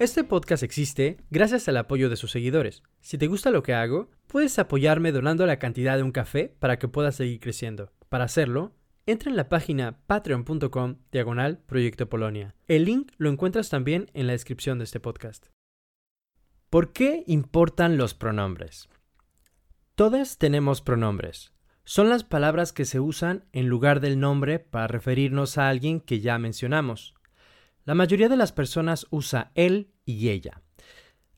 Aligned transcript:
Este 0.00 0.24
podcast 0.24 0.62
existe 0.62 1.18
gracias 1.28 1.68
al 1.68 1.76
apoyo 1.76 2.08
de 2.08 2.16
sus 2.16 2.30
seguidores. 2.30 2.82
Si 3.02 3.18
te 3.18 3.26
gusta 3.26 3.50
lo 3.50 3.62
que 3.62 3.74
hago, 3.74 4.08
puedes 4.28 4.58
apoyarme 4.58 5.12
donando 5.12 5.44
la 5.44 5.58
cantidad 5.58 5.98
de 5.98 6.02
un 6.02 6.10
café 6.10 6.56
para 6.58 6.78
que 6.78 6.88
pueda 6.88 7.12
seguir 7.12 7.38
creciendo. 7.38 7.92
Para 8.08 8.24
hacerlo, 8.24 8.72
entra 9.04 9.28
en 9.28 9.36
la 9.36 9.50
página 9.50 9.98
patreon.com 10.06 10.96
diagonal 11.12 11.58
Proyecto 11.66 12.08
Polonia. 12.08 12.54
El 12.66 12.86
link 12.86 13.12
lo 13.18 13.28
encuentras 13.28 13.68
también 13.68 14.10
en 14.14 14.26
la 14.26 14.32
descripción 14.32 14.78
de 14.78 14.84
este 14.84 15.00
podcast. 15.00 15.48
¿Por 16.70 16.94
qué 16.94 17.22
importan 17.26 17.98
los 17.98 18.14
pronombres? 18.14 18.88
Todas 19.96 20.38
tenemos 20.38 20.80
pronombres. 20.80 21.52
Son 21.84 22.08
las 22.08 22.24
palabras 22.24 22.72
que 22.72 22.86
se 22.86 23.00
usan 23.00 23.44
en 23.52 23.68
lugar 23.68 24.00
del 24.00 24.18
nombre 24.18 24.60
para 24.60 24.86
referirnos 24.86 25.58
a 25.58 25.68
alguien 25.68 26.00
que 26.00 26.20
ya 26.20 26.38
mencionamos. 26.38 27.12
La 27.84 27.94
mayoría 27.94 28.28
de 28.28 28.36
las 28.36 28.52
personas 28.52 29.06
usa 29.10 29.52
él 29.54 29.89
y 30.04 30.30
ella. 30.30 30.62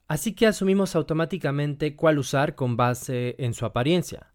Así 0.09 0.35
que 0.35 0.47
asumimos 0.47 0.95
automáticamente 0.95 1.97
cuál 1.97 2.19
usar 2.19 2.55
con 2.55 2.77
base 2.77 3.35
en 3.39 3.55
su 3.55 3.65
apariencia. 3.65 4.33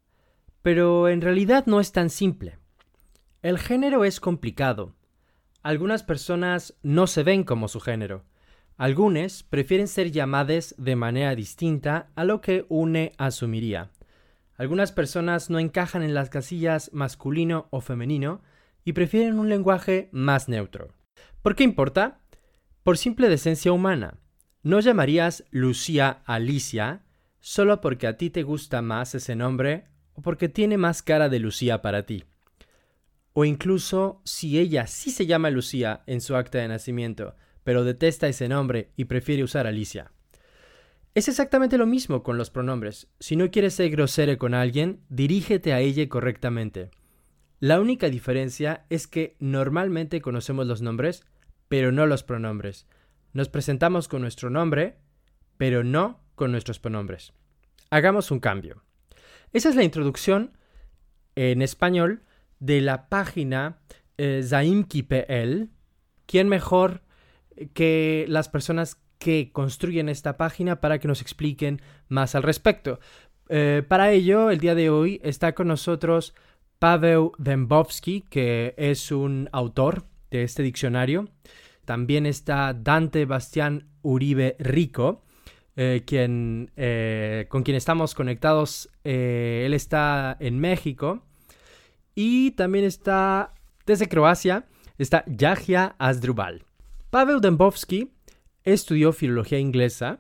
Pero 0.62 1.08
en 1.08 1.22
realidad 1.22 1.66
no 1.68 1.80
es 1.80 1.92
tan 1.92 2.10
simple. 2.10 2.58
El 3.42 3.60
género 3.60 4.04
es 4.04 4.20
complicado. 4.20 4.96
Algunas 5.62 6.04
personas 6.04 6.76
no 6.82 7.08
se 7.08 7.24
ven 7.24 7.44
como 7.44 7.68
su 7.68 7.80
género. 7.80 8.26
Algunas 8.78 9.44
prefieren 9.44 9.88
ser 9.88 10.12
llamadas 10.12 10.76
de 10.78 10.96
manera 10.96 11.36
distinta 11.36 12.10
a 12.16 12.24
lo 12.24 12.42
que 12.42 12.66
une 12.70 13.14
asumiría. 13.18 13.92
Algunas 14.56 14.92
personas 14.92 15.50
no 15.50 15.60
encajan 15.60 16.04
en 16.04 16.14
las 16.14 16.30
casillas 16.30 16.90
masculino 16.94 17.68
o 17.70 17.82
femenino 17.82 18.42
y 18.84 18.94
prefieren 18.94 19.40
un 19.40 19.50
lenguaje 19.50 20.10
más 20.12 20.50
neutro. 20.50 20.90
¿Por 21.42 21.56
qué 21.56 21.64
importa? 21.64 22.20
Por 22.88 22.98
simple 22.98 23.28
decencia 23.28 23.74
humana. 23.74 24.18
No 24.64 24.80
llamarías 24.80 25.44
Lucía 25.52 26.22
Alicia 26.24 27.04
solo 27.42 27.82
porque 27.82 28.08
a 28.08 28.16
ti 28.16 28.30
te 28.30 28.44
gusta 28.44 28.82
más 28.82 29.14
ese 29.14 29.36
nombre 29.36 29.88
o 30.14 30.22
porque 30.22 30.48
tiene 30.48 30.78
más 30.78 31.04
cara 31.04 31.28
de 31.28 31.40
Lucía 31.40 31.82
para 31.82 32.06
ti. 32.06 32.24
O 33.34 33.44
incluso 33.44 34.22
si 34.24 34.58
ella 34.58 34.88
sí 34.88 35.12
se 35.12 35.26
llama 35.26 35.50
Lucía 35.50 36.04
en 36.08 36.22
su 36.22 36.38
acta 36.38 36.60
de 36.60 36.70
nacimiento, 36.70 37.36
pero 37.66 37.84
detesta 37.84 38.30
ese 38.30 38.48
nombre 38.48 38.94
y 38.96 39.04
prefiere 39.04 39.44
usar 39.44 39.68
Alicia. 39.68 40.14
Es 41.14 41.28
exactamente 41.28 41.78
lo 41.78 41.88
mismo 41.88 42.24
con 42.24 42.38
los 42.38 42.52
pronombres. 42.52 43.10
Si 43.20 43.36
no 43.36 43.52
quieres 43.52 43.74
ser 43.74 43.90
grosero 43.90 44.38
con 44.38 44.54
alguien, 44.54 45.02
dirígete 45.10 45.74
a 45.74 45.82
ella 45.82 46.08
correctamente. 46.08 46.92
La 47.60 47.82
única 47.82 48.08
diferencia 48.08 48.86
es 48.90 49.08
que 49.08 49.36
normalmente 49.42 50.22
conocemos 50.22 50.68
los 50.68 50.82
nombres 50.82 51.26
pero 51.68 51.92
no 51.92 52.06
los 52.06 52.24
pronombres. 52.24 52.88
Nos 53.34 53.50
presentamos 53.50 54.08
con 54.08 54.22
nuestro 54.22 54.50
nombre, 54.50 54.98
pero 55.58 55.84
no 55.84 56.20
con 56.36 56.52
nuestros 56.52 56.80
pronombres. 56.80 57.34
Hagamos 57.90 58.32
un 58.32 58.40
cambio. 58.40 58.84
Esa 59.54 59.70
es 59.70 59.76
la 59.76 59.84
introducción 59.84 60.58
en 61.36 61.62
español 61.62 62.24
de 62.60 62.82
la 62.82 63.10
página 63.10 63.80
eh, 64.18 64.42
Zaimki.pl. 64.44 65.70
¿Quién 66.26 66.50
mejor 66.50 67.02
que 67.74 68.26
las 68.28 68.50
personas 68.50 69.02
que 69.20 69.52
construyen 69.52 70.10
esta 70.10 70.38
página 70.38 70.82
para 70.82 71.00
que 71.00 71.08
nos 71.08 71.22
expliquen 71.22 71.82
más 72.08 72.36
al 72.36 72.44
respecto? 72.44 73.00
Eh, 73.50 73.84
para 73.88 74.12
ello, 74.12 74.50
el 74.50 74.60
día 74.60 74.76
de 74.76 74.90
hoy 74.90 75.22
está 75.24 75.54
con 75.54 75.68
nosotros 75.68 76.34
Paweł 76.80 77.32
Dembowski, 77.38 78.22
que 78.22 78.76
es 78.78 79.12
un 79.12 79.50
autor 79.52 80.06
de 80.32 80.44
este 80.44 80.64
diccionario. 80.64 81.30
También 81.86 82.26
está 82.26 82.74
Dante 82.74 83.26
Bastián 83.26 83.88
Uribe 84.02 84.56
Rico, 84.60 85.24
eh, 85.76 86.04
quien, 86.06 86.72
eh, 86.76 87.46
con 87.50 87.64
quien 87.64 87.78
estamos 87.78 88.14
conectados. 88.14 88.90
Eh, 89.04 89.64
él 89.66 89.74
está 89.74 90.36
en 90.40 90.60
México. 90.60 91.24
Y 92.14 92.52
también 92.52 92.84
está 92.84 93.54
desde 93.86 94.10
Croacia, 94.10 94.66
está 94.98 95.24
Yahya 95.28 95.96
Asdrubal. 96.00 96.64
Pavel 97.12 97.42
Dembowski 97.42 98.12
estudió 98.64 99.14
filología 99.14 99.60
inglesa, 99.60 100.20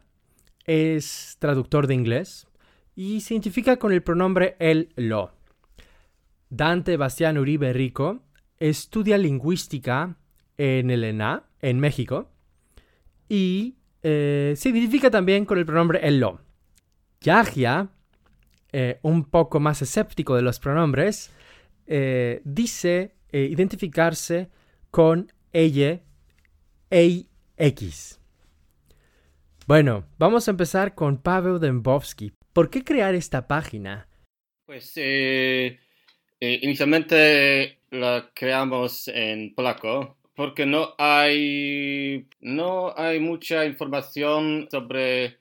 es 0.65 1.37
traductor 1.39 1.87
de 1.87 1.95
inglés 1.95 2.47
y 2.95 3.21
se 3.21 3.33
identifica 3.33 3.77
con 3.77 3.91
el 3.91 4.03
pronombre 4.03 4.55
el 4.59 4.89
lo. 4.95 5.31
Dante 6.49 6.97
Bastián 6.97 7.37
Uribe 7.37 7.73
Rico 7.73 8.21
estudia 8.59 9.17
lingüística 9.17 10.17
en 10.57 10.89
el 10.89 11.03
ENA, 11.03 11.43
en 11.61 11.79
México, 11.79 12.31
y 13.29 13.75
eh, 14.03 14.53
se 14.55 14.69
identifica 14.69 15.09
también 15.09 15.45
con 15.45 15.57
el 15.57 15.65
pronombre 15.65 15.99
el 16.01 16.19
lo. 16.19 16.41
Yahya, 17.21 17.89
eh, 18.71 18.99
un 19.01 19.25
poco 19.25 19.59
más 19.59 19.81
escéptico 19.81 20.35
de 20.35 20.41
los 20.41 20.59
pronombres, 20.59 21.31
eh, 21.87 22.41
dice 22.43 23.13
identificarse 23.31 24.49
con 24.89 25.31
ella, 25.51 26.01
e 26.89 27.25
X. 27.57 28.19
Bueno, 29.67 30.07
vamos 30.17 30.47
a 30.47 30.51
empezar 30.51 30.95
con 30.95 31.21
Pavel 31.21 31.59
Dembowski. 31.59 32.31
¿Por 32.53 32.69
qué 32.69 32.85
crear 32.85 33.13
esta 33.13 33.47
página? 33.47 34.07
Pues 34.65 34.97
inicialmente 36.39 37.76
la 37.91 38.31
creamos 38.33 39.07
en 39.07 39.53
polaco 39.55 40.17
porque 40.37 40.67
no 40.67 40.93
hay, 40.99 42.27
no 42.41 42.93
hay 42.95 43.19
mucha 43.19 43.65
información 43.65 44.67
sobre 44.69 45.39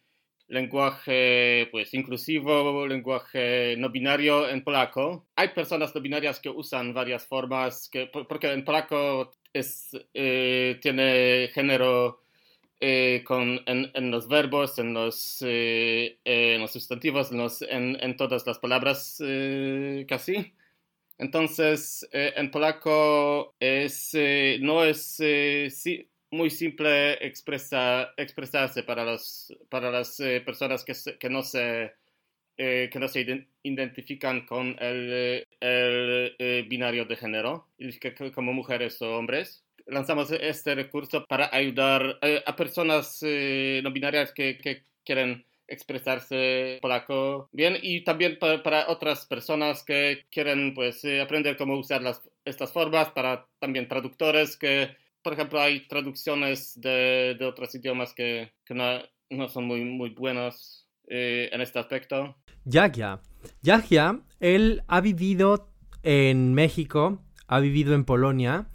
lenguaje 0.49 1.69
pues 1.71 1.93
inclusivo, 1.93 2.87
lenguaje 2.87 3.77
no 3.77 3.91
binario 3.91 4.49
en 4.49 4.65
polaco. 4.65 5.27
Hay 5.37 5.49
personas 5.49 5.95
no 5.95 6.01
binarias 6.01 6.41
que 6.41 6.49
usan 6.49 6.95
varias 6.95 7.27
formas, 7.27 7.91
que, 7.91 8.07
porque 8.07 8.51
en 8.51 8.65
polaco 8.65 9.33
es, 9.53 9.91
eh, 10.15 10.78
tiene 10.81 11.51
género 11.53 12.23
eh, 12.81 13.23
con, 13.27 13.61
en, 13.67 14.11
los 14.11 14.28
verbos, 14.28 14.78
en 14.78 14.95
los, 14.95 15.45
eh, 15.47 16.19
en 16.25 16.63
los 16.63 16.73
sustantivos, 16.73 17.33
en, 17.33 17.39
los, 17.39 17.61
en, 17.61 17.99
en, 18.01 18.17
todas 18.17 18.47
las 18.47 18.59
palabras 18.59 19.23
casi. 20.09 20.55
Entonces, 21.19 22.06
eh, 22.12 22.34
en 22.37 22.50
polaco 22.50 23.54
es, 23.59 24.10
eh, 24.15 24.59
no 24.60 24.84
es 24.84 25.16
eh, 25.21 25.69
muy 26.31 26.50
simple 26.50 27.15
expresarse 27.25 28.82
para, 28.82 29.04
los, 29.04 29.56
para 29.71 29.91
las 29.91 30.16
personas 30.44 30.84
que, 30.84 30.93
que, 31.19 31.31
no 31.31 31.43
se, 31.43 31.94
que 32.56 32.99
no 32.99 33.09
se 33.09 33.47
identifican 33.62 34.44
con 34.44 34.77
el, 34.78 35.47
el 35.60 36.66
binario 36.69 37.06
de 37.06 37.16
género, 37.16 37.69
como 38.34 38.53
mujeres 38.53 39.00
o 39.00 39.16
hombres 39.16 39.62
lanzamos 39.87 40.33
este 40.33 40.75
recurso 40.75 41.25
para 41.28 41.48
ayudar 41.54 42.19
a 42.44 42.56
personas 42.56 43.22
no 43.22 43.93
binarias 43.93 44.33
que, 44.33 44.59
que, 44.59 44.83
quieren 45.04 45.46
expresarse 45.69 46.78
polaco 46.81 47.48
bien 47.53 47.77
y 47.83 48.04
también 48.04 48.39
para, 48.39 48.89
otras 48.89 49.27
personas 49.27 49.83
que 49.84 50.24
quieren 50.30 50.74
pues 50.74 51.04
eh, 51.04 51.21
aprender 51.21 51.57
cómo 51.57 51.77
usar 51.77 52.03
las, 52.03 52.22
estas 52.45 52.72
formas 52.72 53.10
para 53.10 53.47
también 53.59 53.89
traductores 53.89 54.57
que 54.57 54.97
por 55.22 55.33
ejemplo 55.33 55.60
hay 55.60 55.86
traducciones 55.89 56.80
de, 56.80 57.36
de 57.39 57.45
otros 57.45 57.74
idiomas 57.74 58.15
que, 58.15 58.53
que 58.65 58.74
no, 58.74 59.01
no, 59.30 59.48
son 59.48 59.65
muy, 59.65 59.84
muy 59.84 60.10
buenas 60.10 60.86
eh, 61.09 61.48
en 61.53 61.60
este 61.60 61.78
aspecto. 61.78 62.36
Yahya. 62.65 63.21
Yahya, 63.62 64.21
él 64.41 64.83
ha 64.86 65.01
vivido 65.01 65.69
en 66.03 66.54
México, 66.54 67.22
ha 67.48 67.59
vivido 67.60 67.95
en 67.95 68.04
Polonia 68.04 68.69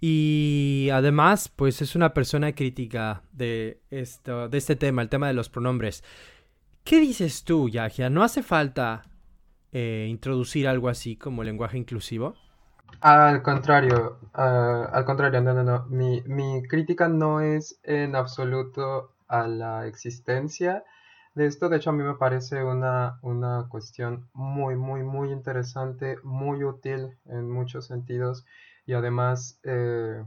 y 0.00 0.88
además, 0.92 1.48
pues 1.48 1.82
es 1.82 1.96
una 1.96 2.12
persona 2.12 2.54
crítica 2.54 3.22
de, 3.32 3.80
esto, 3.90 4.48
de 4.48 4.58
este 4.58 4.76
tema, 4.76 5.02
el 5.02 5.08
tema 5.08 5.28
de 5.28 5.34
los 5.34 5.48
pronombres. 5.48 6.04
¿Qué 6.86 7.00
dices 7.00 7.42
tú, 7.42 7.68
Yagia? 7.68 8.08
¿No 8.10 8.22
hace 8.22 8.44
falta 8.44 9.06
eh, 9.72 10.06
introducir 10.08 10.68
algo 10.68 10.88
así 10.88 11.16
como 11.16 11.42
lenguaje 11.42 11.76
inclusivo? 11.76 12.36
Al 13.00 13.42
contrario, 13.42 14.20
ah, 14.32 14.88
al 14.92 15.04
contrario, 15.04 15.40
no, 15.40 15.52
no, 15.52 15.64
no. 15.64 15.86
Mi, 15.86 16.62
crítica 16.68 17.08
no 17.08 17.40
es 17.40 17.80
en 17.82 18.14
absoluto 18.14 19.16
a 19.26 19.48
la 19.48 19.88
existencia 19.88 20.84
de 21.34 21.46
esto. 21.46 21.68
De 21.68 21.78
hecho, 21.78 21.90
a 21.90 21.92
mí 21.92 22.04
me 22.04 22.14
parece 22.14 22.62
una, 22.62 23.18
una 23.22 23.66
cuestión 23.68 24.28
muy, 24.32 24.76
muy, 24.76 25.02
muy 25.02 25.32
interesante, 25.32 26.18
muy 26.22 26.62
útil 26.62 27.18
en 27.24 27.50
muchos 27.50 27.88
sentidos 27.88 28.46
y 28.86 28.92
además 28.92 29.58
eh, 29.64 30.22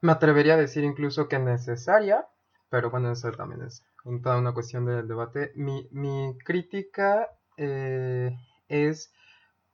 me 0.00 0.10
atrevería 0.10 0.54
a 0.54 0.56
decir 0.56 0.82
incluso 0.82 1.28
que 1.28 1.38
necesaria, 1.38 2.26
pero 2.68 2.90
bueno, 2.90 3.12
eso 3.12 3.30
también 3.30 3.62
es 3.62 3.84
toda 4.22 4.38
una 4.38 4.52
cuestión 4.52 4.84
del 4.84 5.08
debate. 5.08 5.52
Mi, 5.54 5.88
mi 5.90 6.36
crítica 6.44 7.28
eh, 7.56 8.36
es 8.68 9.12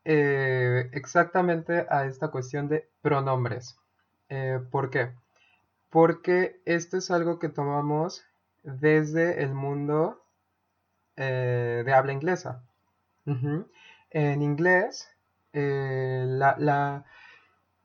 eh, 0.04 0.88
exactamente 0.92 1.86
a 1.90 2.06
esta 2.06 2.28
cuestión 2.28 2.68
de 2.68 2.88
pronombres. 3.02 3.78
¿Por 4.70 4.90
qué? 4.90 5.12
Porque 5.90 6.60
esto 6.64 6.96
es 6.96 7.10
algo 7.10 7.38
que 7.38 7.48
tomamos 7.48 8.24
desde 8.64 9.42
el 9.42 9.54
mundo 9.54 10.24
eh, 11.16 11.82
de 11.84 11.92
habla 11.94 12.12
inglesa. 12.12 12.62
En 13.24 14.42
inglés, 14.42 15.08
eh, 15.52 16.26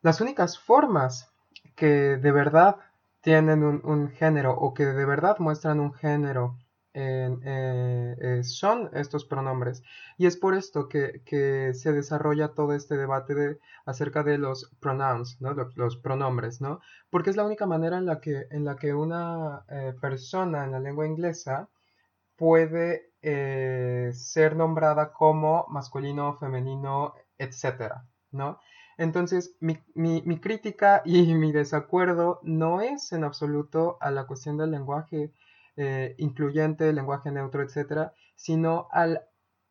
las 0.02 0.20
únicas 0.20 0.58
formas 0.58 1.32
que 1.74 2.16
de 2.16 2.32
verdad 2.32 2.76
tienen 3.22 3.62
un, 3.64 4.10
género 4.10 4.52
o 4.52 4.74
que 4.74 4.84
de 4.84 5.04
verdad 5.06 5.38
muestran 5.38 5.80
un 5.80 5.94
género 5.94 6.58
eh, 6.94 8.40
son 8.44 8.90
estos 8.92 9.24
pronombres. 9.24 9.82
Y 10.18 10.26
es 10.26 10.36
por 10.36 10.54
esto 10.54 10.88
que, 10.88 11.22
se 11.74 11.92
desarrolla 11.92 12.54
todo 12.54 12.74
este 12.74 12.96
debate 12.96 13.34
de, 13.34 13.58
acerca 13.86 14.22
de 14.22 14.38
los 14.38 14.70
pronouns, 14.80 15.38
los, 15.40 15.96
pronombres, 15.96 16.60
¿no? 16.60 16.80
porque 17.10 17.30
es 17.30 17.36
la 17.36 17.44
única 17.44 17.66
manera 17.66 17.96
en 17.98 18.06
la 18.06 18.20
que, 18.20 18.46
en 18.50 18.64
la 18.64 18.76
que 18.76 18.92
una 18.92 19.64
eh, 19.70 19.94
persona 20.00 20.64
en 20.64 20.72
la 20.72 20.80
lengua 20.80 21.06
inglesa 21.06 21.68
puede 22.36 23.12
eh, 23.22 24.10
ser 24.14 24.56
nombrada 24.56 25.12
como 25.12 25.66
masculino, 25.68 26.34
femenino, 26.34 27.14
etc. 27.38 28.02
¿no? 28.32 28.58
Entonces, 29.02 29.56
mi, 29.58 30.40
crítica 30.40 31.02
y 31.04 31.34
mi 31.34 31.50
desacuerdo 31.50 32.38
no 32.44 32.80
es 32.80 33.12
en 33.12 33.24
absoluto 33.24 33.98
a 34.00 34.12
la 34.12 34.26
cuestión 34.26 34.56
del 34.56 34.70
lenguaje 34.70 35.32
eh, 35.76 36.14
incluyente, 36.18 36.92
lenguaje 36.92 37.32
neutro, 37.32 37.62
etcétera, 37.62 38.12
sino 38.36 38.86
al, 38.92 39.22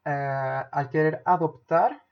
eh, 0.03 0.63
querer 0.91 1.21
adoptar 1.25 2.03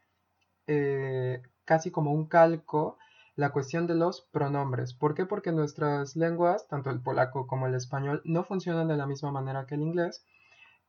eh, 0.68 1.42
casi 1.66 1.92
como 1.92 2.14
un 2.14 2.28
calco 2.28 2.98
la 3.36 3.50
cuestión 3.50 3.86
de 3.86 3.96
los 3.96 4.22
pronombres. 4.32 4.94
¿Por 4.94 5.14
qué? 5.14 5.26
Porque 5.26 5.52
nuestras 5.52 6.16
lenguas, 6.16 6.70
tanto 6.70 6.90
el 6.90 7.02
polaco 7.02 7.48
como 7.48 7.68
el 7.68 7.76
español, 7.76 8.22
no 8.24 8.46
funcionan 8.46 8.88
de 8.88 8.96
la 8.96 9.08
misma 9.08 9.32
manera 9.32 9.66
que 9.66 9.76
el 9.76 9.82
inglés 9.82 10.26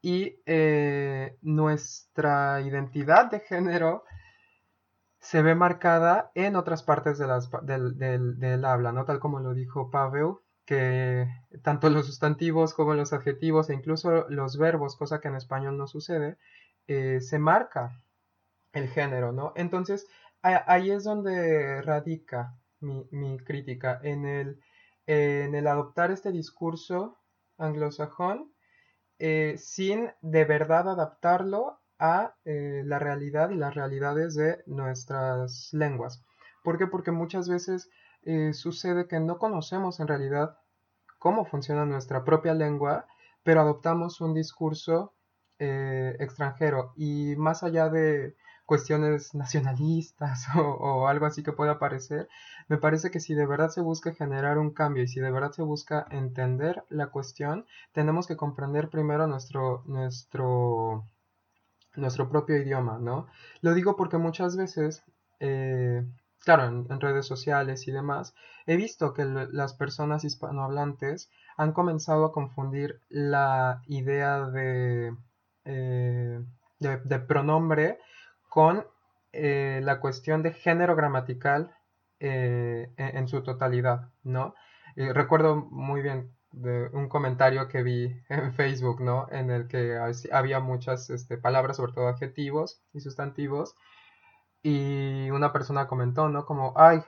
y 0.03 0.37
nuestra 1.43 2.61
identidad 2.61 3.31
de 3.31 3.41
género 3.41 4.05
se 5.21 5.43
ve 5.43 5.55
marcada 5.55 6.33
en 6.35 6.57
otras 6.57 6.83
partes 6.83 7.19
de 7.19 7.27
del, 7.63 8.39
del, 8.39 8.65
habla, 8.65 8.93
¿no? 8.93 9.05
Tal 9.05 9.21
como 9.21 9.41
lo 9.41 9.55
dijo 9.55 9.91
Pavel, 9.91 10.37
que 10.65 11.29
tanto 11.63 11.91
los 11.91 12.07
sustantivos 12.07 12.75
como 12.75 12.95
los 12.95 13.13
adjetivos 13.13 13.69
e 13.69 13.75
incluso 13.75 14.27
los 14.29 14.57
verbos, 14.57 14.97
cosa 14.97 15.21
que 15.21 15.29
en 15.29 15.37
español 15.37 15.77
no 15.77 15.87
sucede, 15.87 16.39
eh, 16.87 17.21
se 17.21 17.39
marca 17.39 18.03
el 18.73 18.89
género, 18.89 19.33
¿no? 19.33 19.53
Entonces, 19.57 20.07
ahí 20.43 20.91
es 20.91 21.05
donde 21.05 21.83
radica 21.83 22.57
mi, 22.81 23.39
crítica, 23.41 24.01
en 24.03 24.25
el, 24.25 24.61
en 25.07 25.55
el, 25.55 25.67
adoptar 25.67 26.11
este 26.11 26.33
discurso 26.33 27.19
anglosajón 27.59 28.55
eh, 29.19 29.57
sin 29.59 30.11
de 30.23 30.47
verdad 30.47 30.89
adaptarlo 30.89 31.80
a 32.01 32.35
eh, 32.45 32.83
la 32.85 32.99
realidad 32.99 33.51
y 33.51 33.57
las 33.57 33.75
realidades 33.75 34.35
de 34.35 34.63
nuestras 34.67 35.69
lenguas. 35.73 36.25
¿Por 36.65 36.79
qué? 36.79 36.87
Porque 36.87 37.13
muchas 37.13 37.49
veces 37.49 37.89
sucede 38.53 39.09
que 39.09 39.19
no 39.19 39.39
conocemos 39.39 39.99
en 39.99 40.07
realidad 40.07 40.59
cómo 41.21 41.45
funciona 41.45 41.87
nuestra 41.87 42.25
propia 42.25 42.55
lengua, 42.55 43.07
pero 43.45 43.61
adoptamos 43.61 44.21
un 44.21 44.35
discurso 44.35 45.15
eh, 45.61 46.17
extranjero 46.19 46.95
y 46.97 47.37
más 47.37 47.63
allá 47.63 47.91
de 47.91 48.35
cuestiones 48.65 49.35
nacionalistas 49.35 50.47
o, 50.57 51.07
algo 51.07 51.27
así 51.27 51.43
que 51.43 51.53
pueda 51.53 51.79
parecer, 51.79 52.29
me 52.69 52.79
parece 52.79 53.11
que 53.11 53.21
si 53.21 53.35
de 53.35 53.45
verdad 53.45 53.69
se 53.69 53.83
busca 53.83 54.15
generar 54.15 54.57
un 54.59 54.71
cambio 54.71 55.03
y 55.03 55.09
si 55.09 55.21
de 55.21 55.31
verdad 55.31 55.53
se 55.53 55.63
busca 55.63 56.07
entender 56.11 56.85
la 56.89 57.09
cuestión, 57.09 57.67
tenemos 57.93 58.27
que 58.27 58.37
comprender 58.39 58.89
primero 58.89 59.27
nuestro, 59.27 59.83
nuestro, 59.87 61.05
nuestro 62.01 62.29
propio 62.29 62.57
idioma, 62.57 62.99
¿no? 62.99 63.27
Lo 63.61 63.75
digo 63.75 63.97
porque 63.97 64.19
muchas 64.19 64.57
veces 64.57 65.03
eh, 65.41 66.05
claro, 66.41 66.65
en, 66.65 67.01
redes 67.01 67.27
sociales 67.27 67.87
y 67.87 67.93
demás, 67.93 68.35
he 68.67 68.77
visto 68.77 69.15
que 69.15 69.25
las 69.25 69.75
personas 69.75 70.25
hispanohablantes 70.25 71.31
han 71.57 71.73
comenzado 71.73 72.25
a 72.25 72.33
confundir 72.33 73.01
la 73.09 73.83
idea 73.87 74.47
de, 74.47 75.15
eh, 75.65 76.41
de, 76.79 77.19
pronombre 77.21 77.99
con 78.49 78.87
eh, 79.33 79.81
la 79.83 80.01
cuestión 80.01 80.43
de 80.43 80.53
género 80.53 80.97
gramatical 80.97 81.75
eh, 82.19 82.91
en, 82.97 83.29
su 83.29 83.43
totalidad, 83.43 84.09
¿no? 84.25 84.55
recuerdo 84.97 85.57
muy 85.57 86.03
bien 86.03 86.31
de 86.53 86.89
un 86.93 87.09
comentario 87.09 87.69
que 87.69 87.83
vi 87.83 88.23
en 88.29 88.53
Facebook, 88.55 89.01
¿no? 89.01 89.29
En 89.31 89.51
el 89.51 89.69
que 89.69 89.99
había 90.33 90.61
muchas 90.61 91.11
este, 91.11 91.39
palabras, 91.39 91.77
sobre 91.77 91.93
todo 91.93 92.09
adjetivos 92.09 92.83
y 92.93 93.01
sustantivos, 93.01 93.77
y 94.63 95.31
una 95.31 95.53
persona 95.53 95.87
comentó, 95.87 96.29
¿no? 96.29 96.45
Como, 96.45 96.75
ay, 96.77 97.03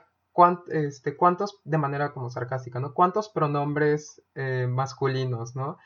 este, 0.69 1.15
¿cuántos, 1.15 1.59
de 1.63 1.77
manera 1.77 2.11
como 2.11 2.29
sarcástica, 2.29 2.79
¿no? 2.79 2.93
¿Cuántos 2.93 3.29
pronombres 3.29 4.21
eh, 4.35 4.67
masculinos, 4.69 5.55
¿no? 5.55 5.77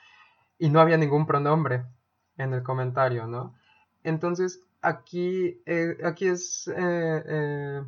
Y 0.58 0.70
no 0.70 0.80
había 0.80 0.98
ningún 0.98 1.26
pronombre 1.26 1.86
en 2.38 2.54
el 2.54 2.64
comentario, 2.64 3.28
¿no? 3.28 3.56
Entonces, 4.04 4.62
aquí, 4.82 5.62
eh, 5.66 5.98
aquí 6.06 6.28
es 6.28 6.72
eh, 6.74 7.84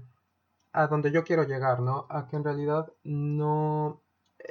a 0.73 0.87
donde 0.87 1.11
yo 1.11 1.23
quiero 1.23 1.43
llegar, 1.43 1.79
¿no? 1.79 2.05
A 2.09 2.27
que 2.27 2.35
en 2.35 2.43
realidad 2.43 2.91
no, 3.03 4.01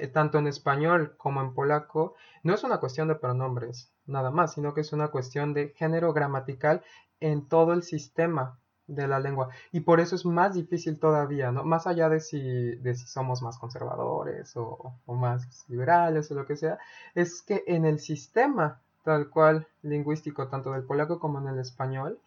tanto 0.06 0.38
en 0.38 0.46
español 0.46 1.16
como 1.16 1.40
en 1.40 1.52
polaco, 1.52 2.14
no 2.44 2.54
es 2.54 2.62
una 2.62 2.78
cuestión 2.78 3.08
de 3.08 3.16
pronombres, 3.16 3.90
nada 4.06 4.30
más, 4.30 4.52
sino 4.52 4.72
que 4.72 4.82
es 4.82 4.92
una 4.92 5.08
cuestión 5.08 5.52
de 5.54 5.70
género 5.70 6.12
gramatical 6.12 6.82
en 7.20 7.48
todo 7.48 7.72
el 7.72 7.82
sistema 7.82 8.58
de 8.88 9.06
la 9.06 9.20
lengua. 9.20 9.50
Y 9.70 9.81
por 9.81 10.00
eso 10.00 10.17
es 10.17 10.24
más 10.24 10.55
difícil 10.55 10.98
todavía, 10.98 11.52
¿no? 11.52 11.62
Más 11.62 11.86
allá 11.86 12.08
de 12.08 12.20
si, 12.20 12.40
de 12.76 12.94
si 12.94 13.06
somos 13.06 13.43
más 13.43 13.58
conservadores 13.58 14.52
o, 14.56 14.94
más 15.06 15.64
liberales 15.69 16.31
o 16.31 16.34
lo 16.34 16.46
que 16.46 16.56
sea, 16.56 16.78
es 17.14 17.43
que 17.43 17.62
en 17.67 17.84
el 17.84 18.00
sistema 18.00 18.81
tal 19.05 19.28
cual 19.31 19.67
lingüístico, 19.82 20.48
tanto 20.48 20.72
del 20.72 20.82
polaco 20.82 21.19
como 21.20 21.38
en 21.38 21.48
el 21.48 21.58
español, 21.58 22.19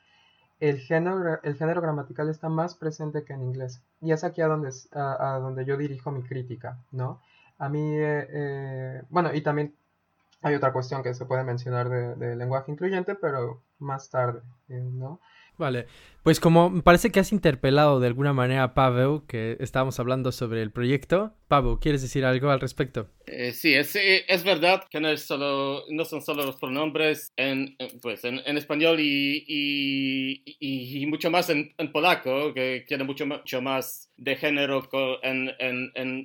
el 0.59 0.79
género, 0.79 1.39
el 1.41 1.55
género 1.55 1.81
gramatical 1.81 2.29
está 2.29 2.47
más 2.47 2.75
presente 2.75 3.23
que 3.23 3.33
en 3.33 3.41
inglés. 3.41 3.81
Y 3.99 4.11
es 4.11 4.23
aquí 4.23 4.41
a 4.41 4.47
donde, 4.47 4.69
a, 4.93 5.39
donde 5.41 5.65
yo 5.65 5.75
dirijo 5.77 6.11
mi 6.11 6.21
crítica, 6.21 6.77
¿no? 6.91 7.19
A 7.61 7.69
mí, 7.69 7.95
eh, 7.95 8.27
eh, 8.33 9.03
bueno, 9.11 9.31
y 9.35 9.41
también 9.41 9.75
hay 10.41 10.55
otra 10.55 10.73
cuestión 10.73 11.03
que 11.03 11.13
se 11.13 11.27
puede 11.27 11.43
mencionar 11.43 11.89
de, 11.89 12.35
lenguaje 12.35 12.71
incluyente, 12.71 13.13
pero 13.13 13.61
más 13.77 14.09
tarde, 14.09 14.41
eh, 14.67 14.81
¿no? 14.81 15.21
Vale, 15.59 15.85
pues 16.23 16.39
como 16.39 16.81
parece 16.81 17.11
que 17.11 17.19
has 17.19 17.31
interpelado 17.31 17.99
de 17.99 18.07
alguna 18.07 18.33
manera 18.33 18.63
a 18.63 18.73
Pavel, 18.73 19.21
que 19.27 19.57
estábamos 19.59 19.99
hablando 19.99 20.31
sobre 20.31 20.63
el 20.63 20.71
proyecto. 20.71 21.35
Pavel, 21.51 21.79
¿quieres 21.81 22.01
decir 22.01 22.23
algo 22.23 22.49
al 22.49 22.61
respecto? 22.61 23.09
Eh, 23.25 23.51
sí, 23.51 23.73
es, 23.73 23.93
eh, 23.97 24.23
es, 24.25 24.45
verdad 24.45 24.85
que 24.89 25.01
no, 25.01 25.09
es 25.09 25.23
solo, 25.23 25.83
no 25.89 26.05
son 26.05 26.21
solo 26.21 26.45
los 26.45 26.55
pronombres 26.55 27.33
en, 27.35 27.75
pues, 28.01 28.23
en, 28.23 28.39
español 28.57 29.01
y, 29.01 29.43
y, 30.45 31.05
mucho 31.07 31.29
más 31.29 31.49
en, 31.49 31.73
polaco, 31.91 32.53
que 32.53 32.85
tiene 32.87 33.03
mucho, 33.03 33.27
mucho 33.27 33.61
más 33.61 34.09
de 34.15 34.37
género 34.37 34.87
en, 35.23 35.51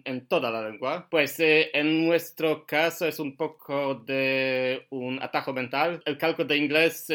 en 0.05 0.29
toda 0.29 0.53
la 0.53 0.71
lengua. 0.71 1.09
Pues 1.11 1.41
eh, 1.41 1.71
en 1.75 2.07
nuestro 2.07 2.65
caso 2.65 3.05
es 3.05 3.19
un 3.19 3.37
poco 3.37 3.97
de 3.97 4.87
un 4.91 5.21
atajo 5.21 5.53
mental. 5.53 6.01
El 6.05 6.19
cálculo 6.19 6.47
de 6.47 6.57
inglés 6.57 7.09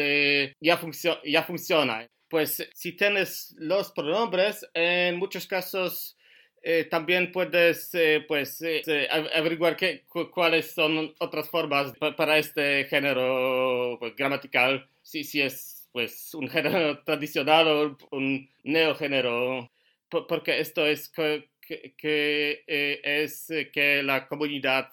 ya, 0.60 0.78
ya 1.24 1.42
funciona 1.44 2.06
pues 2.28 2.66
si 2.72 2.92
tienes 2.92 3.54
los 3.58 3.92
pronombres, 3.92 4.66
en 4.72 5.18
muchos 5.18 5.46
casos 5.46 6.16
eh, 6.64 6.84
también 6.84 7.32
puedes 7.32 7.92
eh, 7.94 8.24
pues, 8.26 8.62
eh, 8.62 9.08
averiguar 9.34 9.76
qué, 9.76 10.04
cuáles 10.32 10.70
son 10.70 11.12
otras 11.18 11.48
formas 11.50 11.92
para 12.16 12.38
este 12.38 12.84
género 12.84 13.96
pues, 13.98 14.14
gramatical, 14.14 14.88
si, 15.02 15.24
si 15.24 15.40
es 15.42 15.88
pues, 15.92 16.32
un 16.34 16.48
género 16.48 17.02
tradicional 17.04 17.66
o 17.68 17.98
un 18.12 18.48
neogénero, 18.62 19.72
porque 20.08 20.60
esto 20.60 20.86
es 20.86 21.08
que, 21.08 21.48
que 21.96 22.62
es 23.02 23.48
que 23.72 24.02
la 24.04 24.28
comunidad 24.28 24.90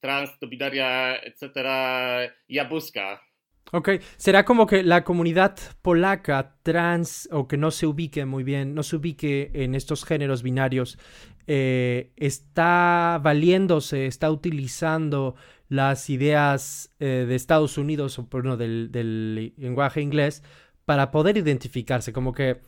trans, 0.00 0.38
binaria, 0.40 1.16
etcétera, 1.16 2.32
ya 2.46 2.64
busca. 2.64 3.23
Ok, 3.72 3.88
será 4.16 4.44
como 4.44 4.66
que 4.66 4.82
la 4.82 5.02
comunidad 5.04 5.56
polaca 5.82 6.56
trans 6.62 7.28
o 7.32 7.48
que 7.48 7.56
no 7.56 7.70
se 7.70 7.86
ubique 7.86 8.24
muy 8.24 8.44
bien, 8.44 8.74
no 8.74 8.82
se 8.82 8.96
ubique 8.96 9.50
en 9.54 9.74
estos 9.74 10.04
géneros 10.04 10.42
binarios, 10.42 10.98
eh, 11.46 12.12
está 12.16 13.20
valiéndose, 13.22 14.06
está 14.06 14.30
utilizando 14.30 15.34
las 15.68 16.08
ideas 16.08 16.94
eh, 17.00 17.24
de 17.26 17.34
Estados 17.34 17.76
Unidos 17.78 18.18
o 18.18 18.28
bueno, 18.30 18.56
del, 18.56 18.92
del 18.92 19.54
lenguaje 19.56 20.00
inglés 20.00 20.42
para 20.84 21.10
poder 21.10 21.36
identificarse, 21.36 22.12
como 22.12 22.32
que 22.32 22.60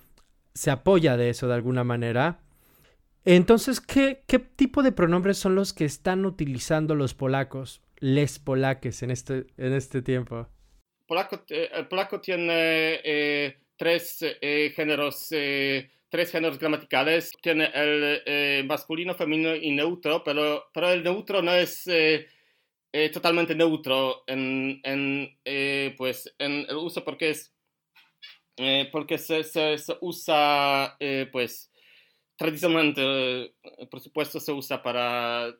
se 0.54 0.70
apoya 0.70 1.16
de 1.16 1.30
eso 1.30 1.46
de 1.46 1.54
alguna 1.54 1.84
manera. 1.84 2.40
Entonces, 3.24 3.80
¿qué, 3.80 4.22
¿qué, 4.26 4.38
tipo 4.38 4.82
de 4.82 4.92
pronombres 4.92 5.38
son 5.38 5.54
los 5.54 5.72
que 5.72 5.84
están 5.84 6.24
utilizando 6.24 6.94
los 6.94 7.14
polacos, 7.14 7.82
les 7.98 8.38
polaques 8.38 9.02
en 9.02 9.10
este, 9.10 9.46
en 9.56 9.72
este 9.72 10.00
tiempo? 10.00 10.48
Polaco, 11.06 11.44
eh, 11.50 11.70
el 11.72 11.86
polaco 11.86 12.20
tiene 12.20 13.00
eh, 13.04 13.56
tres 13.76 14.18
eh, 14.22 14.72
géneros, 14.74 15.28
tres 15.28 16.32
géneros 16.32 16.58
gramaticales. 16.58 17.32
Tiene 17.40 17.70
el 17.74 18.64
masculino, 18.66 19.14
femenino 19.14 19.54
y 19.54 19.70
neutro, 19.70 20.24
pero, 20.24 20.68
pero 20.72 20.90
el 20.90 21.04
neutro 21.04 21.42
no 21.42 21.54
es 21.54 21.84
totalmente 23.12 23.54
neutro 23.54 24.24
en, 24.26 24.80
en 24.82 25.96
pues, 25.96 26.34
en 26.38 26.66
el 26.68 26.76
uso 26.76 27.04
porque 27.04 27.30
es 27.30 27.52
porque 28.90 29.18
se, 29.18 29.44
se, 29.44 29.76
usa 30.00 30.96
pues 31.30 31.70
tradicionalmente 32.36 33.54
por 33.90 34.00
supuesto 34.00 34.40
se 34.40 34.50
usa 34.50 34.82
para, 34.82 35.54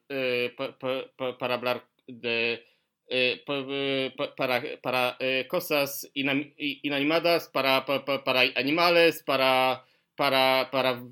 para 1.39 1.55
hablar 1.55 1.87
de 2.07 2.65
eh, 3.09 3.45
eh, 3.47 4.15
para, 4.37 4.63
para 4.83 5.17
eh, 5.21 5.47
cosas 5.49 6.11
inanimadas, 6.15 7.49
para, 7.49 7.85
para, 7.85 8.41
animales, 8.57 9.23
para, 9.23 9.85
para, 10.17 10.69
para 10.73 11.03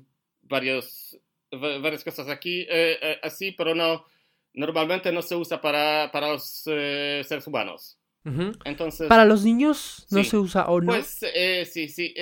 varios, 0.41 1.17
varias 1.51 2.03
cosas 2.03 2.27
aquí, 2.27 2.67
así, 3.23 3.53
pero 3.53 3.73
no, 3.73 4.05
normalmente 4.53 5.11
no 5.11 5.21
se 5.21 5.35
usa 5.35 5.61
para, 5.61 6.09
para 6.11 6.33
los 6.33 6.43
seres 6.45 7.47
humanos. 7.47 7.97
Entonces, 8.65 9.07
para 9.07 9.23
los 9.23 9.45
niños 9.45 10.07
no 10.09 10.23
se 10.23 10.35
usa 10.35 10.65
o 10.65 10.81
no. 10.81 10.93
Pues 10.93 11.19
sí, 11.71 11.87
sí. 11.87 12.13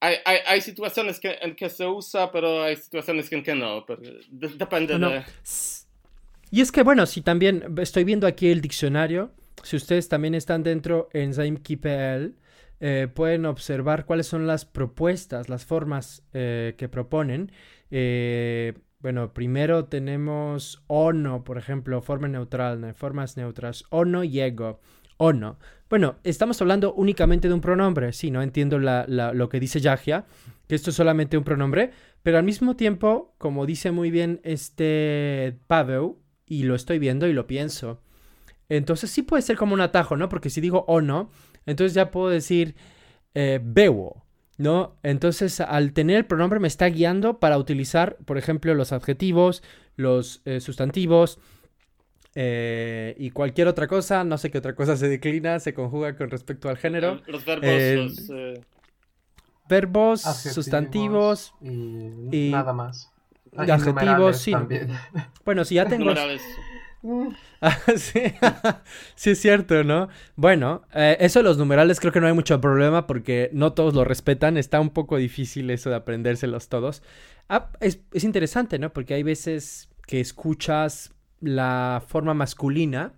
hay, 0.00 0.16
hay, 0.24 0.38
hay, 0.46 0.60
situaciones 0.60 1.20
que, 1.20 1.36
en 1.42 1.54
que 1.54 1.68
se 1.68 1.84
usa, 1.84 2.30
pero 2.30 2.62
hay 2.62 2.76
situaciones 2.76 3.30
en 3.32 3.42
que 3.42 3.54
no. 3.54 3.84
Pero 3.84 4.00
depende 4.30 4.98
de. 4.98 5.24
Y 6.50 6.60
es 6.60 6.72
que, 6.72 6.82
bueno, 6.82 7.06
si 7.06 7.20
también 7.20 7.74
estoy 7.78 8.04
viendo 8.04 8.26
aquí 8.26 8.48
el 8.48 8.60
diccionario, 8.60 9.32
si 9.62 9.76
ustedes 9.76 10.08
también 10.08 10.34
están 10.34 10.62
dentro 10.62 11.08
en 11.12 11.34
ZaimKPL, 11.34 12.34
eh, 12.80 13.08
pueden 13.12 13.44
observar 13.44 14.06
cuáles 14.06 14.26
son 14.26 14.46
las 14.46 14.64
propuestas, 14.64 15.48
las 15.48 15.64
formas 15.64 16.22
eh, 16.32 16.74
que 16.78 16.88
proponen. 16.88 17.50
Eh, 17.90 18.74
bueno, 19.00 19.32
primero 19.32 19.86
tenemos 19.86 20.82
ono, 20.86 21.44
por 21.44 21.58
ejemplo, 21.58 22.00
forma 22.02 22.28
neutral, 22.28 22.94
formas 22.94 23.36
neutras, 23.36 23.84
ono 23.90 24.24
y 24.24 24.40
ego. 24.40 24.80
Ono. 25.18 25.58
Bueno, 25.90 26.16
estamos 26.22 26.60
hablando 26.62 26.94
únicamente 26.94 27.48
de 27.48 27.54
un 27.54 27.60
pronombre, 27.60 28.12
sí, 28.12 28.30
no 28.30 28.40
entiendo 28.40 28.78
lo 28.78 29.48
que 29.48 29.58
dice 29.58 29.80
Yagia, 29.80 30.26
que 30.68 30.76
esto 30.76 30.90
es 30.90 30.96
solamente 30.96 31.36
un 31.36 31.42
pronombre, 31.42 31.90
pero 32.22 32.38
al 32.38 32.44
mismo 32.44 32.76
tiempo, 32.76 33.34
como 33.38 33.66
dice 33.66 33.90
muy 33.90 34.12
bien 34.12 34.40
este 34.44 35.58
Pavel, 35.66 36.12
y 36.48 36.64
lo 36.64 36.74
estoy 36.74 36.98
viendo 36.98 37.26
y 37.26 37.32
lo 37.32 37.46
pienso. 37.46 38.00
Entonces 38.68 39.10
sí 39.10 39.22
puede 39.22 39.42
ser 39.42 39.56
como 39.56 39.74
un 39.74 39.80
atajo, 39.80 40.16
¿no? 40.16 40.28
Porque 40.28 40.50
si 40.50 40.60
digo 40.60 40.84
o 40.88 41.00
no, 41.00 41.30
entonces 41.66 41.94
ya 41.94 42.10
puedo 42.10 42.28
decir 42.28 42.74
eh, 43.34 43.60
bebo, 43.62 44.24
¿no? 44.58 44.96
Entonces 45.02 45.60
al 45.60 45.92
tener 45.92 46.16
el 46.16 46.26
pronombre 46.26 46.60
me 46.60 46.68
está 46.68 46.86
guiando 46.86 47.38
para 47.38 47.58
utilizar, 47.58 48.16
por 48.24 48.36
ejemplo, 48.36 48.74
los 48.74 48.92
adjetivos, 48.92 49.62
los 49.96 50.42
eh, 50.44 50.60
sustantivos 50.60 51.38
eh, 52.34 53.14
y 53.18 53.30
cualquier 53.30 53.68
otra 53.68 53.86
cosa. 53.86 54.24
No 54.24 54.36
sé 54.36 54.50
qué 54.50 54.58
otra 54.58 54.74
cosa 54.74 54.96
se 54.96 55.08
declina, 55.08 55.60
se 55.60 55.72
conjuga 55.72 56.16
con 56.16 56.30
respecto 56.30 56.68
al 56.68 56.76
género. 56.76 57.22
Los 57.26 57.44
verbos. 57.44 58.30
verbos, 59.68 60.22
sustantivos 60.22 61.54
y, 61.62 62.50
nada 62.50 62.72
más. 62.74 63.12
Adjetivos, 63.58 64.38
sí. 64.38 64.52
Bueno, 65.44 65.64
si 65.64 65.76
ya 65.76 65.86
tengo... 65.86 66.12
Ah, 67.60 67.76
sí. 67.96 68.20
sí, 69.14 69.30
es 69.30 69.40
cierto, 69.40 69.84
¿no? 69.84 70.08
Bueno, 70.36 70.82
eh, 70.94 71.16
eso 71.20 71.40
de 71.40 71.44
los 71.44 71.58
numerales 71.58 72.00
creo 72.00 72.12
que 72.12 72.20
no 72.20 72.26
hay 72.26 72.32
mucho 72.32 72.60
problema 72.60 73.06
porque 73.06 73.50
no 73.52 73.72
todos 73.72 73.94
lo 73.94 74.04
respetan. 74.04 74.56
Está 74.56 74.80
un 74.80 74.90
poco 74.90 75.16
difícil 75.16 75.70
eso 75.70 75.90
de 75.90 75.96
aprendérselos 75.96 76.68
todos. 76.68 77.02
Ah, 77.48 77.70
es, 77.80 78.00
es 78.12 78.24
interesante, 78.24 78.78
¿no? 78.78 78.92
Porque 78.92 79.14
hay 79.14 79.22
veces 79.22 79.88
que 80.06 80.20
escuchas 80.20 81.14
la 81.40 82.02
forma 82.06 82.34
masculina. 82.34 83.12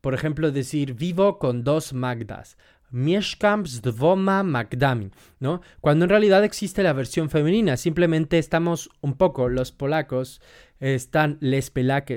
Por 0.00 0.14
ejemplo, 0.14 0.50
decir 0.50 0.94
vivo 0.94 1.38
con 1.38 1.62
dos 1.64 1.92
Magdas. 1.92 2.56
Mieszkam 2.90 3.66
z 3.66 3.82
dwoma 3.82 4.42
Magdami, 4.42 5.10
¿no? 5.38 5.60
Cuando 5.80 6.04
en 6.04 6.10
realidad 6.10 6.44
existe 6.44 6.82
la 6.82 6.92
versión 6.92 7.30
femenina, 7.30 7.76
simplemente 7.76 8.38
estamos 8.38 8.90
un 9.00 9.14
poco 9.14 9.48
los 9.48 9.72
polacos 9.72 10.40
están 10.80 11.36
les, 11.40 11.72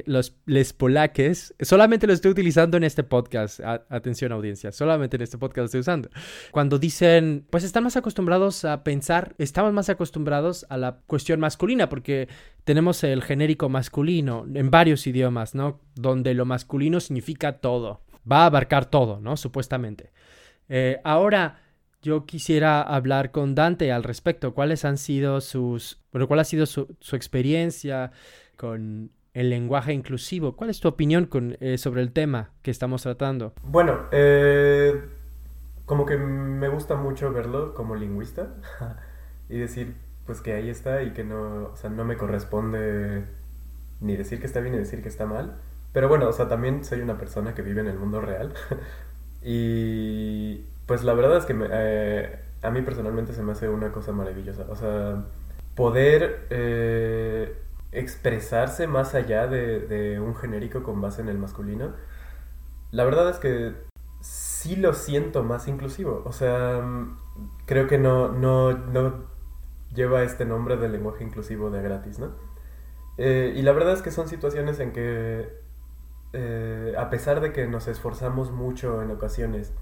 los, 0.05 0.35
les. 0.45 0.75
Solamente 1.59 2.07
lo 2.07 2.13
estoy 2.13 2.31
utilizando 2.31 2.77
en 2.77 2.85
este 2.85 3.03
podcast. 3.03 3.59
atención 3.89 4.31
audiencia, 4.31 4.71
solamente 4.71 5.17
en 5.17 5.21
este 5.21 5.37
podcast 5.37 5.57
lo 5.57 5.65
estoy 5.65 5.79
usando. 5.81 6.09
Cuando 6.51 6.79
dicen, 6.79 7.45
pues 7.49 7.63
están 7.63 7.83
más 7.83 7.97
acostumbrados 7.97 8.63
a 8.65 8.83
pensar, 8.83 9.35
estamos 9.37 9.73
más 9.73 9.89
acostumbrados 9.89 10.65
a 10.69 10.77
la 10.77 10.99
cuestión 11.05 11.39
masculina 11.41 11.89
porque 11.89 12.29
tenemos 12.63 13.03
el 13.03 13.21
genérico 13.21 13.67
masculino 13.67 14.45
en 14.53 14.71
varios 14.71 15.05
idiomas, 15.05 15.55
¿no? 15.55 15.81
Donde 15.95 16.33
lo 16.33 16.45
masculino 16.45 16.99
significa 17.01 17.59
todo. 17.59 18.01
Va 18.29 18.43
a 18.43 18.45
abarcar 18.45 18.85
todo, 18.85 19.19
¿no? 19.19 19.35
Supuestamente. 19.35 20.11
Eh, 20.69 20.99
ahora, 21.03 21.59
yo 22.01 22.25
quisiera 22.25 22.81
hablar 22.81 23.31
con 23.31 23.55
Dante 23.55 23.91
al 23.91 24.03
respecto. 24.03 24.53
¿Cuáles 24.53 24.85
han 24.85 24.97
sido 24.97 25.41
sus... 25.41 26.01
Bueno, 26.11 26.27
cuál 26.27 26.39
ha 26.39 26.43
sido 26.43 26.65
su, 26.65 26.95
su 26.99 27.15
experiencia? 27.15 28.11
con 28.63 29.11
el 29.33 29.49
lenguaje 29.49 29.93
inclusivo. 29.93 30.55
¿Cuál 30.55 30.69
es 30.69 30.79
tu 30.79 30.87
opinión 30.87 31.25
con, 31.25 31.57
eh, 31.59 31.77
sobre 31.77 32.01
el 32.01 32.11
tema 32.11 32.51
que 32.61 32.71
estamos 32.71 33.01
tratando? 33.03 33.53
Bueno, 33.63 34.05
eh, 34.11 35.01
como 35.85 36.05
que 36.05 36.17
me 36.17 36.69
gusta 36.69 36.95
mucho 36.95 37.31
verlo 37.33 37.73
como 37.73 37.95
lingüista 37.95 38.55
y 39.49 39.57
decir 39.57 39.95
pues 40.25 40.39
que 40.39 40.53
ahí 40.53 40.69
está 40.69 41.03
y 41.03 41.11
que 41.11 41.25
no, 41.25 41.71
o 41.73 41.75
sea, 41.75 41.89
no 41.89 42.05
me 42.05 42.15
corresponde 42.15 43.25
ni 43.99 44.15
decir 44.15 44.39
que 44.39 44.45
está 44.45 44.61
bien 44.61 44.73
ni 44.73 44.79
decir 44.79 45.01
que 45.01 45.09
está 45.09 45.25
mal. 45.25 45.57
Pero 45.91 46.07
bueno, 46.07 46.29
o 46.29 46.31
sea, 46.31 46.47
también 46.47 46.83
soy 46.83 47.01
una 47.01 47.17
persona 47.17 47.53
que 47.53 47.61
vive 47.61 47.81
en 47.81 47.87
el 47.87 47.99
mundo 47.99 48.21
real 48.21 48.53
y 49.43 50.65
pues 50.85 51.03
la 51.03 51.13
verdad 51.13 51.37
es 51.37 51.45
que 51.45 51.55
eh, 51.57 52.39
a 52.61 52.69
mí 52.71 52.81
personalmente 52.81 53.33
se 53.33 53.43
me 53.43 53.51
hace 53.51 53.69
una 53.69 53.91
cosa 53.91 54.11
maravillosa. 54.11 54.65
O 54.69 54.75
sea, 54.75 55.25
poder 55.75 56.47
expresarse 57.91 58.87
más 58.87 59.15
allá 59.15 59.47
de, 59.47 60.19
un 60.19 60.35
genérico 60.35 60.83
con 60.83 61.01
base 61.01 61.21
en 61.21 61.29
el 61.29 61.37
masculino, 61.37 61.93
la 62.91 63.05
verdad 63.05 63.29
es 63.29 63.37
que 63.37 63.73
sí 64.21 64.75
lo 64.75 64.93
siento 64.93 65.43
más 65.43 65.67
inclusivo. 65.67 66.23
O 66.25 66.31
sea, 66.31 66.81
creo 67.65 67.87
que 67.87 67.97
no, 67.97 68.29
no, 68.29 68.71
no 68.73 69.25
lleva 69.93 70.23
este 70.23 70.45
nombre 70.45 70.77
de 70.77 70.89
lenguaje 70.89 71.23
inclusivo 71.23 71.69
de 71.69 71.81
gratis, 71.81 72.19
¿no? 72.19 72.31
Eh, 73.17 73.53
y 73.55 73.61
la 73.61 73.73
verdad 73.73 73.93
es 73.93 74.01
que 74.01 74.11
son 74.11 74.27
situaciones 74.27 74.79
en 74.79 74.91
que, 74.91 75.62
eh, 76.33 76.93
a 76.97 77.09
pesar 77.09 77.41
de 77.41 77.53
que 77.53 77.67
nos 77.67 77.87
esforzamos 77.87 78.51
mucho 78.51 79.01
en 79.01 79.11
ocasiones 79.11 79.73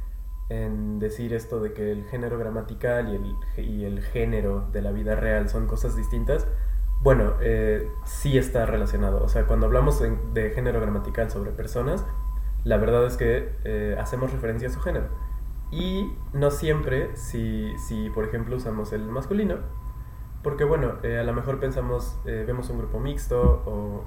en 0.49 0.99
decir 0.99 1.33
esto 1.33 1.61
de 1.61 1.73
que 1.73 1.91
el 1.91 2.03
género 2.05 2.37
gramatical 2.37 3.09
y 3.09 3.15
el, 3.15 3.65
y 3.65 3.85
el 3.85 4.01
género 4.01 4.67
de 4.71 4.81
la 4.81 4.91
vida 4.91 5.15
real 5.15 5.49
son 5.49 5.65
cosas 5.65 5.95
distintas, 5.95 6.45
bueno, 7.01 7.33
eh, 7.41 7.89
sí 8.05 8.37
está 8.37 8.65
relacionado. 8.65 9.23
O 9.23 9.27
sea, 9.27 9.45
cuando 9.47 9.65
hablamos 9.65 9.99
de, 9.99 10.51
género 10.51 10.79
gramatical 10.79 11.31
sobre 11.31 11.51
personas, 11.51 12.05
la 12.63 12.77
verdad 12.77 13.05
es 13.07 13.17
que 13.17 13.55
eh, 13.63 13.97
hacemos 13.99 14.31
referencia 14.31 14.67
a 14.67 14.71
su 14.71 14.79
género. 14.81 15.07
Y 15.71 16.11
no 16.33 16.51
siempre, 16.51 17.15
si, 17.15 17.73
si 17.87 18.09
por 18.11 18.25
ejemplo 18.25 18.55
usamos 18.55 18.93
el 18.93 19.03
masculino, 19.05 19.57
porque 20.43 20.63
bueno, 20.63 20.93
eh, 21.01 21.17
a 21.17 21.23
lo 21.23 21.33
mejor 21.33 21.59
pensamos, 21.59 22.19
vemos 22.25 22.69
un 22.69 22.79
grupo 22.79 22.99
mixto 22.99 23.63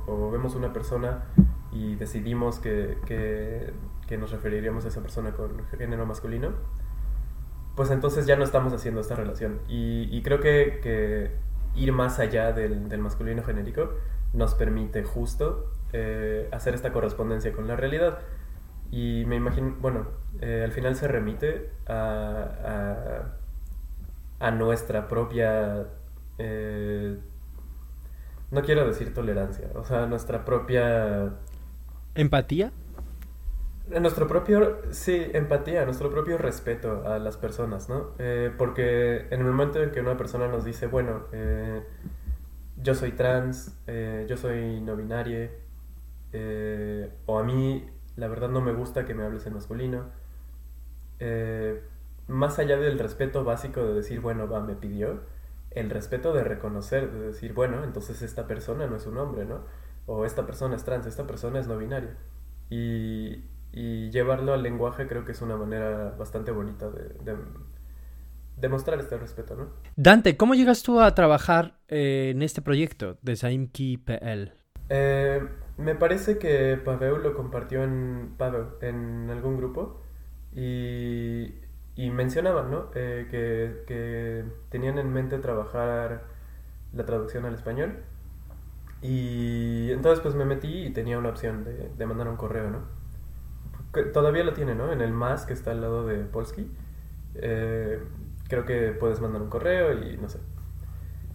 o, 0.07 0.31
vemos 0.31 0.55
una 0.55 0.73
persona 0.73 1.25
y 1.75 1.97
decidimos 1.97 2.59
que, 2.59 2.97
que, 3.07 4.17
nos 4.17 4.31
referiríamos 4.31 4.85
a 4.85 4.89
esa 4.89 5.03
persona 5.03 5.33
con 5.33 5.67
género 5.77 6.07
masculino, 6.07 6.53
pues 7.75 7.91
entonces 7.91 8.27
ya 8.27 8.37
no 8.37 8.45
estamos 8.45 8.73
haciendo 8.73 9.01
esta 9.01 9.17
relación. 9.17 9.59
Y, 9.69 10.23
creo 10.23 10.41
que 10.41 11.33
ir 11.77 11.93
más 11.93 12.19
allá 12.19 12.53
del, 12.53 12.99
masculino 12.99 13.43
genérico 13.43 13.91
nos 14.33 14.55
permite 14.55 15.05
justo 15.05 15.71
eh, 15.93 16.49
hacer 16.53 16.75
esta 16.75 16.93
correspondencia 16.93 17.53
con 17.53 17.69
la 17.69 17.77
realidad. 17.77 18.19
Y 18.91 19.25
me 19.27 19.37
imagino, 19.37 19.77
bueno, 19.81 20.07
eh, 20.41 20.63
al 20.65 20.73
final 20.73 20.95
se 20.95 21.09
remite 21.09 21.71
a, 21.87 23.37
a, 24.39 24.51
nuestra 24.53 25.09
propia, 25.09 25.87
eh, 26.39 27.19
no 28.51 28.63
quiero 28.63 28.87
decir 28.87 29.15
tolerancia, 29.15 29.69
o 29.75 29.85
sea, 29.85 30.07
nuestra 30.07 30.45
propia... 30.45 31.33
¿Empatía? 32.15 32.73
Nuestro 33.89 34.27
propio, 34.27 34.79
sí, 34.91 35.27
empatía, 35.35 35.85
nuestro 35.85 36.11
propio 36.11 36.39
respeto 36.39 37.07
a 37.07 37.19
las 37.19 37.37
personas, 37.37 37.89
¿no? 37.89 38.13
porque 38.57 39.27
en 39.31 39.41
el 39.41 39.45
momento 39.45 39.83
en 39.83 39.91
que 39.91 40.01
una 40.01 40.17
persona 40.17 40.49
nos 40.49 40.65
dice, 40.65 40.87
bueno, 40.87 41.27
yo 42.79 42.95
soy 42.95 43.13
trans, 43.13 43.77
yo 44.27 44.39
soy 44.39 44.81
no 44.81 44.97
binario, 44.97 45.51
eh, 46.37 47.09
o 47.27 47.39
a 47.39 47.45
mí, 47.45 47.89
la 48.17 48.27
verdad, 48.27 48.49
no 48.49 48.61
me 48.61 48.73
gusta 48.73 49.05
que 49.05 49.15
me 49.15 49.23
hables 49.23 49.47
en 49.47 49.55
masculino. 49.55 50.07
Eh, 51.21 51.81
más 52.27 52.59
allá 52.59 52.77
del 52.77 52.99
respeto 52.99 53.45
básico 53.45 53.85
de 53.85 53.95
decir, 53.95 54.21
bueno, 54.21 54.49
va, 54.49 54.61
me 54.61 54.75
pidió, 54.75 55.21
el 55.71 55.91
respeto 55.91 56.33
de 56.33 56.43
reconocer, 56.43 57.13
de 57.13 57.21
decir, 57.27 57.55
bueno, 57.55 57.85
entonces 57.85 58.21
esta 58.23 58.49
persona 58.49 58.87
no 58.89 58.97
es 58.97 59.07
un 59.07 59.17
hombre, 59.19 59.45
¿no? 59.45 59.61
O 60.07 60.25
esta 60.25 60.47
persona 60.47 60.77
es 60.77 60.85
trans, 60.85 61.07
esta 61.07 61.27
persona 61.27 61.59
es 61.61 61.67
no 61.67 61.79
binaria. 61.79 62.17
Y, 62.71 63.43
llevarlo 64.11 64.53
al 64.53 64.63
lenguaje 64.63 65.09
creo 65.09 65.25
que 65.25 65.33
es 65.33 65.43
una 65.43 65.57
manera 65.57 66.15
bastante 66.17 66.53
bonita 66.53 66.89
de, 66.91 67.37
demostrar 68.57 69.01
este 69.01 69.19
respeto, 69.19 69.57
¿no? 69.57 69.67
Dante, 69.97 70.37
¿cómo 70.37 70.55
llegas 70.55 70.85
tú 70.85 71.01
a 71.01 71.13
trabajar 71.15 71.81
eh, 71.89 72.31
en 72.33 72.43
este 72.43 72.63
proyecto 72.63 73.19
de 73.23 73.35
Saimki 73.35 73.97
PL? 73.97 74.53
Eh, 74.91 75.43
me 75.77 75.97
parece 75.97 76.39
que 76.39 76.77
Pavel 76.77 77.23
lo 77.23 77.35
compartió 77.35 77.83
en, 77.83 78.35
Pavel, 78.39 78.67
en 78.81 79.29
algún 79.31 79.57
grupo 79.57 80.01
y, 80.55 81.53
y 81.97 82.11
mencionaban 82.11 82.71
¿no? 82.71 82.91
Eh, 82.95 83.27
que, 83.31 84.45
tenían 84.69 84.99
en 84.99 85.13
mente 85.13 85.39
trabajar 85.39 86.25
la 86.93 87.05
traducción 87.05 87.45
al 87.45 87.55
español. 87.55 88.03
Y 89.05 89.93
entonces 89.93 90.21
pues 90.21 90.35
me 90.35 90.47
metí 90.47 90.87
y 90.87 90.91
tenía 90.91 91.19
una 91.19 91.29
opción 91.29 91.63
de, 91.63 92.07
mandar 92.07 92.27
un 92.27 92.37
correo, 92.37 92.71
¿no? 92.71 93.05
todavía 94.15 94.43
lo 94.45 94.55
tiene, 94.55 94.75
¿no? 94.75 94.91
En 94.93 95.03
el 95.03 95.13
más 95.13 95.45
que 95.45 95.53
está 95.53 95.73
al 95.73 95.83
lado 95.83 96.07
de 96.07 96.25
Polski. 96.25 96.69
Eh, 97.35 98.03
creo 98.49 98.65
que 98.65 98.93
puedes 98.93 99.21
mandar 99.21 99.43
un 99.43 99.51
correo 99.51 99.93
y 99.93 100.17
no 100.17 100.31
sé. 100.31 100.41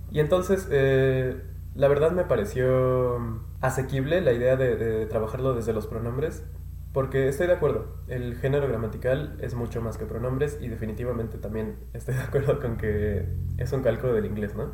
Y 0.10 0.20
entonces 0.20 0.68
eh, 0.72 1.40
la 1.76 1.88
verdad 1.88 2.12
me 2.12 2.26
pareció 2.26 3.40
asequible 3.62 4.20
la 4.22 4.34
idea 4.34 4.56
de, 4.56 5.06
trabajarlo 5.06 5.54
desde 5.54 5.72
los 5.72 5.86
pronombres, 5.86 6.44
porque 6.92 7.28
estoy 7.28 7.46
de 7.46 7.54
acuerdo, 7.54 7.98
el 8.08 8.36
género 8.36 8.68
gramatical 8.68 9.38
es 9.42 9.54
mucho 9.54 9.80
más 9.80 10.00
que 10.00 10.08
pronombres 10.08 10.58
y 10.60 10.70
definitivamente 10.70 11.38
también 11.38 11.76
estoy 11.94 12.16
de 12.16 12.22
acuerdo 12.22 12.60
con 12.60 12.78
que 12.78 13.28
es 13.58 13.72
un 13.74 13.84
cálculo 13.84 14.14
del 14.14 14.26
inglés, 14.26 14.56
¿no? 14.56 14.72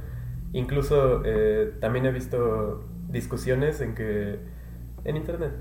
Incluso 0.56 1.22
eh, 1.26 1.74
también 1.82 2.06
he 2.06 2.12
visto 2.14 2.86
discusiones 3.10 3.82
en 3.82 3.94
que, 3.94 4.40
en 5.04 5.18
internet, 5.18 5.52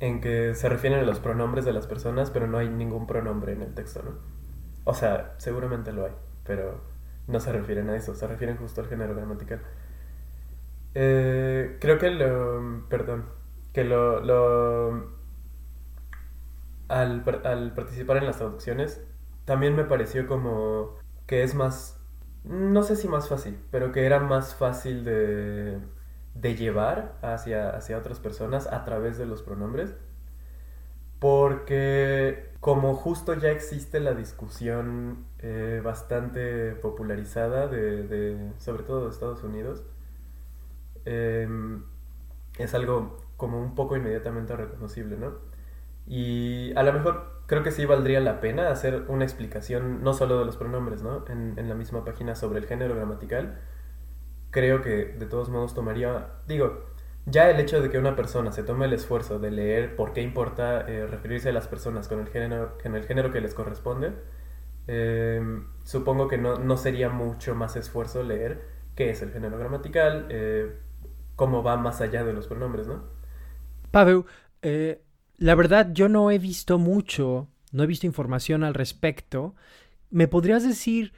en 0.00 0.20
que 0.20 0.56
se 0.56 0.68
refieren 0.68 0.98
a 0.98 1.04
los 1.04 1.20
pronombres 1.20 1.64
de 1.64 1.72
las 1.72 1.86
personas, 1.86 2.32
pero 2.32 2.48
no 2.48 2.58
hay 2.58 2.68
ningún 2.68 3.06
pronombre 3.06 3.52
en 3.52 3.62
el 3.62 3.72
texto, 3.72 4.02
¿no? 4.02 4.16
O 4.82 4.94
sea, 4.94 5.36
seguramente 5.38 5.92
lo 5.92 6.06
hay, 6.06 6.12
pero 6.42 6.80
no 7.28 7.38
se 7.38 7.52
refieren 7.52 7.88
a 7.88 7.94
eso, 7.94 8.16
se 8.16 8.26
refieren 8.26 8.56
justo 8.56 8.80
al 8.80 8.88
género 8.88 9.14
gramatical. 9.14 9.60
Eh, 10.96 11.76
creo 11.80 12.00
que 12.00 12.10
lo. 12.10 12.88
Perdón. 12.88 13.26
Que 13.72 13.84
lo. 13.84 14.18
lo 14.22 15.08
al, 16.88 17.22
al 17.44 17.74
participar 17.74 18.16
en 18.16 18.26
las 18.26 18.38
traducciones, 18.38 19.00
también 19.44 19.76
me 19.76 19.84
pareció 19.84 20.26
como 20.26 20.96
que 21.28 21.44
es 21.44 21.54
más. 21.54 22.01
No 22.44 22.82
sé 22.82 22.96
si 22.96 23.08
más 23.08 23.28
fácil, 23.28 23.58
pero 23.70 23.92
que 23.92 24.04
era 24.06 24.18
más 24.20 24.54
fácil 24.54 25.04
de, 25.04 25.78
de 26.34 26.54
llevar 26.56 27.16
hacia, 27.22 27.70
hacia 27.70 27.98
otras 27.98 28.18
personas 28.20 28.66
a 28.66 28.84
través 28.84 29.18
de 29.18 29.26
los 29.26 29.42
pronombres. 29.42 29.94
Porque 31.18 32.50
como 32.60 32.94
justo 32.94 33.34
ya 33.34 33.50
existe 33.50 34.00
la 34.00 34.14
discusión 34.14 35.24
eh, 35.38 35.80
bastante 35.84 36.72
popularizada 36.72 37.68
de, 37.68 38.52
sobre 38.58 38.82
todo 38.82 39.04
de 39.04 39.10
Estados 39.10 39.42
Unidos, 39.44 39.82
Em, 41.04 41.82
es 42.58 42.74
algo 42.74 43.18
como 43.36 43.60
un 43.60 43.74
poco 43.74 43.96
inmediatamente 43.96 44.56
reconocible, 44.56 45.16
¿no? 45.16 45.34
Y 46.06 46.72
a 46.76 46.82
lo 46.82 46.92
mejor 46.92 47.31
creo 47.52 47.62
que 47.62 47.70
sí 47.70 47.84
valdría 47.84 48.18
la 48.20 48.40
pena 48.40 48.70
hacer 48.70 49.04
una 49.08 49.24
explicación, 49.24 50.02
no 50.02 50.14
solo 50.14 50.38
de 50.38 50.46
los 50.46 50.56
pronombres, 50.56 51.02
¿no? 51.02 51.22
En, 51.28 51.68
la 51.68 51.74
misma 51.74 52.02
página 52.02 52.34
sobre 52.34 52.60
el 52.60 52.66
género 52.66 52.94
gramatical. 52.96 53.58
Creo 54.48 54.80
que 54.80 55.04
de 55.04 55.26
todos 55.26 55.50
modos 55.50 55.74
tomaría, 55.74 56.28
digo, 56.48 56.86
ya 57.26 57.50
el 57.50 57.60
hecho 57.60 57.82
de 57.82 57.90
que 57.90 57.98
una 57.98 58.16
persona 58.16 58.52
se 58.52 58.62
tome 58.62 58.86
el 58.86 58.94
esfuerzo 58.94 59.38
de 59.38 59.50
leer 59.50 59.96
por 59.96 60.14
qué 60.14 60.22
importa 60.22 60.88
eh, 60.88 61.06
referirse 61.06 61.50
a 61.50 61.52
las 61.52 61.68
personas 61.68 62.08
con 62.08 62.20
el 62.20 62.28
género, 62.28 62.78
con 62.82 62.96
el 62.96 63.04
género 63.04 63.30
que 63.30 63.42
les 63.42 63.52
corresponde, 63.52 64.14
em, 64.86 65.66
supongo 65.84 66.28
que 66.28 66.38
no, 66.38 66.56
no, 66.56 66.78
sería 66.78 67.10
mucho 67.10 67.54
más 67.54 67.76
esfuerzo 67.76 68.22
leer 68.22 68.62
qué 68.94 69.10
es 69.10 69.20
el 69.20 69.30
género 69.30 69.58
gramatical, 69.58 70.26
eh, 70.30 70.74
cómo 71.36 71.62
va 71.62 71.76
más 71.76 72.00
allá 72.00 72.24
de 72.24 72.32
los 72.32 72.46
pronombres, 72.46 72.86
¿no? 72.86 73.02
Pavel, 73.90 74.24
eh, 74.62 75.01
la 75.42 75.54
verdad 75.56 75.90
yo 75.92 76.08
no 76.08 76.30
he 76.30 76.38
visto 76.38 76.78
mucho, 76.78 77.48
no 77.72 77.82
he 77.82 77.88
visto 77.88 78.06
información 78.06 78.62
al 78.62 78.74
respecto. 78.74 79.56
¿Me 80.08 80.28
podrías 80.28 80.62
decir 80.62 81.12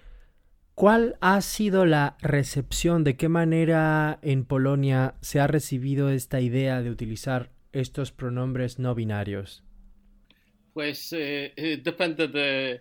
cuál 0.75 1.17
ha 1.21 1.43
sido 1.43 1.85
la 1.85 2.17
recepción, 2.23 3.05
de 3.05 3.19
qué 3.19 3.29
manera 3.29 4.19
en 4.23 4.47
Polonia 4.47 5.15
se 5.21 5.41
ha 5.41 5.47
recibido 5.47 6.09
esta 6.09 6.41
idea 6.41 6.81
de 6.81 6.89
utilizar 6.89 7.51
estos 7.73 8.13
pronombres 8.13 8.79
no 8.79 8.95
binarios? 8.95 9.63
Pues 10.73 11.13
eh, 11.13 11.53
eh, 11.57 11.83
depende 11.85 12.29
de 12.29 12.81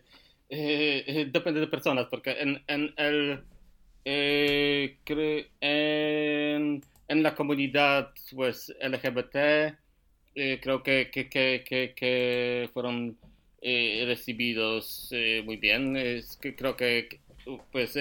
depende 0.50 1.60
de 1.60 1.68
personas, 1.68 2.08
porque 2.10 2.38
en, 2.40 2.64
en 2.68 2.94
el 2.96 3.44
en 5.60 6.82
en 7.10 7.24
la 7.24 7.36
comunidad 7.36 8.12
pues, 8.34 8.74
LGBT 8.82 9.83
eh, 10.36 10.60
creo 10.62 10.84
que, 10.84 11.10
que, 11.12 11.30
que, 11.30 11.94
que 11.96 12.70
fueron 12.74 13.18
eh, 13.62 14.04
recibidos 14.06 15.10
eh, 15.12 15.42
muy 15.46 15.58
bien. 15.58 15.96
Es 15.96 16.38
que 16.38 16.56
creo 16.56 16.76
que 16.76 17.22
pues 17.72 17.98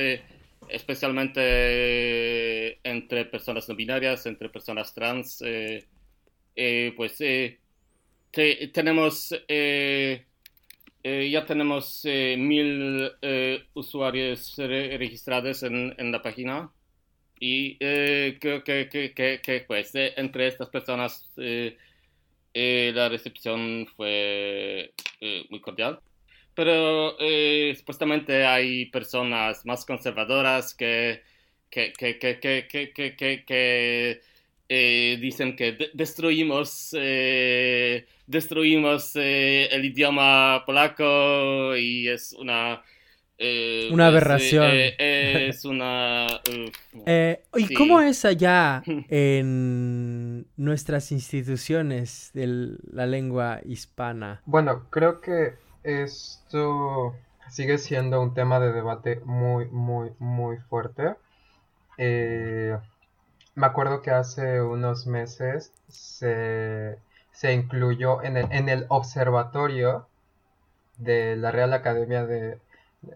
especialmente 0.69 2.79
entre 2.89 3.25
personas 3.27 3.69
no 3.69 3.75
binarias, 3.75 4.27
entre 4.27 4.49
personas 4.49 4.95
trans, 4.95 5.43
pues 6.97 7.19
tenemos 8.73 9.35
ya 11.05 11.45
tenemos 11.47 12.05
mil 12.05 13.11
usuarios 13.75 14.55
registrados 14.57 15.63
en, 15.65 15.95
en 15.99 16.13
la 16.13 16.23
página 16.23 16.71
y 17.41 17.77
creo 17.79 18.63
que, 18.63 18.89
que, 18.89 19.41
que, 19.43 19.65
pues, 19.67 19.95
eh, 19.97 20.13
entre 20.17 20.47
estas 20.47 20.69
personas 20.69 21.29
eh, 22.55 22.93
la 22.95 23.09
recepción 23.09 23.87
fue 23.97 24.93
muy 25.51 25.61
cordial. 25.61 26.01
Pero 26.55 27.17
supuestamente 27.77 28.45
hay 28.45 28.87
personas 28.87 29.65
más 29.65 29.87
conservadoras 29.87 30.75
que, 30.75 31.23
que, 31.71 31.93
que, 31.93 33.45
que 33.47 34.21
dicen 35.19 35.57
que 35.57 35.91
destruimos, 35.95 36.91
destruimos 38.27 39.17
el 39.17 39.85
idioma 39.85 40.63
polaco 40.67 41.75
y 41.77 42.09
es 42.09 42.35
una 42.35 42.83
eh, 43.45 43.89
una 43.93 44.07
aberración. 44.07 44.67
Eh, 44.71 44.95
eh, 44.99 45.49
es 45.49 45.65
una... 45.65 46.29
¿Y 47.57 47.75
cómo 47.75 48.01
es 48.01 48.25
allá 48.25 48.85
en 49.09 50.47
nuestras 50.57 51.11
instituciones 51.11 52.31
de 52.35 52.77
la 52.93 53.07
lengua 53.07 53.61
hispana? 53.65 54.43
Bueno, 54.47 54.87
creo 54.91 55.21
que 55.21 55.55
esto 55.83 57.17
sigue 57.51 57.79
siendo 57.79 58.23
un 58.23 58.33
tema 58.33 58.61
de 58.61 58.73
debate 58.73 59.21
muy, 59.25 59.67
muy, 59.67 60.11
muy 60.21 60.59
fuerte. 60.59 61.17
me 61.99 63.67
acuerdo 63.67 64.03
que 64.03 64.13
hace 64.13 64.63
unos 64.63 65.09
meses 65.09 65.73
se, 65.89 66.97
se 67.33 67.53
incluyó 67.53 68.23
en 68.23 68.37
el, 68.37 68.47
en 68.53 68.69
el 68.69 68.87
observatorio 68.89 70.07
de 70.99 71.35
la 71.35 71.51
Real 71.51 71.73
Academia 71.73 72.25
de 72.25 72.61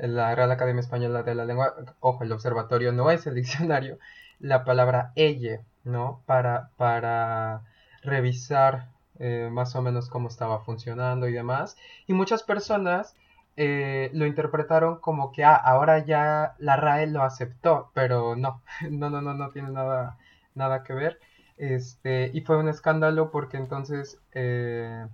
la 0.00 0.34
Real 0.34 0.50
Academia 0.50 0.80
Española 0.80 1.22
de 1.22 1.34
la 1.34 1.44
Lengua, 1.44 1.74
ojo, 2.00 2.24
el 2.24 2.32
observatorio 2.32 2.92
no 2.92 3.10
es 3.10 3.26
el 3.26 3.34
diccionario, 3.34 3.98
la 4.40 4.64
palabra 4.64 5.12
elle, 5.16 5.60
¿no? 5.84 6.22
Para, 6.26 6.70
para 6.76 7.62
revisar 8.02 8.88
eh, 9.18 9.48
más 9.50 9.74
o 9.76 9.82
menos 9.82 10.08
cómo 10.08 10.28
estaba 10.28 10.60
funcionando 10.60 11.28
y 11.28 11.32
demás. 11.32 11.76
Y 12.06 12.12
muchas 12.14 12.42
personas 12.42 13.14
eh, 13.56 14.10
lo 14.12 14.26
interpretaron 14.26 14.98
como 15.00 15.32
que, 15.32 15.44
ah, 15.44 15.54
ahora 15.54 16.04
ya 16.04 16.54
la 16.58 16.76
RAE 16.76 17.06
lo 17.06 17.22
aceptó, 17.22 17.90
pero 17.94 18.36
no, 18.36 18.62
no, 18.90 19.10
no, 19.10 19.20
no, 19.22 19.34
no 19.34 19.50
tiene 19.50 19.70
nada, 19.70 20.18
nada 20.54 20.82
que 20.82 20.92
ver. 20.94 21.20
Este, 21.56 22.30
y 22.34 22.42
fue 22.42 22.58
un 22.58 22.68
escándalo 22.68 23.30
porque 23.30 23.56
entonces 23.56 24.20
eh, 24.32 25.06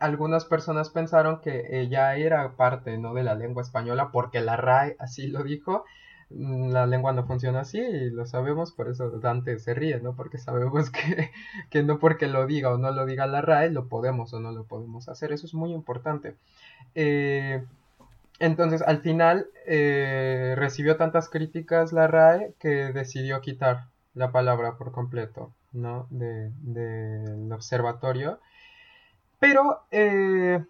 algunas 0.00 0.44
personas 0.44 0.90
pensaron 0.90 1.40
que 1.40 1.80
ella 1.80 2.16
era 2.16 2.56
parte 2.56 2.98
¿no? 2.98 3.14
de 3.14 3.22
la 3.22 3.34
lengua 3.34 3.62
española 3.62 4.10
porque 4.12 4.40
la 4.40 4.56
RAE 4.56 4.96
así 4.98 5.28
lo 5.28 5.44
dijo 5.44 5.84
Mm, 6.30 6.70
la 6.70 6.86
lengua 6.86 7.12
no 7.12 7.26
funciona 7.26 7.60
así 7.60 7.78
y 7.78 8.10
lo 8.10 8.24
sabemos, 8.24 8.70
por 8.72 8.88
eso 8.88 9.10
Dante 9.10 9.58
se 9.58 9.74
ríe, 9.74 10.00
¿no? 10.00 10.14
Porque 10.14 10.38
sabemos 10.38 10.90
que, 10.90 11.30
que, 11.70 11.82
no 11.82 11.98
porque 11.98 12.28
lo 12.28 12.46
diga 12.46 12.70
o 12.72 12.78
no 12.78 12.92
lo 12.92 13.04
diga 13.04 13.26
la 13.26 13.40
RAE, 13.42 13.70
lo 13.70 13.88
podemos 13.88 14.32
o 14.32 14.40
no 14.40 14.52
lo 14.52 14.64
podemos 14.64 15.08
hacer. 15.08 15.32
Eso 15.32 15.46
es 15.46 15.54
muy 15.54 15.72
importante. 15.72 16.36
Eh, 16.94 17.64
entonces, 18.38 18.82
al 18.82 19.00
final, 19.02 19.48
eh, 19.66 20.54
recibió 20.56 20.96
tantas 20.96 21.28
críticas 21.28 21.92
la 21.92 22.06
RAE 22.06 22.54
que 22.58 22.92
decidió 22.92 23.40
quitar 23.40 23.86
la 24.14 24.32
palabra 24.32 24.76
por 24.78 24.92
completo, 24.92 25.52
¿no? 25.72 26.06
Del 26.10 26.52
de, 26.62 27.54
observatorio. 27.54 28.40
Pero 29.40 29.80
eh, 29.90 30.64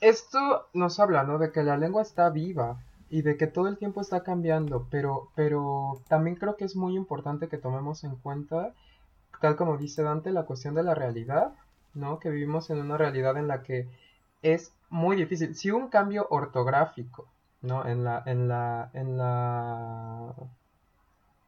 esto 0.00 0.68
nos 0.72 1.00
habla, 1.00 1.24
¿no? 1.24 1.38
De 1.38 1.50
que 1.50 1.64
la 1.64 1.76
lengua 1.76 2.02
está 2.02 2.30
viva, 2.30 2.78
y 3.08 3.22
de 3.22 3.36
que 3.36 3.46
todo 3.46 3.68
el 3.68 3.78
tiempo 3.78 4.00
está 4.00 4.22
cambiando, 4.22 4.88
pero, 4.90 5.30
pero 5.34 6.02
también 6.08 6.36
creo 6.36 6.56
que 6.56 6.64
es 6.64 6.74
muy 6.76 6.96
importante 6.96 7.48
que 7.48 7.58
tomemos 7.58 8.02
en 8.04 8.16
cuenta, 8.16 8.72
tal 9.40 9.56
como 9.56 9.76
dice 9.76 10.02
Dante, 10.02 10.32
la 10.32 10.44
cuestión 10.44 10.74
de 10.74 10.82
la 10.82 10.94
realidad, 10.94 11.52
¿no? 11.94 12.18
Que 12.18 12.30
vivimos 12.30 12.68
en 12.70 12.78
una 12.78 12.96
realidad 12.96 13.36
en 13.36 13.48
la 13.48 13.62
que 13.62 13.88
es 14.42 14.72
muy 14.90 15.16
difícil. 15.16 15.54
Si 15.54 15.70
un 15.70 15.88
cambio 15.88 16.26
ortográfico, 16.30 17.28
¿no? 17.62 17.86
En 17.86 18.02
la, 18.02 18.22
en 18.26 18.48
la, 18.48 18.90
en 18.92 19.16
la, 19.16 20.34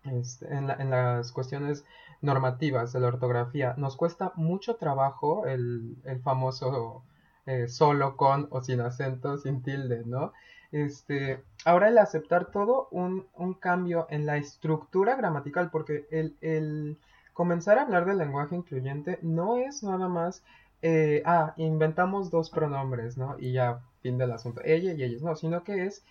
este, 0.05 0.55
en, 0.55 0.91
las 0.91 1.33
cuestiones 1.33 1.85
normativas 2.21 2.93
de 2.93 3.01
la 3.01 3.09
ortografía, 3.09 3.75
nos 3.77 3.97
cuesta 3.97 4.33
mucho 4.37 4.77
trabajo 4.77 5.47
el, 5.47 5.97
el 6.05 6.21
famoso 6.21 7.03
eh, 7.49 7.67
solo 7.67 8.15
con 8.19 8.47
o 8.51 8.61
sin 8.61 8.81
acento, 8.83 9.39
sin 9.39 9.63
tilde, 9.63 10.03
¿no? 10.05 10.35
Este, 10.71 11.43
ahora 11.65 11.89
el 11.89 11.97
aceptar 11.97 12.51
todo 12.51 12.89
un, 12.91 13.27
cambio 13.59 14.07
en 14.11 14.27
la 14.27 14.37
estructura 14.37 15.17
gramatical, 15.17 15.71
porque 15.71 16.07
el, 16.11 16.99
comenzar 17.33 17.79
a 17.79 17.83
hablar 17.85 18.05
del 18.05 18.19
lenguaje 18.19 18.55
incluyente 18.55 19.19
no 19.23 19.57
es 19.57 19.83
nada 19.83 20.09
más, 20.09 20.43
eh, 20.83 21.23
ah, 21.25 21.55
inventamos 21.57 22.31
dos 22.31 22.51
pronombres, 22.51 23.17
¿no? 23.17 23.37
Y 23.39 23.53
ya, 23.53 23.81
fin 24.03 24.19
del 24.19 24.33
asunto, 24.33 24.61
ella 24.63 24.93
y 24.93 25.03
ellos, 25.03 25.23
no, 25.23 25.35
sino 25.35 25.65
que 25.65 25.87
es 25.87 26.05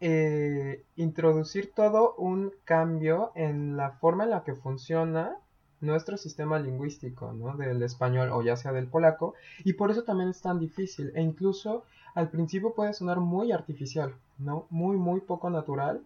eh, 0.00 0.84
introducir 0.96 1.72
todo 1.72 2.14
un 2.16 2.52
cambio 2.64 3.32
en 3.36 3.78
la 3.78 3.92
forma 3.92 4.24
en 4.24 4.30
la 4.30 4.44
que 4.44 4.54
funciona 4.54 5.38
nuestro 5.80 6.16
sistema 6.16 6.58
lingüístico, 6.58 7.32
¿no? 7.32 7.56
Del 7.56 7.82
español 7.82 8.30
o 8.32 8.42
ya 8.42 8.56
sea 8.56 8.72
del 8.72 8.86
polaco, 8.86 9.34
y 9.64 9.74
por 9.74 9.90
eso 9.90 10.04
también 10.04 10.30
es 10.30 10.40
tan 10.40 10.58
difícil, 10.58 11.12
e 11.14 11.22
incluso 11.22 11.84
al 12.14 12.30
principio 12.30 12.74
puede 12.74 12.92
sonar 12.92 13.20
muy 13.20 13.52
artificial, 13.52 14.14
¿no? 14.38 14.66
Muy, 14.70 14.96
muy 14.96 15.20
poco 15.20 15.50
natural 15.50 16.00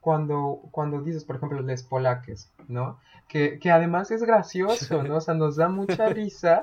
cuando, 0.00 0.62
cuando 0.70 1.02
dices, 1.02 1.24
por 1.24 1.36
ejemplo, 1.36 1.60
les 1.60 1.82
polaques, 1.82 2.50
¿no? 2.68 2.98
Que, 3.28 3.58
que, 3.58 3.70
además 3.70 4.10
es 4.10 4.22
gracioso, 4.22 5.02
¿no? 5.02 5.16
O 5.16 5.20
sea, 5.20 5.34
nos 5.34 5.56
da 5.56 5.68
mucha 5.68 6.08
risa 6.08 6.62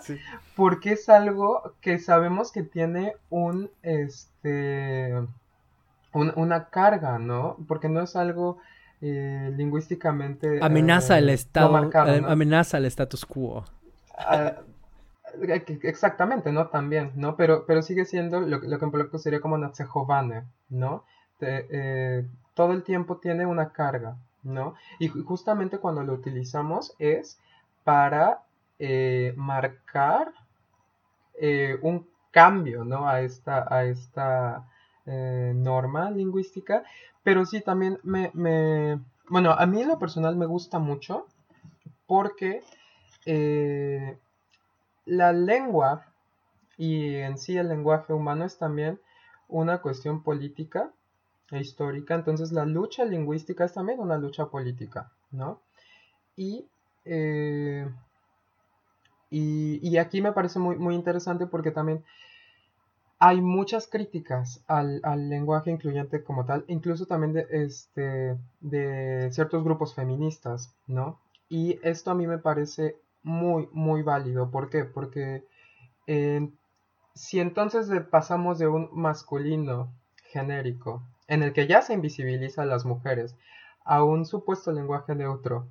porque 0.56 0.94
es 0.94 1.08
algo 1.08 1.74
que 1.80 2.00
sabemos 2.00 2.52
que 2.52 2.64
tiene 2.64 3.14
un, 3.30 3.70
este, 3.84 5.14
una 6.14 6.66
carga, 6.66 7.20
¿no? 7.20 7.58
Porque 7.68 7.88
no 7.90 8.02
es 8.02 8.16
algo 8.16 8.58
eh, 9.02 9.52
lingüísticamente... 9.56 10.60
Amenaza 10.62 11.18
el 11.18 11.30
estado, 11.30 11.92
eh, 11.92 12.24
amenaza 12.28 12.78
el 12.78 12.86
status 12.86 13.26
quo. 13.26 13.66
Ah, 14.18 14.54
exactamente, 15.84 16.52
¿no? 16.52 16.68
También, 16.68 17.12
¿no? 17.16 17.36
Pero, 17.36 17.66
pero 17.66 17.82
sigue 17.82 18.06
siendo 18.06 18.40
lo, 18.40 18.60
lo 18.60 18.80
que 18.80 18.86
en 18.86 18.92
polaco 18.92 19.20
sería 19.20 19.40
como 19.40 19.58
Nacehovane, 19.58 20.46
¿no? 20.70 21.04
Eh, 21.40 22.26
todo 22.56 22.74
el 22.74 22.84
tiempo 22.84 23.18
tiene 23.18 23.46
una 23.46 23.72
carga, 23.72 24.18
¿no? 24.42 24.74
Y 24.98 25.10
justamente 25.10 25.78
cuando 25.78 26.04
lo 26.04 26.14
utilizamos 26.14 26.96
es 26.98 27.40
para 27.84 28.42
marcar 29.36 30.34
un 31.82 32.08
cambio, 32.32 32.84
¿no? 32.84 33.08
A 33.08 33.22
esta, 33.22 33.68
a 33.72 33.84
esta 33.86 34.66
norma 35.08 36.12
lingüística 36.12 36.84
pero 37.28 37.46
sí, 37.46 37.60
también 37.60 38.00
me, 38.04 39.02
Bueno, 39.28 39.52
a 39.52 39.66
mí 39.66 39.82
en 39.82 39.90
lo 39.90 40.00
personal 40.00 40.38
me 40.38 40.46
gusta 40.46 40.80
mucho 40.80 41.26
porque 42.06 42.64
eh, 43.26 44.18
la 45.04 45.34
lengua 45.34 46.06
y 46.78 47.16
en 47.16 47.38
sí 47.38 47.58
el 47.58 47.68
lenguaje 47.68 48.14
humano 48.14 48.46
es 48.46 48.58
también 48.58 49.02
una 49.50 49.82
cuestión 49.82 50.24
política 50.24 50.90
e 51.52 51.60
histórica. 51.60 52.16
Entonces 52.16 52.54
la 52.54 52.64
lucha 52.64 53.04
lingüística 53.04 53.66
es 53.66 53.74
también 53.74 54.00
una 54.00 54.18
lucha 54.18 54.46
política, 54.46 55.12
¿no? 55.30 55.60
Y, 56.38 56.66
eh, 57.04 57.90
y, 59.30 59.98
aquí 59.98 60.22
me 60.22 60.32
parece 60.32 60.60
muy, 60.60 60.78
muy 60.78 60.96
interesante 60.96 61.46
porque 61.46 61.72
también 61.72 62.06
hay 63.20 63.42
muchas 63.42 63.88
críticas 63.88 64.64
al, 64.68 65.02
lenguaje 65.30 65.72
incluyente 65.72 66.24
como 66.24 66.46
tal, 66.46 66.66
incluso 66.68 67.06
también 67.06 67.34
de, 67.34 67.48
este, 67.50 68.38
de 68.60 69.30
ciertos 69.32 69.64
grupos 69.64 69.96
feministas, 69.96 70.76
¿no? 70.86 71.20
Y 71.50 71.80
esto 71.82 72.12
a 72.12 72.16
mí 72.16 72.28
me 72.28 72.38
parece 72.38 72.98
muy, 73.24 73.68
muy 73.72 74.04
válido. 74.04 74.52
¿Por 74.52 74.70
qué? 74.70 74.86
Porque 74.86 75.44
si 77.14 77.40
entonces 77.40 77.90
pasamos 78.10 78.60
de 78.60 78.68
un 78.68 78.90
masculino 78.94 79.92
genérico, 80.32 81.02
en 81.28 81.44
el 81.44 81.54
que 81.54 81.68
ya 81.68 81.82
se 81.82 81.94
invisibiliza 81.94 82.62
a 82.62 82.66
las 82.66 82.86
mujeres, 82.86 83.36
a 83.84 84.04
un 84.04 84.26
supuesto 84.26 84.72
lenguaje 84.72 85.16
neutro, 85.16 85.68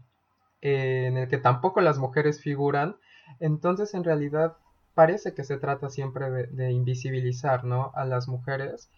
en 0.61 1.17
el 1.17 1.29
que 1.29 1.39
tampoco 1.39 1.81
las 1.81 1.99
mujeres 1.99 2.41
figuran, 2.41 2.97
entonces 3.41 3.95
en 3.95 4.05
realidad 4.05 4.57
parece 4.97 5.35
que 5.35 5.45
se 5.45 5.59
trata 5.59 5.91
siempre 5.91 6.31
de, 6.31 6.73
invisibilizar 6.73 7.65
¿no? 7.65 7.93
a 7.95 8.07
las 8.07 8.29
mujeres. 8.29 8.89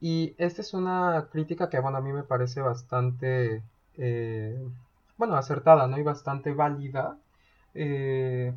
Y 0.00 0.34
esta 0.38 0.62
es 0.62 0.72
una 0.72 1.28
crítica 1.30 1.68
que, 1.68 1.78
bueno, 1.78 1.98
a 1.98 2.00
mí 2.00 2.10
me 2.10 2.22
parece 2.22 2.62
bastante, 2.62 3.62
eh, 3.98 4.58
bueno, 5.18 5.36
acertada, 5.36 5.88
¿no? 5.88 5.98
Y 5.98 6.02
bastante 6.02 6.54
válida, 6.54 7.18
eh, 7.74 8.54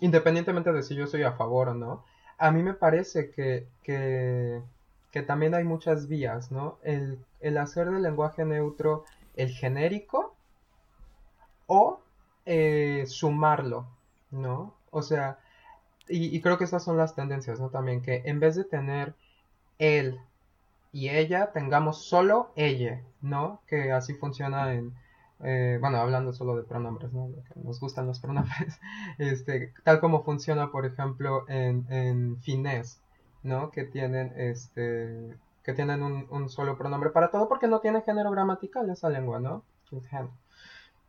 independientemente 0.00 0.72
de 0.72 0.82
si 0.82 0.94
yo 0.94 1.06
soy 1.06 1.24
a 1.24 1.32
favor 1.32 1.68
o 1.68 1.74
no. 1.74 2.04
A 2.38 2.50
mí 2.52 2.62
me 2.62 2.72
parece 2.72 3.30
que, 3.30 3.68
que, 3.82 4.62
también 5.26 5.54
hay 5.54 5.64
muchas 5.64 6.08
vías, 6.08 6.50
¿no? 6.50 6.78
El, 6.84 7.18
el, 7.40 7.58
hacer 7.58 7.90
del 7.90 8.02
lenguaje 8.02 8.44
neutro 8.46 9.04
el 9.36 9.50
genérico 9.50 10.34
o 11.66 12.00
eh, 12.46 13.04
sumarlo, 13.06 13.88
¿no? 14.30 14.74
O 14.90 15.02
sea, 15.02 15.38
y, 16.08 16.40
creo 16.40 16.58
que 16.58 16.64
esas 16.64 16.84
son 16.84 16.96
las 16.96 17.14
tendencias, 17.14 17.60
¿no? 17.60 17.70
También 17.70 18.02
que 18.02 18.22
en 18.24 18.40
vez 18.40 18.56
de 18.56 18.64
tener 18.64 19.14
él 19.78 20.18
y 20.92 21.10
ella, 21.10 21.52
tengamos 21.52 22.04
solo 22.04 22.50
ella, 22.56 23.02
¿no? 23.20 23.60
Que 23.66 23.92
así 23.92 24.14
funciona 24.14 24.72
en, 24.74 24.94
eh, 25.44 25.78
bueno, 25.80 25.98
hablando 25.98 26.32
solo 26.32 26.56
de 26.56 26.62
pronombres, 26.62 27.12
¿no? 27.12 27.30
nos 27.56 27.78
gustan 27.80 28.06
los 28.06 28.20
pronombres, 28.20 28.80
este, 29.18 29.72
tal 29.84 30.00
como 30.00 30.24
funciona, 30.24 30.70
por 30.72 30.86
ejemplo, 30.86 31.44
en, 31.48 31.86
en 31.90 32.40
finés, 32.40 33.00
¿no? 33.42 33.70
Que 33.70 33.84
tienen, 33.84 34.32
este, 34.36 35.36
que 35.62 35.74
tienen 35.74 36.02
un, 36.02 36.26
un, 36.30 36.48
solo 36.48 36.78
pronombre 36.78 37.10
para 37.10 37.30
todo 37.30 37.48
porque 37.48 37.68
no 37.68 37.80
tiene 37.80 38.02
género 38.02 38.30
gramatical 38.30 38.88
esa 38.90 39.08
lengua, 39.10 39.40
¿no? 39.40 39.62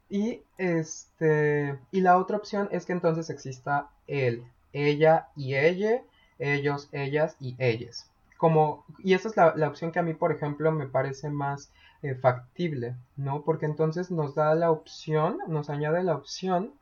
Y, 0.09 0.41
este, 0.57 1.77
y 1.91 2.01
la 2.01 2.17
otra 2.17 2.37
opción 2.37 2.67
es 2.71 2.85
que 2.85 2.93
entonces 2.93 3.29
exista 3.29 3.89
él, 4.07 4.43
ella 4.73 5.27
y 5.35 5.55
ella, 5.55 6.01
ellos, 6.39 6.89
ellas 6.91 7.35
y 7.39 7.55
ellas. 7.59 8.09
Como, 8.37 8.85
y 8.99 9.13
esa 9.13 9.29
es 9.29 9.37
la, 9.37 9.67
opción 9.67 9.91
que 9.91 9.99
a 9.99 10.03
mí, 10.03 10.13
por 10.13 10.31
ejemplo, 10.31 10.71
me 10.71 10.87
parece 10.87 11.29
más 11.29 11.71
eh, 12.01 12.15
factible, 12.15 12.95
¿no? 13.17 13.41
Porque 13.41 13.65
entonces 13.65 14.11
nos 14.11 14.35
da 14.35 14.55
la 14.55 14.71
opción, 14.71 15.39
nos 15.47 15.69
añade 15.69 16.03
la 16.03 16.15
opción 16.15 16.73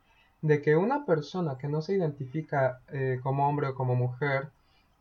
de 0.42 0.62
que 0.62 0.76
una 0.76 1.04
persona 1.04 1.58
que 1.58 1.68
no 1.68 1.82
se 1.82 1.94
identifica 1.94 2.80
eh, 2.92 3.18
como 3.22 3.48
hombre 3.48 3.68
o 3.68 3.74
como 3.74 3.96
mujer, 3.96 4.50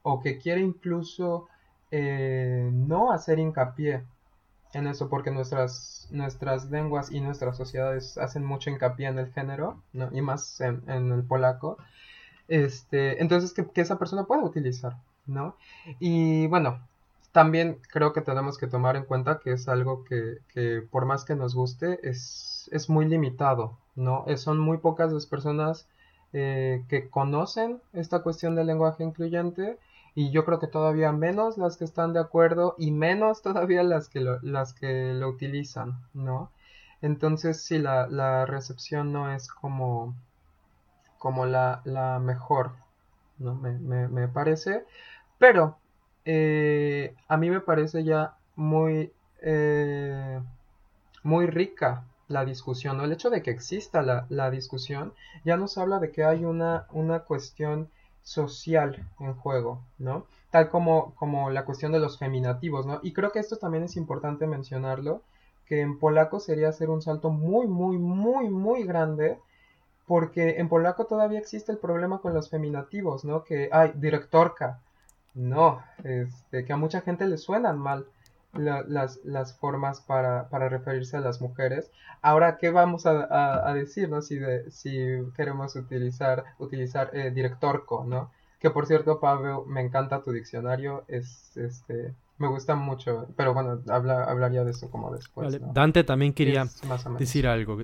o 0.02 0.20
que 0.22 0.40
quiere 0.40 0.62
incluso 0.62 1.48
eh, 1.92 2.70
no 2.72 3.12
hacer 3.12 3.40
hincapié 3.40 4.04
en 4.74 4.88
eso 4.88 5.10
porque 5.10 5.32
nuestras, 5.32 6.08
nuestras 6.12 6.70
lenguas 6.70 7.12
y 7.12 7.22
nuestras 7.22 7.58
sociedades 7.58 8.18
hacen 8.18 8.44
mucho 8.44 8.70
hincapié 8.70 9.08
en 9.08 9.20
el 9.20 9.32
género, 9.32 9.82
¿no? 9.94 10.10
y 10.12 10.22
más 10.22 10.62
en, 10.62 10.84
el 10.88 11.24
polaco, 11.24 11.78
este, 12.48 13.22
entonces 13.22 13.54
que, 13.54 13.82
esa 13.82 14.00
persona 14.00 14.26
pueda 14.26 14.44
utilizar, 14.44 14.98
¿no? 15.26 15.56
Y 16.00 16.48
bueno, 16.48 16.80
también 17.32 17.80
creo 17.92 18.14
que 18.14 18.22
tenemos 18.22 18.58
que 18.58 18.68
tomar 18.68 18.96
en 18.96 19.06
cuenta 19.06 19.40
que 19.40 19.52
es 19.54 19.68
algo 19.68 20.04
que, 20.04 20.40
que 20.54 20.82
por 20.82 21.06
más 21.06 21.26
que 21.26 21.36
nos 21.36 21.56
guste, 21.56 22.00
es, 22.08 22.70
es 22.72 22.90
muy 22.90 23.06
limitado, 23.06 23.78
¿no? 23.96 24.26
son 24.38 24.60
muy 24.60 24.78
pocas 24.78 25.12
las 25.12 25.26
personas 25.26 25.88
eh, 26.34 26.84
que 26.90 27.10
conocen 27.10 27.82
esta 27.94 28.22
cuestión 28.22 28.56
del 28.56 28.68
lenguaje 28.68 29.04
incluyente 29.04 29.78
y 30.14 30.32
yo 30.32 30.46
creo 30.46 30.60
que 30.60 30.68
todavía 30.68 31.12
menos 31.12 31.58
las 31.58 31.78
que 31.78 31.86
están 31.86 32.12
de 32.12 32.20
acuerdo 32.20 32.76
y 32.78 32.92
menos 32.92 33.42
todavía 33.44 33.84
las 33.84 34.10
que 34.10 34.20
lo, 34.20 34.40
las 34.42 34.74
que 34.74 35.14
lo 35.14 35.30
utilizan, 35.30 36.00
¿no? 36.14 36.52
Entonces 37.02 37.62
sí, 37.62 37.78
la, 37.78 38.08
la 38.08 38.46
recepción 38.46 39.14
no 39.14 39.32
es 39.32 39.48
como, 39.48 40.16
como 41.18 41.46
la, 41.46 41.82
la 41.86 42.20
mejor, 42.20 42.72
¿no? 43.40 43.56
Me, 43.56 43.78
me, 43.78 44.08
me 44.08 44.28
parece, 44.28 44.86
pero 45.38 45.78
eh, 46.26 47.16
a 47.28 47.38
mí 47.38 47.50
me 47.50 47.62
parece 47.62 48.04
ya 48.04 48.36
muy, 48.56 49.14
eh, 49.42 50.40
muy 51.24 51.48
rica 51.48 52.04
la 52.28 52.44
discusión, 52.44 52.98
¿no? 52.98 53.06
El 53.06 53.14
hecho 53.14 53.30
de 53.30 53.42
que 53.42 53.52
exista 53.52 54.02
la, 54.02 54.26
la, 54.30 54.52
discusión 54.52 55.14
ya 55.46 55.56
nos 55.56 55.78
habla 55.78 56.00
de 56.00 56.12
que 56.12 56.26
hay 56.26 56.44
una, 56.44 56.86
una 56.92 57.20
cuestión 57.22 57.90
social 58.24 59.08
en 59.22 59.34
juego, 59.36 59.82
¿no? 60.00 60.26
Tal 60.52 60.70
como, 60.70 61.16
como 61.16 61.50
la 61.50 61.64
cuestión 61.64 61.94
de 61.94 62.00
los 62.00 62.20
feminativos, 62.20 62.86
¿no? 62.86 63.00
Y 63.04 63.14
creo 63.14 63.32
que 63.32 63.40
esto 63.40 63.56
también 63.56 63.86
es 63.86 63.96
importante 63.96 64.48
mencionarlo, 64.48 65.22
que 65.66 65.80
en 65.82 65.98
polaco 65.98 66.42
sería 66.42 66.70
hacer 66.70 66.90
un 66.90 67.02
salto 67.02 67.30
muy, 67.30 67.68
muy, 67.68 67.98
muy, 67.98 68.50
muy 68.50 68.84
grande, 68.84 69.40
porque 70.08 70.56
en 70.58 70.70
polaco 70.70 71.06
todavía 71.06 71.40
existe 71.40 71.72
el 71.72 71.78
problema 71.78 72.20
con 72.20 72.34
los 72.34 72.50
feminativos, 72.50 73.26
¿no? 73.26 73.44
Que 73.44 73.70
hay 73.72 73.92
directorka, 73.96 74.80
no, 75.36 75.84
este, 76.04 76.66
que 76.66 76.74
a 76.74 76.78
mucha 76.78 77.02
gente 77.02 77.28
le 77.28 77.38
suenan 77.38 77.78
mal 77.78 78.06
las, 78.54 79.20
las, 79.24 79.54
formas 79.58 80.00
para, 80.02 80.50
para, 80.50 80.70
referirse 80.70 81.18
a 81.18 81.20
las 81.20 81.42
mujeres. 81.42 81.92
Ahora, 82.22 82.58
¿qué 82.58 82.72
vamos 82.72 83.06
a, 83.06 83.70
a, 83.70 83.74
decir, 83.74 84.10
no? 84.10 84.22
Si, 84.22 84.40
de, 84.40 84.72
si 84.72 84.98
queremos 85.36 85.76
utilizar, 85.76 86.46
utilizar 86.58 87.12
eh, 87.14 87.30
directorco, 87.32 88.06
¿no? 88.06 88.32
Que 88.60 88.72
por 88.72 88.88
cierto, 88.88 89.20
Pablo, 89.20 89.66
me 89.68 89.82
encanta 89.82 90.24
tu 90.24 90.32
diccionario, 90.32 91.04
es, 91.10 91.56
este, 91.58 92.16
me 92.38 92.48
gusta 92.48 92.76
mucho, 92.76 93.28
pero 93.36 93.54
bueno, 93.54 93.82
habla, 93.90 94.24
hablaría 94.24 94.64
de 94.64 94.72
eso 94.72 94.90
como 94.90 95.14
después. 95.14 95.60
Dante 95.74 96.04
también 96.04 96.34
quería 96.34 96.66
decir 97.20 97.46
algo. 97.46 97.78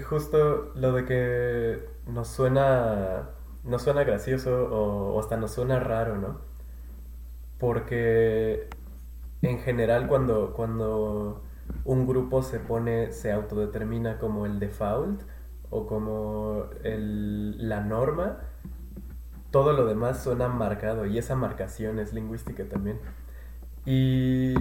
Justo 0.00 0.72
lo 0.74 0.92
de 0.92 1.04
que 1.04 1.88
nos 2.06 2.28
suena, 2.28 3.30
nos 3.62 3.82
suena 3.82 4.04
gracioso 4.04 4.68
o, 4.70 5.20
hasta 5.20 5.36
nos 5.36 5.52
suena 5.52 5.80
raro, 5.80 6.16
¿no? 6.16 6.40
Porque 7.58 8.68
en 9.42 9.58
general 9.60 10.08
cuando, 10.08 10.52
cuando 10.54 11.42
un 11.84 12.06
grupo 12.06 12.42
se 12.42 12.60
pone, 12.60 13.12
se 13.12 13.32
autodetermina 13.32 14.18
como 14.18 14.46
el 14.46 14.58
default 14.58 15.22
o 15.70 15.86
como 15.86 16.66
la 16.82 17.80
norma, 17.80 18.40
todo 19.50 19.72
lo 19.72 19.86
demás 19.86 20.22
suena 20.22 20.48
marcado 20.48 21.06
y 21.06 21.18
esa 21.18 21.36
marcación 21.36 21.98
es 21.98 22.12
lingüística 22.12 22.64
también. 22.64 22.98
Y 23.84 24.54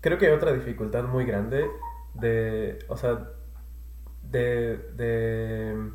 creo 0.00 0.18
que 0.18 0.32
otra 0.32 0.52
dificultad 0.52 1.04
muy 1.04 1.24
grande 1.24 1.66
de, 2.14 2.78
o 2.88 2.96
sea, 2.96 3.32
de, 4.30 5.90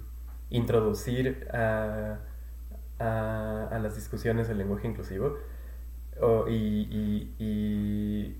introducir 0.50 1.48
a, 1.52 2.20
a 3.00 3.80
las 3.82 3.96
discusiones 3.96 4.50
el 4.50 4.60
lenguaje 4.60 4.88
inclusivo 4.88 5.38
y, 6.48 8.36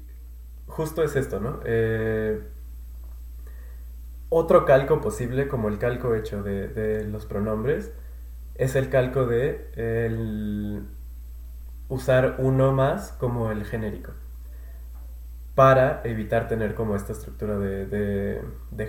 justo 0.68 1.04
es 1.04 1.16
esto, 1.16 1.40
¿no? 1.40 1.60
Eh, 1.66 2.42
otro 4.30 4.66
calco 4.66 5.00
posible, 5.02 5.48
como 5.48 5.70
el 5.70 5.78
calco 5.78 6.16
hecho 6.16 6.42
de, 6.44 7.06
los 7.06 7.26
pronombres, 7.26 7.92
es 8.56 8.76
el 8.76 8.90
calco 8.90 9.26
de 9.26 10.82
usar 11.90 12.36
uno 12.40 12.72
más 12.72 13.12
como 13.14 13.52
el 13.52 13.66
genérico 13.66 14.12
para 15.56 16.02
evitar 16.04 16.48
tener 16.48 16.76
como 16.76 16.96
esta 16.96 17.14
estructura 17.14 17.58
de, 17.58 18.42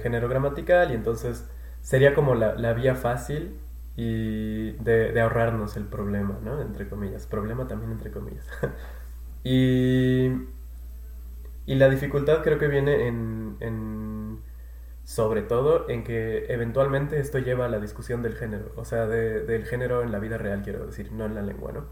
género 0.03 0.29
gramatical 0.29 0.91
y 0.91 0.95
entonces 0.95 1.49
sería 1.81 2.15
como 2.15 2.35
la, 2.35 2.55
la 2.55 2.73
vía 2.73 2.95
fácil 2.95 3.59
y 3.97 4.73
de, 4.73 5.21
ahorrarnos 5.21 5.77
el 5.77 5.85
problema, 5.85 6.39
¿no? 6.43 6.61
Entre 6.61 6.89
comillas. 6.89 7.27
Problema 7.27 7.69
también 7.69 7.93
entre 7.93 8.11
comillas. 8.11 8.49
y, 9.45 10.31
y 11.67 11.75
la 11.77 11.89
dificultad 11.89 12.43
creo 12.43 12.59
que 12.59 12.69
viene 12.69 13.07
en, 13.09 13.57
en, 13.61 14.41
sobre 15.05 15.43
todo 15.43 15.89
en 15.89 16.03
que 16.03 16.47
eventualmente 16.49 17.21
esto 17.21 17.39
lleva 17.39 17.67
a 17.67 17.69
la 17.69 17.79
discusión 17.79 18.23
del 18.23 18.35
género, 18.35 18.73
o 18.77 18.85
sea, 18.85 19.07
del 19.07 19.65
género 19.67 20.03
en 20.03 20.13
la 20.13 20.19
vida 20.19 20.39
real, 20.39 20.63
quiero 20.63 20.87
decir, 20.87 21.13
no 21.13 21.27
en 21.27 21.35
la 21.35 21.43
lengua, 21.43 21.73
¿no? 21.73 21.87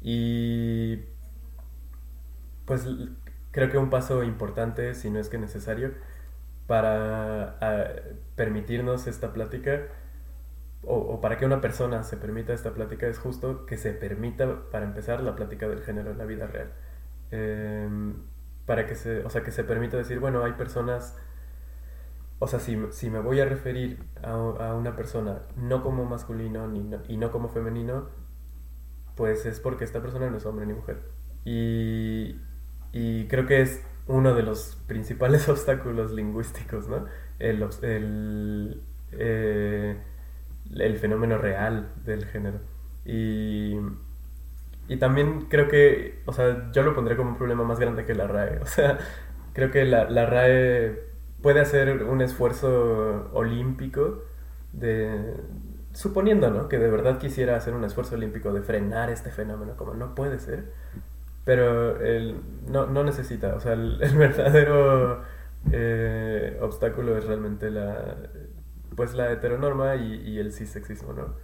Y 0.00 1.04
pues 2.64 2.86
creo 3.58 3.70
que 3.70 3.78
un 3.78 3.90
paso 3.90 4.22
importante, 4.22 4.94
si 4.94 5.10
no 5.10 5.18
es 5.18 5.28
que 5.28 5.36
necesario, 5.36 5.90
para 6.68 7.58
permitirnos 8.36 9.08
esta 9.08 9.32
plática 9.32 9.88
o, 10.84 11.20
para 11.20 11.38
que 11.38 11.44
una 11.44 11.60
persona 11.60 12.04
se 12.04 12.16
permita 12.16 12.52
esta 12.52 12.70
plática 12.72 13.08
es 13.08 13.18
justo 13.18 13.66
que 13.66 13.76
se 13.76 13.92
permita, 13.92 14.70
para 14.70 14.84
empezar, 14.84 15.24
la 15.24 15.34
plática 15.34 15.66
del 15.66 15.82
género 15.82 16.12
en 16.12 16.18
la 16.18 16.24
vida 16.24 16.46
real. 16.46 16.70
Em, 17.32 18.14
para 18.64 18.86
que 18.86 18.94
se, 18.94 19.24
o 19.24 19.30
sea, 19.30 19.42
que 19.42 19.50
se 19.50 19.64
permita 19.64 19.96
decir, 19.96 20.20
bueno, 20.20 20.44
hay 20.44 20.52
personas, 20.52 21.16
o 22.38 22.46
sea, 22.46 22.60
si, 22.60 22.78
si 22.92 23.10
me 23.10 23.18
voy 23.18 23.40
a 23.40 23.44
referir 23.44 23.98
a, 24.22 24.34
a, 24.34 24.74
una 24.74 24.94
persona 24.94 25.42
no 25.56 25.82
como 25.82 26.04
masculino 26.04 26.68
ni 26.68 26.88
y 27.08 27.16
no 27.16 27.32
como 27.32 27.48
femenino, 27.48 28.08
pues 29.16 29.46
es 29.46 29.58
porque 29.58 29.82
esta 29.82 30.00
persona 30.00 30.30
no 30.30 30.36
es 30.36 30.46
hombre 30.46 30.64
ni 30.64 30.74
mujer. 30.74 31.00
Y, 31.44 32.40
y 32.92 33.26
creo 33.28 33.46
que 33.46 33.60
es 33.62 33.82
uno 34.06 34.34
de 34.34 34.42
los 34.42 34.76
principales 34.86 35.48
obstáculos 35.50 36.12
lingüísticos, 36.12 36.88
¿no? 36.88 37.06
El, 37.38 37.64
el 37.82 38.82
eh, 39.12 39.96
el 40.74 40.98
fenómeno 40.98 41.38
real 41.38 41.92
del 42.04 42.26
género. 42.26 42.60
Y, 43.04 43.76
y 44.88 44.96
también 44.96 45.42
creo 45.48 45.68
que, 45.68 46.22
o 46.26 46.32
sea, 46.32 46.70
yo 46.72 46.82
lo 46.82 46.94
pondré 46.94 47.16
como 47.16 47.30
un 47.30 47.36
problema 47.36 47.64
más 47.64 47.78
grande 47.78 48.04
que 48.06 48.14
la 48.14 48.26
RAE. 48.26 48.58
O 48.62 48.66
sea, 48.66 48.98
creo 49.52 49.70
que 49.70 49.84
la, 49.84 50.08
la 50.10 50.26
RAE 50.26 50.98
puede 51.42 51.60
hacer 51.60 52.04
un 52.04 52.22
esfuerzo 52.22 53.30
olímpico 53.32 54.24
de, 54.72 55.34
suponiendo, 55.92 56.50
¿no? 56.50 56.68
Que 56.68 56.78
de 56.78 56.90
verdad 56.90 57.18
quisiera 57.18 57.56
hacer 57.56 57.74
un 57.74 57.84
esfuerzo 57.84 58.14
olímpico 58.16 58.52
de 58.52 58.62
frenar 58.62 59.10
este 59.10 59.30
fenómeno, 59.30 59.76
como 59.76 59.94
no 59.94 60.14
puede 60.14 60.38
ser, 60.38 60.72
pero 61.48 61.98
él 62.02 62.42
no, 62.66 62.84
no 62.88 63.02
necesita, 63.04 63.54
o 63.56 63.60
sea, 63.60 63.72
el, 63.72 63.96
verdadero 64.18 65.22
eh, 65.72 66.58
obstáculo 66.60 67.16
es 67.16 67.24
realmente 67.24 67.70
la, 67.70 68.18
pues 68.94 69.14
la 69.14 69.32
heteronorma 69.32 69.96
y, 69.96 70.38
el 70.38 70.52
cisexismo, 70.52 71.14
¿no? 71.14 71.36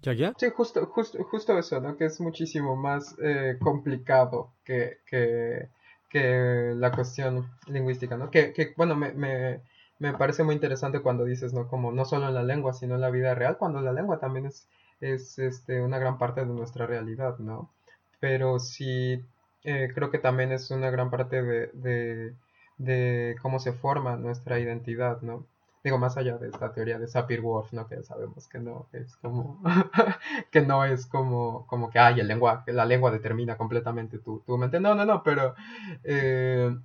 ¿Ya, 0.00 0.14
ya? 0.14 0.32
Sí, 0.38 0.46
justo, 0.56 0.86
justo, 0.86 1.22
justo 1.24 1.58
eso, 1.58 1.82
¿no? 1.82 1.98
Que 1.98 2.06
es 2.06 2.18
muchísimo 2.18 2.76
más 2.76 3.14
eh, 3.22 3.58
complicado 3.60 4.54
que, 4.64 5.00
que, 5.06 5.68
que, 6.08 6.72
la 6.74 6.90
cuestión 6.92 7.50
lingüística, 7.66 8.16
¿no? 8.16 8.30
Que, 8.30 8.54
que 8.54 8.72
bueno, 8.74 8.96
me, 8.96 9.12
me, 9.12 9.60
me, 9.98 10.14
parece 10.14 10.44
muy 10.44 10.54
interesante 10.54 11.00
cuando 11.00 11.26
dices, 11.26 11.52
¿no? 11.52 11.68
Como 11.68 11.92
no 11.92 12.06
solo 12.06 12.26
en 12.28 12.32
la 12.32 12.42
lengua, 12.42 12.72
sino 12.72 12.94
en 12.94 13.02
la 13.02 13.10
vida 13.10 13.34
real, 13.34 13.58
cuando 13.58 13.82
la 13.82 13.92
lengua 13.92 14.18
también 14.18 14.46
es, 14.46 14.66
es 15.02 15.38
este, 15.38 15.82
una 15.82 15.98
gran 15.98 16.16
parte 16.16 16.40
de 16.40 16.46
nuestra 16.46 16.86
realidad, 16.86 17.36
¿no? 17.38 17.75
Pero 18.20 18.58
sí, 18.58 19.24
eh, 19.64 19.88
creo 19.94 20.10
que 20.10 20.18
también 20.18 20.52
es 20.52 20.70
una 20.70 20.90
gran 20.90 21.10
parte 21.10 21.42
de, 21.42 21.68
de, 21.74 22.34
de 22.78 23.36
cómo 23.42 23.58
se 23.58 23.72
forma 23.72 24.16
nuestra 24.16 24.58
identidad, 24.58 25.20
¿no? 25.22 25.46
digo, 25.84 25.98
más 25.98 26.16
allá 26.16 26.36
de 26.36 26.48
esta 26.48 26.72
teoría 26.72 26.98
de 26.98 27.06
Sapir-Whorf, 27.06 27.72
¿no? 27.72 27.86
Que 27.86 28.02
sabemos 28.02 28.48
que 28.48 28.58
no 28.58 28.88
es 28.92 29.16
como, 29.18 29.60
que 30.50 30.60
no 30.60 30.84
es 30.84 31.06
como, 31.06 31.64
como 31.68 31.90
que, 31.90 32.00
ay, 32.00 32.18
el 32.18 32.26
lengua, 32.26 32.64
la 32.66 32.84
lengua 32.84 33.12
determina 33.12 33.56
completamente 33.56 34.18
tu, 34.18 34.40
tu 34.40 34.58
mente. 34.58 34.80
No, 34.80 34.96
no, 34.96 35.04
no, 35.04 35.22
pero, 35.22 35.54
eh, 36.02 36.76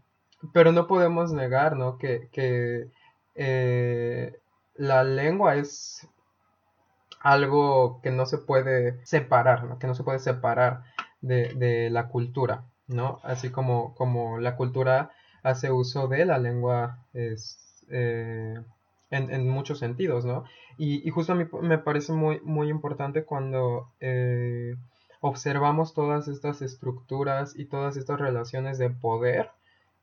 pero 0.53 0.71
no 0.71 0.87
podemos 0.87 1.31
negar, 1.31 1.75
¿no? 1.77 1.97
Que, 1.97 2.29
que 2.31 2.89
eh, 3.35 4.39
la 4.75 5.03
lengua 5.03 5.55
es 5.55 6.07
algo 7.21 8.01
que 8.01 8.11
no 8.11 8.25
se 8.25 8.37
puede 8.37 9.05
separar, 9.05 9.63
¿no? 9.65 9.77
Que 9.79 9.87
no 9.87 9.95
se 9.95 10.03
puede 10.03 10.19
separar 10.19 10.83
de, 11.21 11.89
la 11.91 12.07
cultura, 12.07 12.65
¿no? 12.87 13.19
Así 13.23 13.49
como, 13.49 13.95
como 13.95 14.39
la 14.39 14.55
cultura 14.55 15.11
hace 15.43 15.71
uso 15.71 16.07
de 16.07 16.25
la 16.25 16.37
lengua 16.37 16.99
es, 17.13 17.83
eh, 17.89 18.59
en, 19.11 19.49
muchos 19.49 19.79
sentidos, 19.79 20.25
¿no? 20.25 20.45
Y, 20.77 21.09
justo 21.11 21.33
a 21.33 21.35
mí 21.35 21.45
me 21.61 21.77
parece 21.77 22.13
muy, 22.13 22.39
muy 22.41 22.69
importante 22.69 23.23
cuando 23.23 23.91
eh, 23.99 24.75
observamos 25.19 25.93
todas 25.93 26.27
estas 26.27 26.61
estructuras 26.61 27.57
y 27.57 27.65
todas 27.65 27.97
estas 27.97 28.19
relaciones 28.19 28.77
de 28.77 28.89
poder 28.89 29.51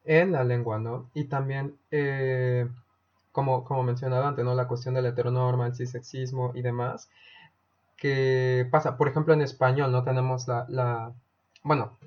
en 0.04 0.32
la 0.32 0.44
lengua, 0.44 0.78
¿no? 0.78 1.10
Y 1.14 1.24
también, 1.24 1.76
eh, 1.90 2.68
como, 3.32 3.64
como 3.64 3.82
mencionaba 3.82 4.28
antes, 4.28 4.44
¿no? 4.44 4.54
La 4.54 4.68
cuestión 4.68 4.94
de 4.94 5.02
la 5.02 5.10
heteronorma, 5.10 5.66
el 5.66 5.74
cisexismo 5.74 6.52
y 6.54 6.62
demás, 6.62 7.10
que 7.98 8.66
pasa, 8.70 8.96
por 8.96 9.08
ejemplo, 9.08 9.34
en 9.34 9.42
español, 9.42 9.92
¿no? 9.92 10.04
Tenemos 10.04 10.48
la, 10.48 10.64
la 10.68 11.12
bueno, 11.62 11.98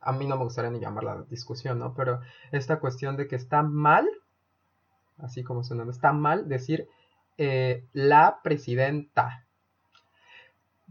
a 0.00 0.12
mí 0.12 0.26
no 0.26 0.36
me 0.36 0.44
gustaría 0.44 0.70
ni 0.70 0.80
llamarla 0.80 1.24
discusión, 1.30 1.78
¿no? 1.78 1.94
Pero 1.94 2.20
esta 2.50 2.80
cuestión 2.80 3.16
de 3.16 3.28
que 3.28 3.36
está 3.36 3.62
mal 3.62 4.08
así 5.18 5.42
como 5.42 5.62
sonando. 5.62 5.92
Está 5.92 6.12
mal 6.12 6.48
decir 6.48 6.88
eh, 7.38 7.84
la 7.92 8.40
presidenta. 8.42 9.44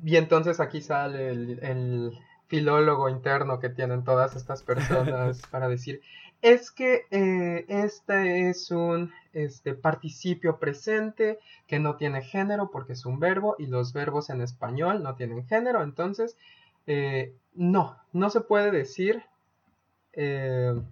Y 0.04 0.18
entonces 0.18 0.60
aquí 0.60 0.82
sale 0.82 1.30
el, 1.30 2.20
filólogo 2.48 3.10
interno 3.10 3.60
que 3.60 3.70
tienen 3.70 4.04
todas 4.04 4.36
estas 4.36 4.62
personas 4.64 5.42
para 5.50 5.68
decir, 5.68 6.02
es 6.44 6.70
que 6.70 7.08
eh, 7.10 7.66
este 7.68 8.50
es 8.50 8.70
un 8.70 9.12
este, 9.34 9.74
participio 9.74 10.60
presente 10.60 11.40
que 11.66 11.80
no 11.80 11.96
tiene 11.96 12.22
género 12.22 12.70
porque 12.70 12.94
es 12.94 13.08
un 13.08 13.20
verbo 13.20 13.56
y 13.58 13.66
los 13.66 13.94
verbos 13.94 14.30
en 14.30 14.42
español 14.42 15.02
no 15.02 15.16
tienen 15.16 15.48
género, 15.48 15.82
entonces 15.82 16.38
eh, 16.86 17.34
no, 17.56 17.98
no 18.12 18.30
se 18.30 18.42
puede 18.42 18.70
decir 18.70 19.24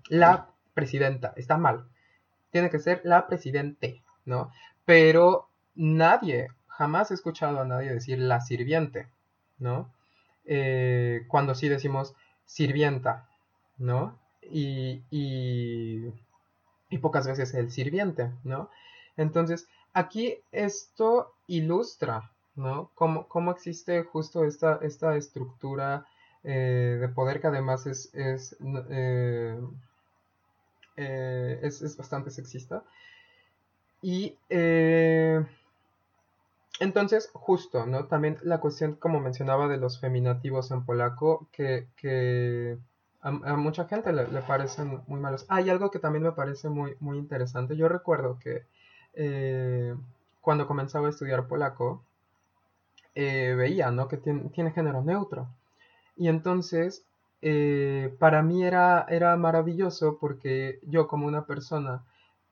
la 0.10 0.48
presidenta, 0.74 1.34
está 1.36 1.56
mal 1.56 1.86
tiene 2.52 2.70
que 2.70 2.80
ser 2.80 3.02
la 3.04 3.28
presidente, 3.28 4.04
¿no? 4.26 4.52
Pero 4.86 5.50
nadie, 5.74 6.50
jamás 6.68 7.10
he 7.10 7.16
escuchado 7.16 7.62
a 7.62 7.66
nadie 7.66 7.94
decir 7.94 8.20
la 8.20 8.42
sirviente, 8.42 9.08
¿no? 9.58 9.92
Eh, 10.46 11.26
cuando 11.28 11.56
sí 11.56 11.70
decimos 11.70 12.14
sirvienta, 12.46 13.28
¿no? 13.78 14.20
Y, 14.52 15.04
y, 15.10 16.98
pocas 17.00 17.26
veces 17.26 17.54
el 17.54 17.72
sirviente, 17.72 18.32
¿no? 18.44 18.70
Entonces, 19.18 19.68
aquí 19.94 20.38
esto 20.52 21.34
ilustra, 21.48 22.32
¿no? 22.56 22.92
Cómo, 22.96 23.28
cómo 23.28 23.52
existe 23.52 24.04
justo 24.04 24.44
esta, 24.44 24.80
esta 24.82 25.16
estructura 25.16 26.06
eh, 26.44 26.98
de 27.00 27.08
poder 27.10 27.40
que 27.40 27.48
además 27.48 27.86
es, 27.86 28.14
es 28.16 28.58
eh, 28.90 29.60
eh, 30.98 31.60
es, 31.62 31.98
bastante 31.98 32.32
sexista. 32.32 32.84
Y 34.02 34.36
entonces, 36.80 37.30
justo, 37.34 37.86
¿no? 37.86 38.06
También 38.06 38.40
la 38.42 38.60
cuestión, 38.60 38.96
como 38.96 39.20
mencionaba, 39.20 39.68
de 39.68 39.78
los 39.78 40.00
feminativos 40.00 40.72
en 40.72 40.84
polaco, 40.84 41.48
que, 41.52 42.78
a, 43.22 43.32
mucha 43.56 43.86
gente 43.86 44.12
le, 44.14 44.26
parecen 44.42 45.02
muy 45.08 45.20
malos. 45.20 45.46
Hay 45.50 45.70
algo 45.70 45.92
que 45.92 46.00
también 46.00 46.24
me 46.24 46.32
parece 46.32 46.70
muy, 46.70 46.96
muy 47.00 47.18
interesante. 47.18 47.76
Yo 47.78 47.88
recuerdo 47.88 48.40
que 48.40 48.66
eh, 49.14 49.96
cuando 50.42 50.68
comenzaba 50.68 51.08
a 51.08 51.12
estudiar 51.12 51.48
polaco, 51.48 52.04
veía, 53.14 53.92
¿no? 53.92 54.08
Que 54.08 54.18
tiene, 54.18 54.50
tiene 54.50 54.72
género 54.72 55.04
neutro. 55.04 55.48
Y 56.16 56.28
entonces 56.30 57.06
eh, 57.42 58.16
para 58.20 58.44
mí 58.44 58.64
era, 58.64 59.06
era 59.10 59.36
maravilloso 59.36 60.18
porque 60.20 60.80
yo 60.84 61.08
como 61.08 61.26
una 61.26 61.46
persona 61.46 62.04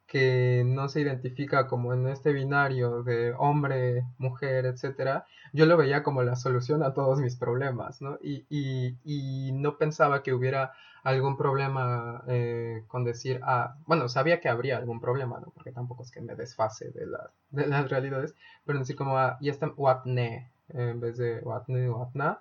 que 0.09 0.63
no 0.65 0.89
se 0.89 1.01
identifica 1.01 1.67
como 1.67 1.93
en 1.93 2.07
este 2.07 2.33
binario 2.33 3.03
de 3.03 3.33
hombre, 3.37 4.03
mujer, 4.17 4.65
etcétera, 4.65 5.25
yo 5.53 5.67
lo 5.67 5.77
veía 5.77 6.01
como 6.01 6.23
la 6.23 6.35
solución 6.35 6.81
a 6.81 6.95
todos 6.95 7.19
mis 7.19 7.35
problemas, 7.35 8.01
¿no? 8.01 8.17
Y, 8.21 8.45
y, 8.49 9.51
no 9.53 9.77
pensaba 9.77 10.23
que 10.23 10.33
hubiera 10.33 10.73
algún 11.03 11.37
problema 11.37 12.23
eh, 12.27 12.83
con 12.87 13.03
decir, 13.03 13.39
ah, 13.43 13.75
bueno, 13.85 14.09
sabía 14.09 14.39
que 14.41 14.49
habría 14.49 14.77
algún 14.77 14.99
problema, 14.99 15.39
¿no? 15.39 15.51
Porque 15.51 15.71
tampoco 15.71 16.01
es 16.03 16.11
que 16.11 16.21
me 16.21 16.35
desfase 16.35 16.89
de, 16.89 17.05
de 17.51 17.67
las 17.67 17.89
realidades, 17.89 18.33
pero 18.65 18.79
decir 18.79 18.95
como, 18.95 19.15
ah, 19.15 19.37
y 19.39 19.49
está 19.49 19.67
watne, 19.77 20.49
en 20.69 20.99
vez 20.99 21.17
de 21.17 21.39
watne, 21.41 21.87
watna, 21.89 22.39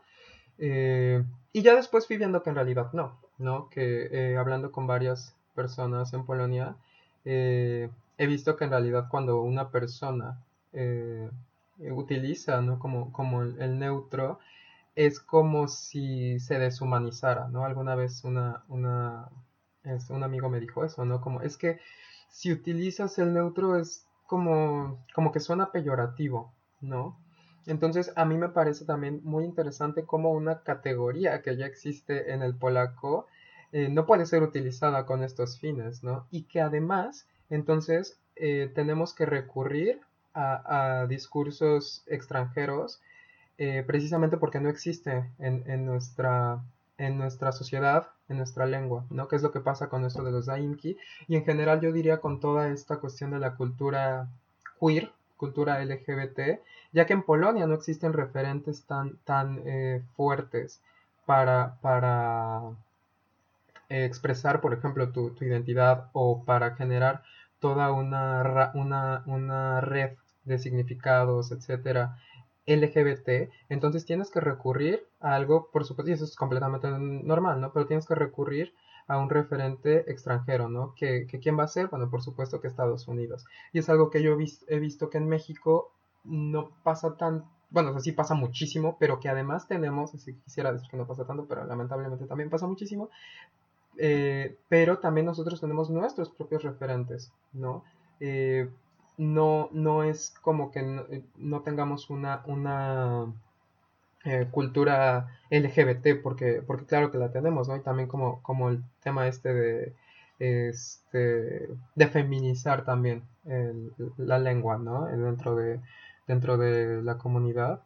eh, 0.56 1.22
y 1.52 1.62
ya 1.62 1.74
después 1.74 2.06
fui 2.06 2.16
viendo 2.16 2.42
que 2.42 2.48
en 2.48 2.56
realidad 2.56 2.92
no, 2.94 3.20
¿no? 3.36 3.68
Que 3.68 4.08
eh, 4.10 4.38
hablando 4.38 4.72
con 4.72 4.86
varias 4.86 5.36
personas 5.54 6.14
en 6.14 6.24
Polonia, 6.24 6.76
eh, 7.30 7.90
he 8.16 8.26
visto 8.26 8.56
que 8.56 8.64
en 8.64 8.70
realidad 8.70 9.08
cuando 9.10 9.42
una 9.42 9.70
persona 9.70 10.42
utiliza, 11.78 12.60
¿no? 12.60 12.78
Como, 12.78 13.12
como 13.12 13.42
el, 13.42 13.78
neutro, 13.78 14.38
es 14.94 15.20
como 15.20 15.68
si 15.68 16.40
se 16.40 16.58
deshumanizara, 16.58 17.48
¿no? 17.48 17.64
Alguna 17.64 17.94
vez 17.94 18.24
una, 18.24 18.64
una, 18.68 19.28
este, 19.84 20.12
un 20.12 20.24
amigo 20.24 20.48
me 20.48 20.60
dijo 20.60 20.84
eso, 20.84 21.04
¿no? 21.04 21.20
Como 21.20 21.42
es 21.42 21.56
que 21.56 21.78
si 22.30 22.52
utilizas 22.52 23.18
el 23.18 23.34
neutro 23.34 23.76
es 23.76 24.06
como, 24.26 25.04
como 25.14 25.32
que 25.32 25.40
suena 25.40 25.70
peyorativo, 25.70 26.52
¿no? 26.80 27.18
Entonces, 27.66 28.12
a 28.16 28.24
mí 28.24 28.36
me 28.38 28.48
parece 28.48 28.86
también 28.86 29.20
muy 29.24 29.44
interesante 29.44 30.04
cómo 30.04 30.32
una 30.32 30.62
categoría 30.62 31.42
que 31.42 31.56
ya 31.56 31.66
existe 31.66 32.32
en 32.32 32.42
el 32.42 32.56
polaco 32.56 33.26
eh, 33.72 33.88
no 33.90 34.06
puede 34.06 34.24
ser 34.24 34.42
utilizada 34.42 35.04
con 35.04 35.22
estos 35.22 35.58
fines, 35.58 36.02
¿no? 36.02 36.26
Y 36.30 36.44
que 36.44 36.60
además, 36.60 37.26
entonces, 37.50 38.18
eh, 38.36 38.70
tenemos 38.74 39.12
que 39.14 39.26
recurrir 39.26 40.00
a, 40.34 41.06
discursos 41.08 42.04
extranjeros 42.06 43.00
eh, 43.58 43.82
precisamente 43.84 44.36
porque 44.36 44.60
no 44.60 44.68
existe 44.68 45.28
en, 45.40 45.84
nuestra, 45.84 46.60
en 46.96 47.18
nuestra 47.18 47.50
sociedad, 47.50 48.10
en 48.28 48.36
nuestra 48.36 48.64
lengua, 48.64 49.04
¿no? 49.10 49.26
¿Qué 49.26 49.34
es 49.34 49.42
lo 49.42 49.50
que 49.50 49.58
pasa 49.58 49.88
con 49.88 50.04
esto 50.04 50.22
de 50.22 50.30
los 50.30 50.46
daimki? 50.46 50.96
Y 51.26 51.34
en 51.34 51.44
general 51.44 51.80
yo 51.80 51.90
diría 51.92 52.20
con 52.20 52.38
toda 52.38 52.68
esta 52.68 52.98
cuestión 52.98 53.32
de 53.32 53.40
la 53.40 53.56
cultura 53.56 54.28
queer, 54.80 55.10
cultura 55.36 55.84
LGBT, 55.84 56.60
ya 56.92 57.04
que 57.04 57.14
en 57.14 57.24
Polonia 57.24 57.66
no 57.66 57.74
existen 57.74 58.12
referentes 58.12 58.84
tan, 58.84 59.16
tan 59.24 59.60
fuertes 60.14 60.80
para, 61.26 61.78
para 61.82 62.76
expresar, 63.88 64.60
por 64.60 64.74
ejemplo, 64.74 65.10
tu, 65.12 65.34
identidad 65.40 66.10
o 66.12 66.44
para 66.44 66.74
generar 66.76 67.22
toda 67.58 67.92
una, 67.92 68.70
una, 68.74 69.22
una 69.26 69.80
red 69.80 70.12
de 70.44 70.58
significados, 70.58 71.52
etcétera, 71.52 72.16
LGBT, 72.66 73.50
entonces 73.70 74.04
tienes 74.04 74.30
que 74.30 74.40
recurrir 74.40 75.06
a 75.20 75.34
algo, 75.34 75.70
por 75.72 75.84
supuesto, 75.84 76.10
y 76.10 76.14
eso 76.14 76.24
es 76.24 76.36
completamente 76.36 76.88
normal, 76.90 77.60
¿no? 77.60 77.72
Pero 77.72 77.86
tienes 77.86 78.06
que 78.06 78.14
recurrir 78.14 78.74
a 79.06 79.18
un 79.18 79.30
referente 79.30 80.10
extranjero, 80.10 80.68
¿no? 80.68 80.94
¿Que, 80.94 81.26
quién 81.26 81.58
va 81.58 81.64
a 81.64 81.68
ser? 81.68 81.88
Bueno, 81.88 82.10
por 82.10 82.22
supuesto 82.22 82.60
que 82.60 82.68
Estados 82.68 83.08
Unidos. 83.08 83.46
Y 83.72 83.78
es 83.78 83.88
algo 83.88 84.10
que 84.10 84.22
yo 84.22 84.36
he 84.68 84.78
visto 84.78 85.08
que 85.08 85.16
en 85.16 85.28
México 85.28 85.92
no 86.24 86.70
pasa 86.82 87.16
tan, 87.16 87.46
bueno, 87.70 87.92
o 87.92 88.00
sí 88.00 88.12
pasa 88.12 88.34
muchísimo, 88.34 88.98
pero 89.00 89.18
que 89.18 89.30
además 89.30 89.66
tenemos, 89.66 90.14
así 90.14 90.34
quisiera 90.34 90.70
decir 90.70 90.90
que 90.90 90.98
no 90.98 91.06
pasa 91.06 91.26
tanto, 91.26 91.46
pero 91.46 91.64
lamentablemente 91.64 92.26
también 92.26 92.50
pasa 92.50 92.66
muchísimo, 92.66 93.08
eh, 93.98 94.56
pero 94.68 94.98
también 94.98 95.26
nosotros 95.26 95.60
tenemos 95.60 95.90
nuestros 95.90 96.30
propios 96.30 96.62
referentes, 96.62 97.32
¿no? 97.52 97.84
Eh, 98.20 98.68
no, 99.16 99.68
no 99.72 100.04
es 100.04 100.34
como 100.42 100.70
que 100.70 100.82
no, 101.36 101.60
tengamos 101.62 102.08
una, 102.08 102.42
una 102.46 103.26
eh, 104.24 104.46
cultura 104.50 105.40
LGBT, 105.50 106.22
porque, 106.22 106.62
porque 106.64 106.86
claro 106.86 107.10
que 107.10 107.18
la 107.18 107.32
tenemos, 107.32 107.68
¿no? 107.68 107.76
Y 107.76 107.80
también 107.80 108.08
como, 108.08 108.40
como 108.42 108.68
el 108.70 108.84
tema 109.02 109.26
este 109.26 109.52
de, 109.52 109.94
este, 110.38 111.68
de 111.96 112.06
feminizar 112.06 112.84
también 112.84 113.24
la 114.16 114.38
lengua, 114.38 114.78
¿no? 114.78 115.06
Dentro 115.06 115.56
de, 115.56 115.80
dentro 116.28 116.56
de 116.56 117.02
la 117.02 117.18
comunidad. 117.18 117.82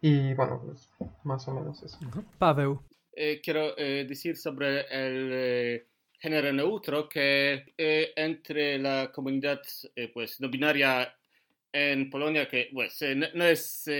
Y 0.00 0.32
bueno, 0.34 0.62
pues, 0.64 0.90
más 1.22 1.46
o 1.48 1.54
menos 1.54 1.82
eso. 1.82 1.98
Pavel. 2.38 2.78
Eh, 3.14 3.40
quiero 3.42 3.76
eh, 3.76 4.06
decir 4.08 4.36
sobre 4.36 4.80
el 4.90 5.30
eh, 5.32 5.86
género 6.18 6.52
neutro 6.52 7.08
que 7.08 7.74
entre 7.76 8.78
la 8.78 9.10
comunidad 9.12 9.60
pues 10.14 10.40
no 10.40 10.48
binaria 10.48 11.14
en 11.72 12.08
Polonia 12.08 12.48
que 12.48 12.70
pues 12.72 13.02
no 13.34 13.44
es 13.44 13.90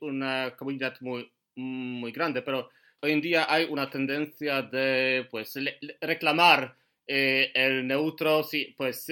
una 0.00 0.54
comunidad 0.56 1.00
muy 1.00 1.32
muy 1.56 2.12
grande 2.12 2.42
pero 2.42 2.70
hoy 3.00 3.12
en 3.12 3.20
día 3.20 3.46
hay 3.48 3.64
una 3.64 3.88
tendencia 3.88 4.62
de 4.62 5.26
pues 5.30 5.54
reclamar 6.00 6.76
el 7.06 7.86
neutro 7.86 8.44
sí 8.44 8.74
pues 8.76 9.08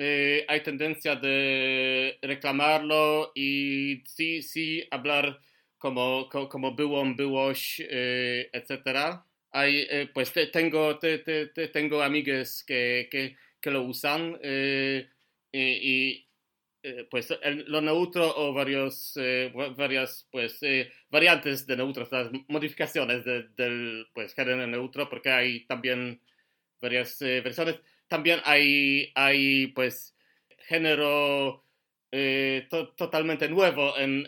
eh, 0.00 0.44
hay 0.46 0.62
tendencia 0.62 1.16
de 1.16 2.18
reclamarlo 2.22 3.32
y 3.34 4.04
sí, 4.06 4.42
sí, 4.42 4.86
hablar 4.92 5.40
como, 5.78 6.28
como, 6.48 6.72
byłom, 6.72 7.16
byłoś, 7.16 7.80
eh, 7.80 8.50
etc. 8.52 9.22
hay, 9.50 9.86
eh, 9.90 10.06
pues 10.12 10.32
tengo, 10.52 10.98
tengo 11.72 12.02
amigos 12.02 12.64
que, 12.64 13.08
que, 13.10 13.36
que 13.60 13.70
lo 13.70 13.82
usan 13.82 14.38
y, 15.52 16.24
pues 17.10 17.28
lo 17.66 17.80
neutro 17.80 18.32
o 18.36 18.52
varios, 18.52 19.14
varias 19.76 20.28
pues, 20.30 20.60
variantes 21.10 21.66
de 21.66 21.76
neutro, 21.76 22.08
las 22.10 22.30
modificaciones 22.48 23.24
del 23.24 24.06
pues, 24.14 24.34
género 24.34 24.66
neutro, 24.66 25.08
porque 25.08 25.30
hay 25.30 25.66
también 25.66 26.20
varias 26.80 27.18
versiones. 27.18 27.80
También 28.06 28.40
hay, 28.44 29.10
hay 29.14 29.66
pues 29.68 30.14
género 30.68 31.64
totalmente 32.96 33.48
nuevo 33.48 33.98
en, 33.98 34.26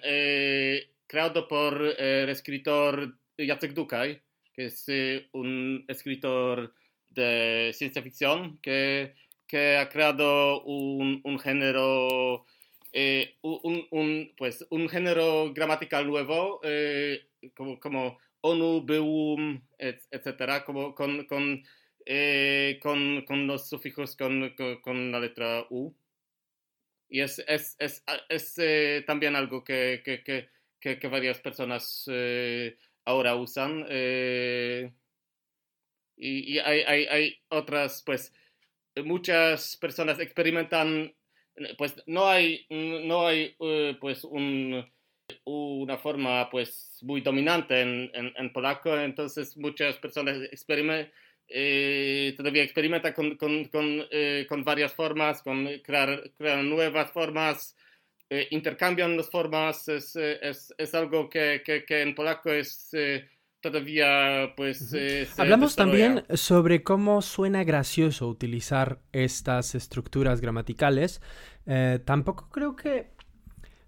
creado 1.11 1.48
por 1.48 1.82
el 1.98 2.28
escritor 2.28 3.18
Jacek 3.36 3.74
Dukaj, 3.74 4.20
que 4.52 4.66
es 4.66 4.84
eh, 4.86 5.28
un 5.32 5.84
escritor 5.88 6.72
de 7.08 7.72
ciencia 7.74 8.00
ficción 8.00 8.61
que, 8.62 9.16
que 9.48 9.76
ha 9.76 9.88
creado 9.88 10.62
un, 10.62 11.20
un 11.24 11.38
género 11.40 12.46
eh, 12.92 13.34
un, 13.42 13.88
un, 13.90 14.34
pues, 14.36 14.64
un 14.70 14.88
género 14.88 15.52
gramatical 15.52 16.06
nuevo 16.06 16.61
eh, 16.62 17.26
como, 17.56 17.80
como 17.80 18.18
ONU, 18.42 18.84
BEUM, 18.84 19.62
etcétera, 19.78 20.64
como 20.64 20.94
con, 20.94 21.24
con, 21.24 21.64
con, 22.80 23.24
con, 23.24 23.46
los 23.48 23.68
sufijos 23.68 24.16
con, 24.16 24.54
con, 24.80 25.11
la 25.11 25.18
letra 25.18 25.66
U. 25.70 25.92
Y 27.08 27.20
es, 27.20 27.42
es, 27.48 27.74
es, 27.80 28.04
es 28.28 29.06
también 29.06 29.34
algo 29.34 29.64
que, 29.64 30.02
que, 30.04 30.48
que 30.80 31.08
varias 31.08 31.38
personas 31.40 32.08
ahora 33.04 33.36
usan. 33.36 33.86
Eh, 33.88 34.92
y, 36.16 36.58
hay, 36.58 36.80
hay, 36.82 37.06
hay, 37.06 37.38
otras, 37.48 38.02
pues, 38.04 38.32
muchas 39.04 39.76
personas 39.76 40.18
experimentan, 40.20 41.14
pues, 41.78 41.94
no 42.06 42.28
hay, 42.28 42.66
no 42.70 43.26
hay 43.26 43.56
eh, 43.60 43.96
pues, 44.00 44.24
un, 44.24 44.84
una 45.44 45.98
forma, 45.98 46.48
pues, 46.50 46.98
muy 47.02 47.20
dominante 47.22 47.80
en, 47.80 48.10
en, 48.14 48.52
polaco, 48.52 48.96
entonces 48.98 49.56
muchas 49.56 49.96
personas 49.96 50.36
experimentan. 50.52 51.12
Eh, 51.52 52.34
todavía 52.36 52.62
experimentan 52.62 53.12
con, 53.12 53.36
con, 53.36 53.64
con, 53.64 54.06
con, 54.48 54.64
varias 54.64 54.92
formas, 54.94 55.42
con 55.42 55.66
crear, 55.82 56.30
crear 56.38 56.62
nuevas 56.62 57.10
formas, 57.10 57.76
eh, 58.32 58.46
intercambian 58.52 59.16
las 59.16 59.28
formas, 59.28 59.88
es, 59.88 60.14
eh, 60.14 60.38
es, 60.40 60.72
es 60.78 60.94
algo 60.94 61.28
que, 61.28 61.62
que, 61.64 61.84
que, 61.84 62.00
en 62.00 62.14
polaco 62.14 62.52
es 62.52 62.88
eh, 62.92 63.28
todavía 63.60 64.52
pues... 64.56 64.94
Hablamos 65.36 65.74
también 65.74 66.24
sobre 66.34 66.84
cómo 66.84 67.22
suena 67.22 67.64
gracioso 67.64 68.28
utilizar 68.28 69.00
estas 69.10 69.74
estructuras 69.74 70.40
gramaticales. 70.40 71.20
tampoco 72.04 72.48
creo 72.50 72.76
que... 72.76 73.10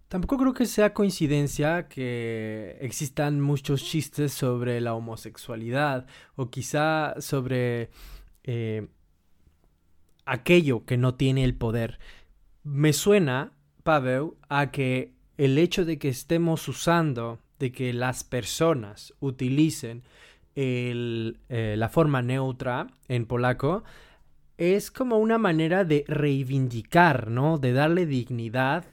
Tampoco 0.08 0.36
creo 0.36 0.54
que 0.54 0.66
sea 0.66 0.92
coincidencia 0.92 1.86
que 1.86 2.76
existan 2.80 3.40
muchos 3.40 3.84
chistes 3.84 4.32
sobre 4.32 4.80
la 4.80 4.94
homosexualidad 4.94 6.06
o 6.34 6.50
quizá 6.50 7.14
sobre 7.20 7.90
aquello 10.26 10.84
que 10.84 10.96
no 10.96 11.14
tiene 11.14 11.44
el 11.44 11.54
poder. 11.54 12.00
Me 12.64 12.92
suena 12.92 13.52
Pavel, 13.82 14.30
a 14.48 14.70
que 14.70 15.12
el 15.38 15.58
hecho 15.58 15.84
de 15.84 15.98
que 15.98 16.08
estemos 16.08 16.68
usando, 16.68 17.38
de 17.58 17.72
que 17.72 17.92
las 17.92 18.24
personas 18.24 19.14
utilicen 19.20 20.02
eh, 20.54 21.34
la 21.48 21.88
forma 21.88 22.22
neutra 22.22 22.88
en 23.08 23.26
polaco, 23.26 23.84
es 24.58 24.90
como 24.90 25.18
una 25.18 25.38
manera 25.38 25.84
de 25.84 26.04
reivindicar, 26.06 27.28
¿no? 27.28 27.58
De 27.58 27.72
darle 27.72 28.06
dignidad 28.06 28.84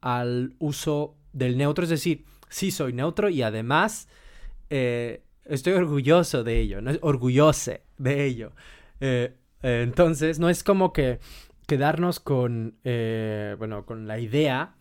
al 0.00 0.54
uso 0.58 1.16
del 1.32 1.56
neutro. 1.56 1.84
Es 1.84 1.90
decir, 1.90 2.24
sí 2.48 2.70
soy 2.70 2.92
neutro 2.92 3.28
y 3.28 3.42
además 3.42 4.08
eh, 4.70 5.22
estoy 5.44 5.72
orgulloso 5.72 6.44
de 6.44 6.60
ello, 6.60 6.80
¿no? 6.80 6.92
orgullose 7.00 7.82
de 7.98 8.24
ello. 8.24 8.52
Eh, 9.00 9.34
entonces, 9.62 10.38
no 10.38 10.48
es 10.48 10.62
como 10.62 10.92
que 10.92 11.18
quedarnos 11.66 12.20
con, 12.20 12.78
eh, 12.84 13.56
bueno, 13.58 13.84
con 13.84 14.06
la 14.06 14.18
idea 14.18 14.76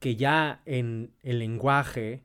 que 0.00 0.16
ya 0.16 0.62
en 0.66 1.14
el 1.22 1.38
lenguaje, 1.38 2.24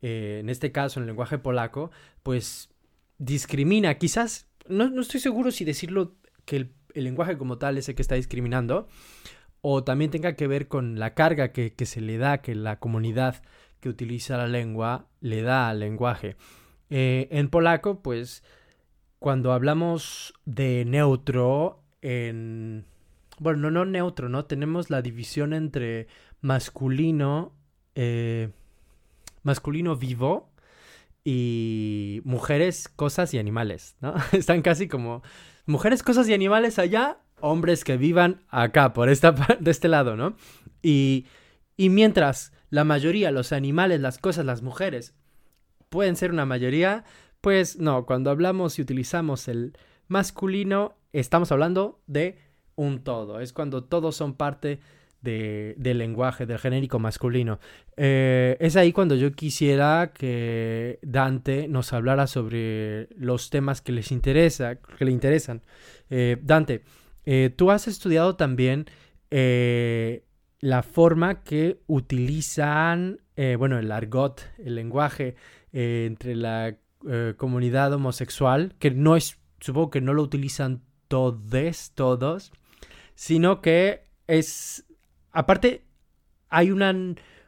eh, 0.00 0.38
en 0.40 0.48
este 0.48 0.72
caso 0.72 0.98
en 0.98 1.04
el 1.04 1.08
lenguaje 1.08 1.38
polaco, 1.38 1.90
pues 2.22 2.70
discrimina, 3.18 3.98
quizás, 3.98 4.48
no, 4.68 5.00
estoy 5.00 5.20
seguro 5.20 5.50
si 5.50 5.64
decirlo 5.64 6.14
que 6.44 6.56
el, 6.56 6.72
lenguaje 6.94 7.36
como 7.36 7.58
tal 7.58 7.76
es 7.76 7.88
el 7.90 7.94
que 7.94 8.02
está 8.02 8.14
discriminando, 8.14 8.88
o 9.60 9.84
también 9.84 10.10
tenga 10.10 10.34
que 10.34 10.46
ver 10.46 10.68
con 10.68 10.98
la 10.98 11.14
carga 11.14 11.52
que, 11.52 11.74
se 11.84 12.00
le 12.00 12.16
da, 12.16 12.38
que 12.38 12.54
la 12.54 12.78
comunidad 12.78 13.42
que 13.80 13.90
utiliza 13.90 14.38
la 14.38 14.46
lengua 14.46 15.08
le 15.20 15.42
da 15.42 15.68
al 15.68 15.80
lenguaje. 15.80 16.36
Eh, 16.88 17.28
en 17.32 17.50
polaco, 17.50 18.00
pues, 18.02 18.44
cuando 19.18 19.52
hablamos 19.52 20.32
de 20.46 20.84
neutro 20.86 21.82
en 22.00 22.86
bueno, 23.38 23.70
no, 23.70 23.70
no 23.70 23.84
neutro, 23.84 24.28
¿no? 24.28 24.44
Tenemos 24.44 24.90
la 24.90 25.02
división 25.02 25.52
entre 25.52 26.08
masculino, 26.40 27.52
eh, 27.94 28.50
masculino 29.42 29.96
vivo 29.96 30.50
y 31.24 32.20
mujeres, 32.24 32.88
cosas 32.88 33.34
y 33.34 33.38
animales, 33.38 33.96
¿no? 34.00 34.14
Están 34.32 34.62
casi 34.62 34.88
como 34.88 35.22
mujeres, 35.66 36.02
cosas 36.02 36.28
y 36.28 36.34
animales 36.34 36.78
allá, 36.78 37.18
hombres 37.40 37.84
que 37.84 37.96
vivan 37.96 38.42
acá, 38.48 38.92
por 38.92 39.08
esta 39.08 39.32
de 39.60 39.70
este 39.70 39.88
lado, 39.88 40.16
¿no? 40.16 40.36
Y, 40.82 41.26
y 41.76 41.90
mientras 41.90 42.52
la 42.70 42.84
mayoría, 42.84 43.30
los 43.30 43.52
animales, 43.52 44.00
las 44.00 44.18
cosas, 44.18 44.44
las 44.44 44.62
mujeres, 44.62 45.14
pueden 45.88 46.16
ser 46.16 46.30
una 46.32 46.46
mayoría, 46.46 47.04
pues 47.40 47.78
no, 47.78 48.06
cuando 48.06 48.30
hablamos 48.30 48.78
y 48.78 48.82
utilizamos 48.82 49.48
el 49.48 49.76
masculino, 50.08 50.96
estamos 51.12 51.52
hablando 51.52 52.00
de 52.06 52.38
un 52.76 53.02
todo, 53.02 53.40
es 53.40 53.52
cuando 53.52 53.84
todos 53.84 54.16
son 54.16 54.34
parte 54.34 54.80
del 55.22 55.98
lenguaje, 55.98 56.46
del 56.46 56.58
genérico 56.58 56.98
masculino. 56.98 57.58
Eh, 57.96 58.56
es 58.60 58.76
ahí 58.76 58.92
cuando 58.92 59.16
yo 59.16 59.32
quisiera 59.32 60.12
que 60.14 60.98
Dante 61.02 61.68
nos 61.68 61.92
hablara 61.92 62.26
sobre 62.26 63.08
los 63.16 63.50
temas 63.50 63.80
que 63.80 63.92
les 63.92 64.12
interesa, 64.12 64.76
que 64.76 65.04
le 65.04 65.10
interesan. 65.10 65.62
Eh, 66.10 66.36
Dante, 66.42 66.82
eh, 67.24 67.50
tú 67.54 67.70
has 67.70 67.88
estudiado 67.88 68.36
también 68.36 68.86
la 69.28 70.82
forma 70.82 71.42
que 71.42 71.80
utilizan, 71.88 73.20
bueno, 73.58 73.78
el 73.78 73.90
argot, 73.90 74.40
el 74.58 74.76
lenguaje 74.76 75.34
entre 75.72 76.36
la 76.36 76.76
comunidad 77.36 77.92
homosexual, 77.92 78.76
que 78.78 78.92
no 78.92 79.16
es, 79.16 79.38
supongo 79.60 79.90
que 79.90 80.00
no 80.00 80.14
lo 80.14 80.22
utilizan 80.22 80.82
todos, 81.08 81.92
todos, 81.94 82.52
sino 83.16 83.60
que 83.60 84.04
es, 84.28 84.84
aparte, 85.32 85.82
hay 86.48 86.70
una 86.70 86.94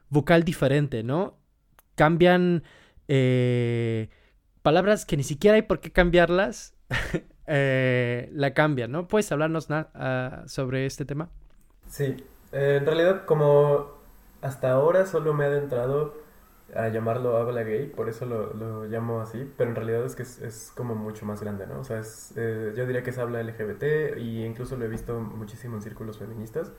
vocal 0.08 0.42
diferente, 0.42 1.04
¿no? 1.04 1.38
Cambian 1.94 2.64
eh, 3.06 4.08
palabras 4.62 5.04
que 5.06 5.16
ni 5.16 5.22
siquiera 5.22 5.54
hay 5.54 5.62
por 5.62 5.80
qué 5.80 5.92
cambiarlas, 5.92 6.74
eh, 7.46 8.30
la 8.32 8.54
cambian, 8.54 8.90
¿no? 8.90 9.06
¿Puedes 9.06 9.30
hablarnos 9.30 9.68
uh, 9.70 10.48
sobre 10.48 10.86
este 10.86 11.04
tema? 11.04 11.30
Sí, 11.86 12.16
eh, 12.52 12.76
en 12.78 12.86
realidad 12.86 13.24
como 13.26 13.98
hasta 14.40 14.70
ahora 14.70 15.06
solo 15.06 15.34
me 15.34 15.44
he 15.44 15.48
adentrado 15.48 16.16
a 16.74 16.88
llamarlo 16.88 17.36
habla 17.38 17.62
gay, 17.62 17.86
por 17.86 18.08
eso 18.08 18.26
lo, 18.26 18.52
lo, 18.52 18.84
llamo 18.86 19.20
así, 19.20 19.50
pero 19.56 19.70
en 19.70 19.76
realidad 19.76 20.04
es 20.04 20.14
que 20.14 20.22
es, 20.22 20.40
es 20.40 20.72
como 20.74 20.94
mucho 20.94 21.24
más 21.24 21.40
grande, 21.40 21.66
¿no? 21.66 21.80
O 21.80 21.84
sea, 21.84 21.98
es, 22.00 22.34
eh, 22.36 22.74
yo 22.76 22.86
diría 22.86 23.02
que 23.02 23.10
es 23.10 23.18
habla 23.18 23.42
LGBT 23.42 24.18
y 24.18 24.44
incluso 24.44 24.76
lo 24.76 24.84
he 24.84 24.88
visto 24.88 25.18
muchísimo 25.18 25.76
en 25.76 25.82
círculos 25.82 26.18
feministas, 26.18 26.72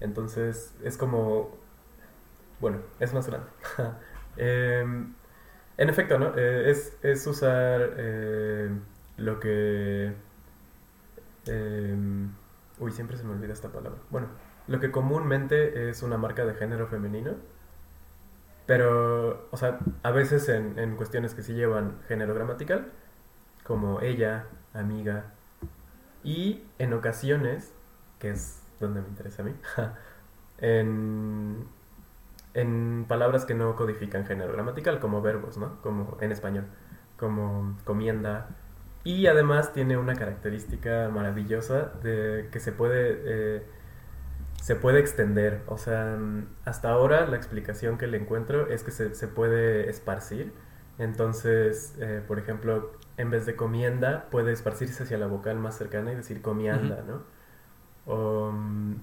entonces 0.00 0.74
es 0.82 0.96
como, 0.96 1.56
bueno, 2.60 2.78
es 3.00 3.12
más 3.14 3.26
grande. 3.28 3.48
Em, 4.38 5.14
en 5.78 5.88
efecto, 5.88 6.18
¿no? 6.18 6.36
Eh, 6.36 6.70
es, 6.70 6.98
es, 7.02 7.26
usar 7.26 7.94
eh, 7.96 8.70
lo 9.16 9.40
que... 9.40 10.12
Em, 11.46 12.32
uy, 12.78 12.92
siempre 12.92 13.16
se 13.16 13.24
me 13.24 13.32
olvida 13.32 13.54
esta 13.54 13.70
palabra. 13.70 13.98
Bueno, 14.10 14.28
lo 14.68 14.78
que 14.78 14.90
comúnmente 14.90 15.88
es 15.88 16.02
una 16.02 16.18
marca 16.18 16.44
de 16.44 16.54
género 16.54 16.86
femenino 16.86 17.36
pero, 18.66 19.48
o 19.50 19.56
sea, 19.56 19.78
a 20.02 20.10
veces 20.10 20.48
en, 20.48 20.78
en 20.78 20.96
cuestiones 20.96 21.34
que 21.34 21.42
sí 21.42 21.54
llevan 21.54 22.00
género 22.08 22.34
gramatical, 22.34 22.92
como 23.64 24.00
ella, 24.02 24.48
amiga, 24.74 25.34
y 26.24 26.64
en 26.78 26.92
ocasiones, 26.92 27.74
que 28.18 28.30
es 28.30 28.62
donde 28.80 29.02
me 29.02 29.08
interesa 29.08 29.42
a 29.42 29.46
mí, 29.46 29.54
en, 30.58 31.66
en 32.54 33.04
palabras 33.08 33.44
que 33.44 33.54
no 33.54 33.76
codifican 33.76 34.26
género 34.26 34.52
gramatical, 34.52 35.00
como 35.00 35.22
verbos, 35.22 35.58
¿no? 35.58 35.80
Como 35.82 36.16
en 36.20 36.32
español, 36.32 36.66
como 37.16 37.76
comienda, 37.84 38.48
Y 39.04 39.26
además 39.28 39.72
tiene 39.72 39.96
una 39.98 40.16
característica 40.16 41.08
maravillosa 41.10 41.92
de 42.02 42.48
que 42.52 42.60
se 42.60 42.72
puede, 42.72 43.22
eh, 43.26 43.62
se 44.60 44.76
puede 44.76 44.98
extender. 45.00 45.62
O 45.66 45.78
sea, 45.78 46.18
hasta 46.64 46.90
ahora 46.90 47.26
la 47.26 47.36
explicación 47.36 47.98
que 47.98 48.06
le 48.06 48.18
encuentro 48.18 48.68
es 48.68 48.82
que 48.82 48.90
se, 48.90 49.14
se 49.14 49.28
puede 49.28 49.88
esparcir. 49.88 50.52
Entonces, 50.98 51.94
eh, 52.00 52.22
por 52.26 52.38
ejemplo, 52.38 52.92
en 53.16 53.30
vez 53.30 53.46
de 53.46 53.54
comienda, 53.54 54.28
puede 54.30 54.52
esparcirse 54.52 55.02
hacia 55.02 55.18
la 55.18 55.26
vocal 55.26 55.58
más 55.58 55.76
cercana 55.76 56.12
y 56.12 56.14
decir 56.16 56.40
comienda, 56.42 57.04
¿no? 57.06 57.22
O, 58.06 58.50
mm, 58.52 58.94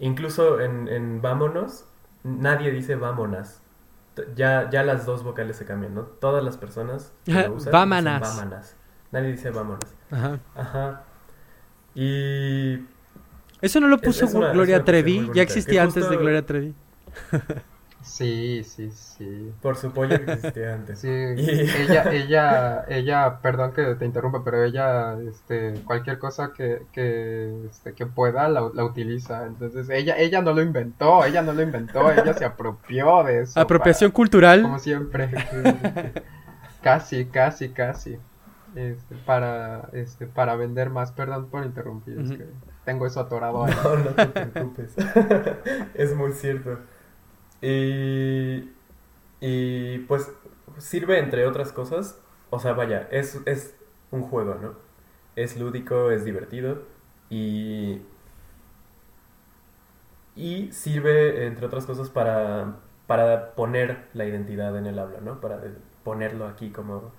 incluso 0.00 0.60
en, 0.60 0.88
en 0.88 1.22
vámonos, 1.22 1.86
nadie 2.24 2.70
dice 2.72 2.96
vámonas. 2.96 3.62
Ya, 4.34 4.68
ya 4.68 4.82
las 4.82 5.06
dos 5.06 5.22
vocales 5.22 5.56
se 5.56 5.64
cambian, 5.64 5.94
¿no? 5.94 6.02
Todas 6.02 6.42
las 6.44 6.56
personas 6.58 7.14
que 7.24 7.32
lo 7.32 7.38
usan 7.38 7.56
dicen 7.56 7.72
Vámanas. 7.72 8.36
vámanas. 8.36 8.76
Nadie 9.12 9.32
dice 9.32 9.50
vámonos. 9.50 9.94
Ajá. 10.10 10.38
Ajá. 10.54 11.04
Y 11.94 12.86
Eso 13.60 13.80
no 13.80 13.88
lo 13.88 13.98
puso 13.98 14.24
es 14.24 14.32
Gloria 14.32 14.50
es 14.50 14.54
una 14.54 14.64
cuestión 14.64 14.84
Trevi. 14.84 15.30
Ya 15.34 15.42
existía 15.42 15.82
antes 15.82 16.08
de 16.08 16.16
Gloria 16.16 16.44
Trevi. 16.46 16.74
Sí, 18.02 18.64
sí, 18.64 18.90
sí. 18.90 19.52
por 19.60 19.76
su 19.76 19.92
pollo 19.92 20.24
que 20.24 20.32
existía 20.32 20.74
antes. 20.74 20.98
Sí, 21.00 21.08
ella, 21.08 22.04
ella, 22.12 22.84
ella, 22.88 23.38
perdón 23.40 23.72
que 23.72 23.94
te 23.94 24.04
interrumpa, 24.04 24.42
pero 24.42 24.64
ella, 24.64 25.16
este, 25.20 25.74
cualquier 25.84 26.18
cosa 26.18 26.52
que, 26.54 26.82
que, 26.92 27.66
este, 27.70 27.92
que 27.92 28.06
pueda 28.06 28.48
la, 28.48 28.68
la 28.72 28.84
utiliza. 28.84 29.46
Entonces, 29.46 29.88
ella, 29.90 30.16
ella 30.18 30.40
no 30.40 30.52
lo 30.52 30.62
inventó, 30.62 31.24
ella 31.24 31.42
no 31.42 31.52
lo 31.52 31.62
inventó, 31.62 32.10
ella 32.10 32.32
se 32.34 32.44
apropió 32.44 33.22
de 33.22 33.42
eso. 33.42 33.60
Apropiación 33.60 34.10
para- 34.10 34.16
cultural. 34.16 34.62
como 34.62 34.78
siempre. 34.78 35.30
Casi, 36.82 37.26
casi, 37.26 37.68
casi. 37.68 38.18
Este, 38.74 39.14
para, 39.26 39.90
este, 39.92 40.26
para 40.26 40.56
vender 40.56 40.88
más. 40.88 41.12
Perdón 41.12 41.48
por 41.50 41.64
interrumpir, 41.66 42.18
es 42.18 42.30
que 42.30 42.46
tengo 42.90 43.06
eso 43.06 43.20
atorado 43.20 43.64
ahí. 43.64 43.74
No, 43.84 43.96
no 43.96 44.14
te 44.14 44.26
preocupes. 44.28 44.94
es 45.94 46.14
muy 46.14 46.32
cierto. 46.32 46.78
Y, 47.62 48.70
y 49.40 49.98
pues 50.00 50.30
sirve 50.78 51.18
entre 51.18 51.46
otras 51.46 51.72
cosas. 51.72 52.18
O 52.50 52.58
sea, 52.60 52.72
vaya, 52.74 53.08
es, 53.12 53.40
es 53.46 53.76
un 54.10 54.22
juego, 54.22 54.56
¿no? 54.56 54.76
Es 55.36 55.58
lúdico, 55.58 56.10
es 56.10 56.24
divertido 56.24 56.82
y, 57.30 58.02
y 60.36 60.72
sirve, 60.72 61.46
entre 61.46 61.66
otras 61.66 61.86
cosas, 61.86 62.10
para, 62.10 62.76
para 63.06 63.54
poner 63.54 64.08
la 64.14 64.24
identidad 64.26 64.76
en 64.76 64.86
el 64.86 64.98
habla, 64.98 65.20
¿no? 65.20 65.40
Para 65.40 65.60
ponerlo 66.04 66.46
aquí 66.46 66.70
como... 66.70 67.12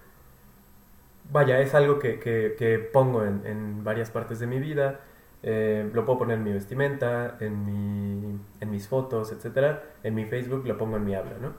Vaya, 1.31 1.59
es 1.61 1.73
algo 1.75 1.99
que, 1.99 2.19
que- 2.19 2.55
que 2.57 2.79
pongo 2.79 3.23
en, 3.25 3.45
en 3.45 3.83
varias 3.83 4.11
partes 4.11 4.39
de 4.39 4.47
mi 4.47 4.59
vida. 4.59 4.99
Eh, 5.43 5.89
lo 5.93 6.05
puedo 6.05 6.19
poner 6.19 6.37
en 6.37 6.43
mi 6.43 6.51
vestimenta, 6.53 7.37
en, 7.39 7.65
mi, 7.65 8.39
en 8.59 8.71
mis 8.71 8.87
fotos, 8.87 9.31
etcétera. 9.31 9.83
En 10.03 10.13
mi 10.15 10.25
Facebook 10.25 10.65
lo 10.67 10.77
pongo 10.77 10.97
en 10.97 11.05
mi 11.05 11.15
habla, 11.15 11.33
¿no? 11.41 11.53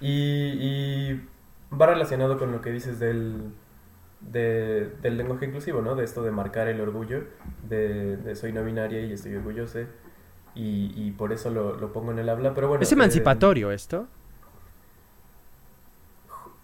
Y, 0.00 0.58
y 0.60 1.28
va 1.76 1.86
relacionado 1.86 2.38
con 2.38 2.52
lo 2.52 2.60
que 2.60 2.70
dices 2.70 2.98
del, 3.00 3.52
de- 4.20 4.92
del 5.02 5.16
lenguaje 5.16 5.46
inclusivo, 5.46 5.80
¿no? 5.82 5.94
De 5.96 6.04
esto 6.04 6.22
de 6.22 6.30
marcar 6.30 6.68
el 6.68 6.80
orgullo, 6.80 7.24
de, 7.68 8.16
de 8.18 8.36
soy 8.36 8.52
no 8.52 8.64
binaria 8.64 9.00
y 9.00 9.12
estoy 9.12 9.34
orgullosa. 9.36 9.80
Y, 10.54 10.92
y 10.94 11.12
por 11.12 11.32
eso 11.32 11.50
lo, 11.50 11.74
lo 11.76 11.92
pongo 11.92 12.12
en 12.12 12.18
el 12.18 12.28
habla, 12.28 12.54
pero 12.54 12.68
bueno. 12.68 12.82
Es 12.82 12.92
eh, 12.92 12.94
emancipatorio 12.94 13.70
esto. 13.72 14.06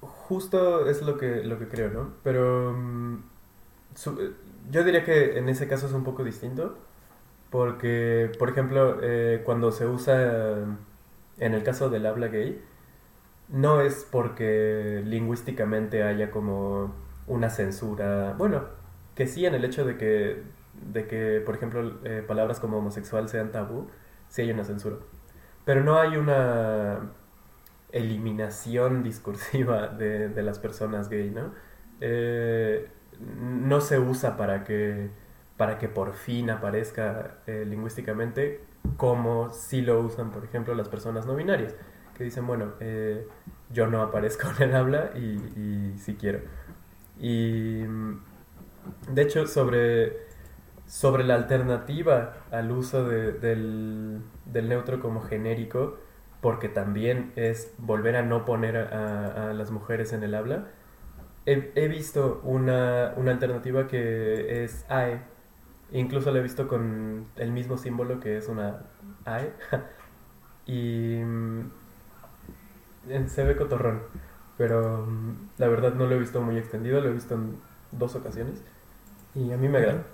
Justo 0.00 0.86
es 0.88 1.02
lo 1.02 1.16
que, 1.16 1.42
lo 1.42 1.58
que 1.58 1.68
creo, 1.68 1.90
¿no? 1.90 2.10
Pero 2.22 2.74
mm, 2.76 3.16
su- 3.98 4.20
eh, 4.20 4.32
yo 4.70 4.84
diría 4.84 5.04
que 5.04 5.38
en 5.38 5.48
ese 5.48 5.68
caso 5.68 5.86
es 5.86 5.92
un 5.92 6.04
poco 6.04 6.24
distinto, 6.24 6.78
porque, 7.50 8.32
por 8.38 8.50
ejemplo, 8.50 8.98
eh, 9.02 9.42
cuando 9.44 9.72
se 9.72 9.86
usa, 9.86 10.64
en 11.38 11.54
el 11.54 11.62
caso 11.64 11.90
del 11.90 12.06
habla 12.06 12.28
gay, 12.28 12.62
no 13.48 13.80
es 13.80 14.06
porque 14.10 15.02
lingüísticamente 15.06 16.02
haya 16.02 16.30
como 16.30 16.94
una 17.26 17.50
censura, 17.50 18.34
bueno, 18.38 18.64
que 19.14 19.26
sí 19.26 19.46
en 19.46 19.54
el 19.54 19.64
hecho 19.64 19.84
de 19.86 19.96
que, 19.98 20.42
de 20.92 21.06
que 21.06 21.42
por 21.44 21.56
ejemplo, 21.56 21.98
eh, 22.04 22.24
palabras 22.26 22.60
como 22.60 22.78
homosexual 22.78 23.28
sean 23.28 23.52
tabú, 23.52 23.88
sí 24.28 24.42
hay 24.42 24.52
una 24.52 24.64
censura, 24.64 24.96
pero 25.64 25.82
no 25.84 25.98
hay 25.98 26.16
una 26.16 27.12
eliminación 27.92 29.02
discursiva 29.02 29.88
de, 29.88 30.28
de 30.28 30.42
las 30.42 30.58
personas 30.58 31.08
gay, 31.08 31.30
¿no? 31.30 31.52
Eh, 32.00 32.88
no 33.20 33.80
se 33.80 33.98
usa 33.98 34.36
para 34.36 34.64
que, 34.64 35.10
para 35.56 35.78
que 35.78 35.88
por 35.88 36.14
fin 36.14 36.50
aparezca 36.50 37.38
eh, 37.46 37.64
lingüísticamente 37.66 38.60
como 38.96 39.50
si 39.50 39.82
lo 39.82 40.00
usan, 40.00 40.30
por 40.30 40.44
ejemplo, 40.44 40.74
las 40.74 40.88
personas 40.88 41.26
no 41.26 41.34
binarias, 41.36 41.74
que 42.16 42.24
dicen, 42.24 42.46
bueno, 42.46 42.72
eh, 42.80 43.26
yo 43.72 43.86
no 43.86 44.02
aparezco 44.02 44.48
en 44.58 44.70
el 44.70 44.76
habla 44.76 45.10
y, 45.16 45.94
sí 45.98 46.16
quiero. 46.18 46.40
Y 47.20 47.82
mm, 47.86 48.18
de 49.14 49.22
hecho, 49.22 49.46
sobre, 49.46 50.16
sobre 50.86 51.24
la 51.24 51.34
alternativa 51.34 52.34
al 52.50 52.72
uso 52.72 53.04
de- 53.08 53.32
del, 53.32 54.20
del 54.46 54.68
neutro 54.68 55.00
como 55.00 55.20
genérico, 55.22 55.98
porque 56.40 56.68
también 56.68 57.32
es 57.36 57.72
volver 57.78 58.16
a 58.16 58.22
no 58.22 58.44
poner 58.44 58.76
a 58.76 59.52
las 59.54 59.70
mujeres 59.72 60.12
en 60.12 60.22
el 60.22 60.34
habla, 60.34 60.68
he, 61.48 61.72
he 61.74 61.88
visto 61.88 62.40
una, 62.44 63.14
una 63.16 63.30
alternativa 63.32 63.86
que 63.86 64.64
es 64.64 64.84
AE. 64.88 65.20
Incluso 65.92 66.30
la 66.30 66.40
he 66.40 66.42
visto 66.42 66.68
con 66.68 67.28
el 67.36 67.50
mismo 67.52 67.78
símbolo 67.78 68.20
que 68.20 68.36
es 68.36 68.48
una 68.48 68.84
AE. 69.24 69.52
y 70.66 71.22
mm, 71.24 71.70
se 73.26 73.44
ve 73.44 73.56
cotorrón. 73.56 74.02
Pero 74.58 75.06
mm, 75.06 75.50
la 75.56 75.68
verdad 75.68 75.94
no 75.94 76.06
lo 76.06 76.16
he 76.16 76.18
visto 76.18 76.42
muy 76.42 76.58
extendido, 76.58 77.00
lo 77.00 77.08
he 77.08 77.12
visto 77.12 77.34
en 77.34 77.56
dos 77.92 78.14
ocasiones. 78.14 78.62
Y 79.34 79.50
a 79.52 79.56
mí 79.56 79.68
me 79.68 79.78
agrada. 79.78 80.04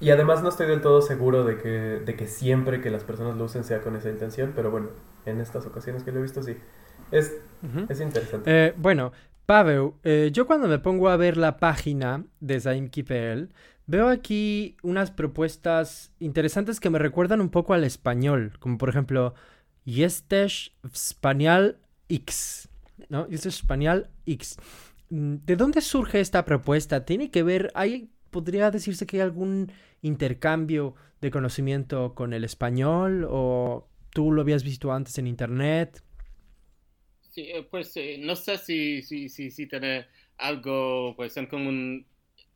Y 0.00 0.10
además 0.10 0.42
no 0.42 0.48
estoy 0.48 0.66
del 0.66 0.80
todo 0.80 1.00
seguro 1.00 1.44
de 1.44 1.58
que, 1.58 1.68
de 2.04 2.16
que 2.16 2.26
siempre 2.26 2.80
que 2.80 2.90
las 2.90 3.04
personas 3.04 3.36
lo 3.36 3.44
usen 3.44 3.62
sea 3.62 3.82
con 3.82 3.94
esa 3.94 4.10
intención, 4.10 4.52
pero 4.56 4.72
bueno, 4.72 4.88
en 5.26 5.40
estas 5.40 5.64
ocasiones 5.66 6.02
que 6.02 6.10
lo 6.10 6.18
he 6.18 6.22
visto 6.22 6.42
sí. 6.42 6.56
Es, 7.12 7.40
Ujú. 7.62 7.86
es 7.88 8.00
interesante. 8.00 8.50
Eh, 8.50 8.74
bueno, 8.76 9.12
Pavel, 9.46 9.92
eh, 10.04 10.30
yo 10.32 10.46
cuando 10.46 10.68
me 10.68 10.78
pongo 10.78 11.08
a 11.08 11.16
ver 11.16 11.36
la 11.36 11.58
página 11.58 12.24
de 12.40 12.60
Zaimki.pl, 12.60 13.48
veo 13.86 14.08
aquí 14.08 14.76
unas 14.82 15.10
propuestas 15.10 16.12
interesantes 16.20 16.80
que 16.80 16.90
me 16.90 16.98
recuerdan 16.98 17.40
un 17.40 17.50
poco 17.50 17.74
al 17.74 17.84
español, 17.84 18.52
como 18.60 18.78
por 18.78 18.88
ejemplo, 18.88 19.34
Jesteś 19.84 20.72
Spanial 20.94 21.78
X, 22.08 22.68
¿no? 23.08 23.26
Jesteś 23.28 23.56
Spanial 23.56 24.10
X. 24.26 24.56
Mm, 25.10 25.36
¿De 25.44 25.56
dónde 25.56 25.80
surge 25.80 26.20
esta 26.20 26.44
propuesta? 26.44 27.04
¿Tiene 27.04 27.30
que 27.30 27.42
ver, 27.42 27.72
hay, 27.74 28.10
podría 28.30 28.70
decirse 28.70 29.06
que 29.06 29.16
hay 29.16 29.22
algún 29.22 29.72
intercambio 30.02 30.94
de 31.20 31.30
conocimiento 31.30 32.14
con 32.14 32.32
el 32.32 32.44
español 32.44 33.26
o 33.28 33.88
tú 34.10 34.32
lo 34.32 34.42
habías 34.42 34.62
visto 34.62 34.92
antes 34.92 35.18
en 35.18 35.26
internet? 35.26 36.02
Sí, 37.32 37.50
eh, 37.50 37.62
pues 37.70 37.96
eh, 37.96 38.18
no 38.20 38.36
sé 38.36 38.58
si, 38.58 39.00
si, 39.02 39.30
si, 39.30 39.50
si 39.50 39.66
tiene 39.66 40.06
algo 40.36 41.14
pues, 41.16 41.34
en 41.38 41.46
común 41.46 42.06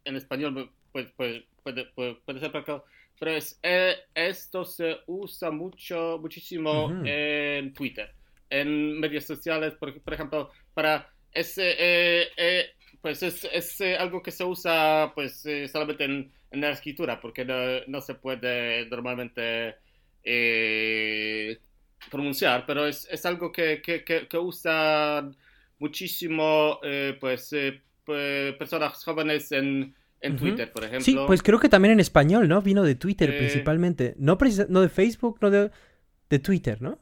en 0.05 0.17
español, 0.17 0.71
pues, 0.93 1.11
pues, 1.17 1.45
puede, 1.63 1.87
puede, 1.87 2.15
puede 2.17 2.41
ser, 2.41 2.53
pero, 2.53 2.85
pero 3.19 3.31
es, 3.31 3.59
eh, 3.63 3.97
esto 4.15 4.67
se 4.67 4.99
usa 5.07 5.51
mucho, 5.51 6.19
muchísimo 6.21 6.93
en 7.07 7.73
Twitter, 7.73 8.13
en 8.51 9.01
medios 9.01 9.25
sociales, 9.25 9.73
por, 9.75 9.99
por 10.03 10.13
ejemplo, 10.13 10.51
para 10.75 11.11
ese, 11.33 11.71
eh, 11.79 12.29
eh, 12.37 12.67
pues 13.01 13.23
es, 13.23 13.45
es 13.51 13.81
algo 13.99 14.23
que 14.23 14.31
se 14.31 14.45
usa 14.45 15.11
pues 15.15 15.43
solamente 15.73 16.05
en, 16.05 16.31
en 16.51 16.61
la 16.61 16.71
escritura, 16.71 17.19
porque 17.19 17.47
no, 17.47 17.55
no 17.87 18.03
se 18.03 18.15
puede 18.15 18.87
normalmente 18.91 19.77
eh, 20.23 21.59
pronunciar, 22.11 22.65
pero 22.67 22.87
es, 22.87 23.07
es 23.11 23.25
algo 23.27 23.51
que, 23.53 23.83
que, 23.83 24.05
que, 24.05 24.29
que 24.29 24.39
usan 24.39 25.37
muchísimo 25.79 26.79
eh, 26.83 27.17
pues, 27.21 27.53
eh, 27.53 27.81
pe- 28.05 28.55
personas 28.59 29.03
jóvenes 29.05 29.53
en, 29.53 29.95
en. 30.21 30.37
Twitter, 30.37 30.71
por 30.73 30.85
ejemplo. 30.85 31.05
Sí, 31.05 31.17
pues 31.27 31.43
creo 31.43 31.59
que 31.59 31.69
también 31.69 31.93
en 31.93 32.01
español, 32.01 32.49
¿no? 32.49 32.63
Vino 32.63 32.83
de 32.83 32.95
Twitter 32.95 33.31
Eh. 33.31 33.39
principalmente. 33.39 34.15
No, 34.19 34.39
no 34.69 34.81
de 34.81 34.89
Facebook, 34.89 35.39
no 35.41 35.51
de, 35.51 35.71
de 36.31 36.39
Twitter, 36.39 36.81
¿no? 36.83 36.99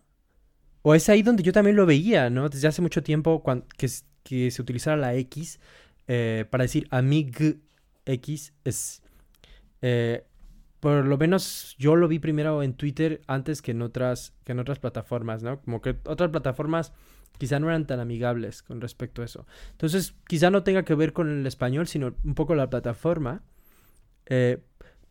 O 0.83 0.95
es 0.95 1.09
ahí 1.09 1.23
donde 1.23 1.43
yo 1.43 1.53
también 1.53 1.77
lo 1.77 1.87
veía, 1.87 2.29
¿no? 2.31 2.49
Desde 2.49 2.69
hace 2.69 2.83
mucho 2.83 3.03
tiempo 3.03 3.43
cuan- 3.43 3.65
que, 3.79 3.89
que 4.23 4.51
se 4.51 4.61
utilizara 4.63 4.97
la 4.97 5.15
X 5.15 5.59
eh, 6.09 6.45
para 6.51 6.65
decir 6.65 6.87
amig 6.91 7.59
X 8.05 8.53
es. 8.65 9.03
Eh, 9.81 10.25
por 10.85 11.07
lo 11.07 11.17
menos 11.17 11.75
yo 11.79 11.97
lo 11.97 12.09
vi 12.09 12.19
primero 12.19 12.63
en 12.63 12.75
Twitter 12.75 13.23
antes 13.27 13.63
que 13.63 13.71
en 13.71 13.81
otras, 13.81 14.35
que 14.45 14.53
en 14.53 14.59
otras 14.59 14.79
plataformas, 14.81 15.43
¿no? 15.43 15.59
Como 15.63 15.81
que 15.81 15.97
otras 16.05 16.29
plataformas 16.29 16.93
quizá 17.39 17.59
no 17.59 17.69
eran 17.69 17.87
tan 17.87 18.01
amigables 18.01 18.63
con 18.63 18.83
respecto 18.83 19.23
a 19.23 19.25
eso. 19.25 19.47
Entonces, 19.71 20.15
quizá 20.29 20.51
no 20.51 20.63
tenga 20.63 20.85
que 20.85 20.95
ver 20.95 21.15
con 21.15 21.41
el 21.41 21.47
español, 21.47 21.87
sino 21.87 22.15
un 22.23 22.35
poco 22.35 22.55
la 22.55 22.69
plataforma. 22.69 23.43
Eh, 24.27 24.59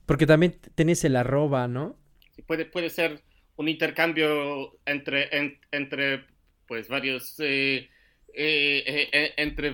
porque 0.06 0.28
también 0.28 0.60
tenés 0.76 1.04
el 1.06 1.16
arroba, 1.16 1.68
¿no? 1.68 1.98
puede, 2.46 2.66
puede 2.66 2.92
ser 2.92 3.24
un 3.56 3.68
intercambio 3.68 4.78
entre, 4.86 5.58
entre 5.72 6.26
pues 6.68 6.88
varios 6.88 7.40
eh, 7.40 7.90
eh, 8.36 9.34
entre 9.38 9.72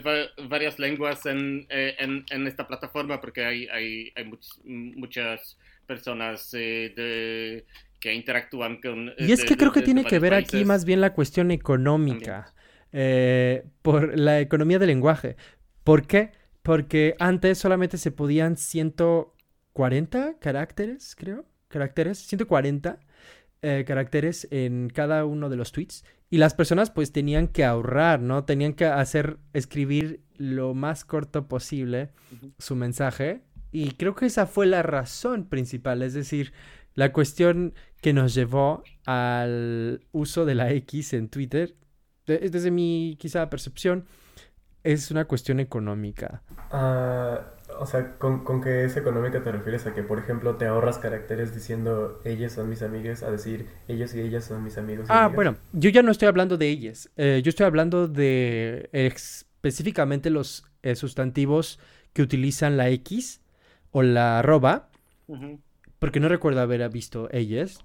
varias 0.48 0.80
lenguas 0.80 1.26
en, 1.26 1.68
en, 1.70 2.48
esta 2.48 2.68
plataforma 2.68 3.20
porque 3.20 3.44
hay, 3.44 3.68
hay, 3.68 4.14
hay 4.16 4.32
muchas 4.64 5.58
personas 5.90 6.52
de, 6.52 7.66
que 8.00 8.14
interactúan 8.14 8.80
con... 8.80 9.12
Y 9.18 9.32
es 9.32 9.44
que 9.44 9.58
creo 9.58 9.72
que 9.72 9.82
tiene 9.82 10.06
que 10.06 10.20
ver 10.20 10.36
aquí 10.36 10.64
más 10.64 10.86
bien 10.86 11.02
la 11.02 11.14
cuestión 11.14 11.50
económica, 11.50 12.54
eh, 12.92 13.64
por 13.82 14.16
la 14.18 14.40
economía 14.40 14.78
del 14.78 14.90
lenguaje. 14.90 15.36
¿Por 15.84 16.06
qué? 16.06 16.32
Porque 16.62 17.16
antes 17.18 17.58
solamente 17.58 17.98
se 17.98 18.12
podían 18.12 18.56
140 18.56 20.38
caracteres, 20.40 21.16
creo, 21.16 21.46
caracteres, 21.70 22.20
140 22.20 23.00
eh, 23.64 23.84
caracteres 23.88 24.48
en 24.52 24.92
cada 24.94 25.26
uno 25.26 25.50
de 25.50 25.58
los 25.58 25.72
tweets. 25.72 26.06
Y 26.30 26.38
las 26.38 26.54
personas 26.54 26.92
pues 26.92 27.12
tenían 27.12 27.48
que 27.48 27.66
ahorrar, 27.66 28.20
¿no? 28.20 28.46
Tenían 28.46 28.74
que 28.74 28.86
hacer, 28.86 29.40
escribir 29.54 30.22
lo 30.38 30.76
más 30.76 31.04
corto 31.04 31.48
posible 31.48 32.12
su 32.60 32.76
mensaje. 32.76 33.42
Y 33.72 33.92
creo 33.92 34.16
que 34.16 34.26
esa 34.26 34.46
fue 34.46 34.66
la 34.66 34.84
razón 34.84 35.46
principal, 35.46 36.02
es 36.02 36.14
decir, 36.14 36.54
la 36.96 37.14
cuestión 37.14 37.74
que 38.02 38.14
nos 38.14 38.34
llevó 38.34 38.84
al 39.06 40.06
uso 40.12 40.46
de 40.46 40.56
la 40.56 40.72
X 40.72 41.14
en 41.14 41.30
Twitter, 41.30 41.76
desde 42.26 42.72
mi 42.72 43.16
quizá 43.20 43.50
percepción, 43.50 44.06
es 44.84 45.12
una 45.12 45.26
cuestión 45.26 45.60
económica. 45.60 46.42
Uh, 46.72 47.38
o 47.80 47.86
sea, 47.86 48.18
¿con, 48.18 48.44
¿con 48.44 48.62
qué 48.62 48.86
es 48.86 48.98
económica 48.98 49.44
te 49.44 49.52
refieres 49.52 49.86
a 49.86 49.94
que, 49.94 50.04
por 50.04 50.20
ejemplo, 50.20 50.56
te 50.56 50.66
ahorras 50.66 50.98
caracteres 50.98 51.54
diciendo 51.54 52.22
ellas 52.26 52.54
son 52.54 52.70
mis 52.70 52.82
amigas 52.82 53.24
a 53.24 53.32
decir 53.32 53.68
ellos 53.88 54.14
y 54.16 54.22
ellas 54.22 54.46
son 54.46 54.64
mis 54.64 54.78
amigos? 54.78 55.08
ah, 55.10 55.28
bueno, 55.34 55.58
yo 55.74 55.90
ya 55.90 56.02
no 56.02 56.12
estoy 56.12 56.28
hablando 56.28 56.58
de 56.58 56.70
ellas. 56.70 57.10
Eh, 57.18 57.42
yo 57.44 57.50
estoy 57.50 57.66
hablando 57.66 58.08
de 58.08 58.90
específicamente 58.92 60.30
los 60.30 60.66
eh, 60.82 60.96
sustantivos 60.96 61.80
que 62.14 62.22
utilizan 62.22 62.78
la 62.78 62.90
X 62.90 63.42
o 63.92 64.04
la 64.04 64.40
arroba 64.40 64.90
porque 66.00 66.20
no 66.20 66.30
recuerdo 66.30 66.62
haber 66.62 66.88
visto 66.90 67.30
ellas, 67.32 67.80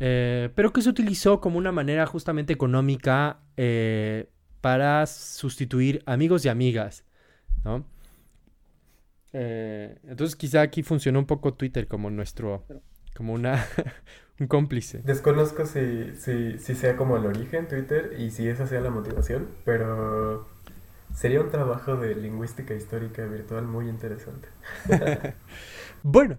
eh, 0.00 0.50
pero 0.54 0.72
que 0.72 0.82
se 0.82 0.90
utilizó 0.90 1.40
como 1.40 1.56
una 1.56 1.72
manera 1.72 2.04
justamente 2.04 2.52
económica 2.52 3.38
eh, 3.56 4.28
para 4.60 5.06
sustituir 5.06 6.02
amigos 6.04 6.44
y 6.44 6.48
amigas, 6.48 7.04
¿no? 7.64 7.86
Eh, 9.32 9.98
entonces 10.04 10.36
quizá 10.36 10.62
aquí 10.62 10.82
funcionó 10.82 11.20
un 11.20 11.26
poco 11.26 11.54
Twitter 11.54 11.88
como 11.88 12.10
nuestro, 12.10 12.64
como 13.16 13.32
una, 13.32 13.64
un 14.40 14.46
cómplice. 14.46 14.98
Desconozco 14.98 15.64
si, 15.66 16.14
si, 16.14 16.58
si 16.58 16.74
sea 16.74 16.96
como 16.96 17.16
el 17.16 17.26
origen 17.26 17.68
Twitter 17.68 18.16
y 18.18 18.30
si 18.30 18.48
esa 18.48 18.66
sea 18.66 18.80
la 18.80 18.90
motivación, 18.90 19.48
pero 19.64 20.53
sería 21.14 21.40
un 21.40 21.50
trabajo 21.50 21.96
de 21.96 22.14
lingüística 22.14 22.74
histórica 22.74 23.24
virtual 23.26 23.64
muy 23.64 23.88
interesante. 23.88 24.48
bueno, 26.02 26.38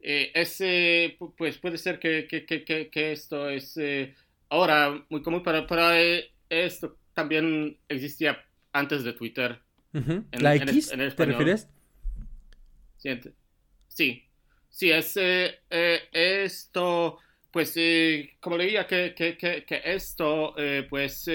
eh, 0.00 0.30
ese, 0.34 1.18
pues 1.36 1.58
puede 1.58 1.76
ser 1.76 1.98
que, 1.98 2.26
que, 2.26 2.46
que, 2.46 2.88
que 2.88 3.12
esto 3.12 3.48
es 3.48 3.76
eh, 3.76 4.14
ahora 4.48 5.04
muy 5.10 5.22
común, 5.22 5.42
para, 5.42 5.66
para 5.66 6.00
eh, 6.00 6.30
esto 6.48 6.96
también 7.12 7.76
existía 7.88 8.42
antes 8.72 9.04
de 9.04 9.12
Twitter. 9.12 9.60
¿La 10.32 10.54
X? 10.54 10.88
¿Te 10.88 11.24
refieres? 11.26 11.68
Sí, 13.88 14.24
sí, 14.68 14.90
es 14.90 15.14
esto, 15.68 17.18
pues 17.50 17.74
como 18.40 18.56
leía 18.56 18.86
que, 18.86 19.14
que, 19.14 19.36
que, 19.36 19.82
esto, 19.84 20.54
pues 20.88 21.28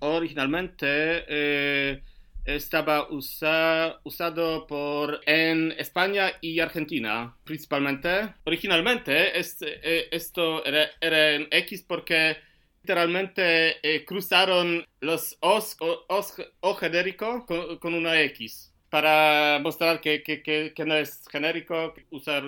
originalmente 0.00 2.02
estaba 2.48 3.08
usado 3.10 4.66
por 4.66 5.20
en 5.26 5.72
España 5.72 6.32
y 6.40 6.60
Argentina 6.60 7.34
principalmente. 7.44 8.34
Originalmente 8.44 9.38
este, 9.38 9.80
eh, 9.82 10.08
esto 10.10 10.64
era, 10.64 10.86
era, 11.00 11.34
en 11.34 11.48
X 11.50 11.84
porque 11.86 12.36
literalmente 12.82 13.76
eh, 13.82 14.04
cruzaron 14.04 14.84
los 15.00 15.36
os, 15.40 15.76
o, 15.78 16.74
genérico 16.74 17.44
con, 17.46 17.94
una 17.94 18.20
X 18.22 18.72
para 18.88 19.58
mostrar 19.62 20.00
que, 20.00 20.22
que, 20.22 20.42
que, 20.42 20.84
no 20.86 20.94
es 20.94 21.26
genérico 21.30 21.92
usar 22.10 22.42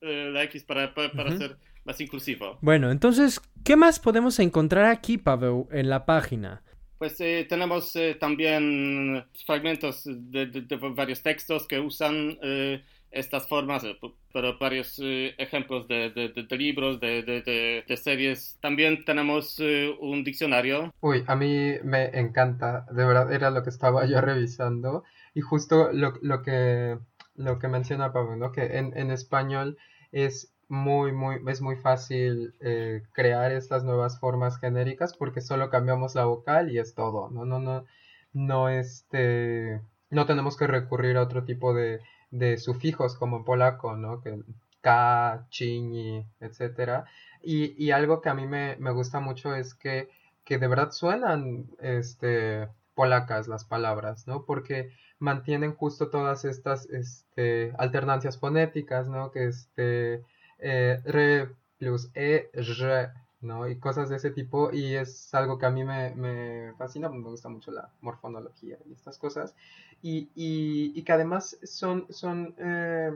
la 0.00 0.42
X 0.44 0.64
para, 0.64 0.92
para, 0.92 1.38
ser 1.38 1.56
más 1.84 2.00
inclusivo. 2.00 2.58
Bueno, 2.60 2.90
entonces, 2.90 3.40
¿qué 3.64 3.76
más 3.76 4.00
podemos 4.00 4.40
encontrar 4.40 4.86
aquí, 4.86 5.18
Pavel, 5.18 5.66
en 5.70 5.88
la 5.88 6.04
página? 6.04 6.64
Pues 6.98 7.20
eh, 7.20 7.46
tenemos 7.48 7.94
eh, 7.96 8.16
también 8.18 9.24
fragmentos 9.44 10.02
de, 10.06 10.66
varios 10.94 11.22
textos 11.22 11.66
que 11.66 11.78
usan 11.78 12.38
eh, 12.42 12.82
estas 13.10 13.46
formas, 13.46 13.84
pero 14.32 14.58
varios 14.58 14.98
ejemplos 15.02 15.86
de, 15.88 16.46
libros, 16.50 16.98
de, 16.98 18.00
series. 18.02 18.58
También 18.60 19.04
tenemos 19.04 19.58
un 20.00 20.24
diccionario. 20.24 20.92
Uy, 21.00 21.22
a 21.26 21.36
mí 21.36 21.74
me 21.84 22.06
encanta, 22.18 22.86
de 22.90 23.04
verdad 23.04 23.32
era 23.32 23.50
lo 23.50 23.62
que 23.62 23.70
estaba 23.70 24.06
yo 24.06 24.20
revisando 24.20 25.04
y 25.34 25.40
justo 25.40 25.90
lo, 25.92 26.14
lo 26.22 26.42
que, 26.42 26.98
lo 27.34 27.58
que 27.58 27.68
menciona 27.68 28.12
Pablo, 28.12 28.52
que 28.52 28.78
en, 28.78 28.96
en 28.96 29.10
español 29.10 29.78
es 30.12 30.55
muy, 30.68 31.12
muy, 31.12 31.40
es 31.46 31.60
muy 31.60 31.76
fácil 31.76 32.54
eh, 32.60 33.02
crear 33.12 33.52
estas 33.52 33.84
nuevas 33.84 34.18
formas 34.18 34.58
genéricas 34.58 35.16
porque 35.16 35.40
solo 35.40 35.70
cambiamos 35.70 36.14
la 36.14 36.24
vocal 36.24 36.70
y 36.70 36.78
es 36.78 36.94
todo. 36.94 37.30
No, 37.30 37.44
no, 37.44 37.58
no, 37.60 37.84
no, 38.32 38.68
este, 38.68 39.80
no 40.10 40.26
tenemos 40.26 40.56
que 40.56 40.66
recurrir 40.66 41.16
a 41.16 41.22
otro 41.22 41.44
tipo 41.44 41.74
de, 41.74 42.00
de 42.30 42.58
sufijos 42.58 43.16
como 43.16 43.38
en 43.38 43.44
polaco, 43.44 43.96
¿no? 43.96 44.20
Que 44.20 44.40
ka, 44.80 45.46
chiñi, 45.50 46.26
etcétera. 46.40 47.06
Y, 47.42 47.74
y, 47.82 47.90
algo 47.92 48.20
que 48.20 48.28
a 48.28 48.34
mí 48.34 48.46
me, 48.46 48.76
me 48.78 48.90
gusta 48.92 49.20
mucho 49.20 49.54
es 49.54 49.74
que, 49.74 50.08
que, 50.44 50.58
de 50.58 50.68
verdad 50.68 50.90
suenan, 50.92 51.66
este, 51.80 52.68
polacas 52.94 53.48
las 53.48 53.64
palabras, 53.64 54.26
¿no? 54.26 54.44
Porque 54.44 54.90
mantienen 55.18 55.74
justo 55.74 56.08
todas 56.10 56.44
estas, 56.44 56.86
este, 56.86 57.72
alternancias 57.78 58.38
fonéticas, 58.38 59.08
¿no? 59.08 59.30
Que, 59.32 59.46
este, 59.48 60.22
eh, 60.58 61.00
re 61.04 61.48
plus 61.78 62.10
e, 62.14 62.50
re, 62.52 63.10
¿no? 63.40 63.68
Y 63.68 63.78
cosas 63.78 64.08
de 64.08 64.16
ese 64.16 64.30
tipo. 64.30 64.72
Y 64.72 64.94
es 64.94 65.32
algo 65.34 65.58
que 65.58 65.66
a 65.66 65.70
mí 65.70 65.84
me, 65.84 66.14
me 66.14 66.74
fascina, 66.78 67.08
me 67.08 67.22
gusta 67.22 67.48
mucho 67.48 67.70
la 67.70 67.90
morfonología 68.00 68.78
y 68.86 68.92
estas 68.92 69.18
cosas. 69.18 69.54
Y, 70.02 70.30
y, 70.34 71.02
que 71.02 71.12
además 71.12 71.58
son, 71.62 72.06
son 72.10 72.54
eh, 72.58 73.12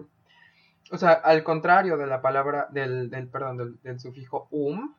o 0.90 0.98
sea, 0.98 1.12
al 1.12 1.44
contrario 1.44 1.96
de 1.96 2.06
la 2.06 2.20
palabra, 2.20 2.68
del, 2.70 3.10
del 3.10 3.28
perdón, 3.28 3.78
del, 3.82 4.00
sufijo 4.00 4.48
um, 4.50 4.94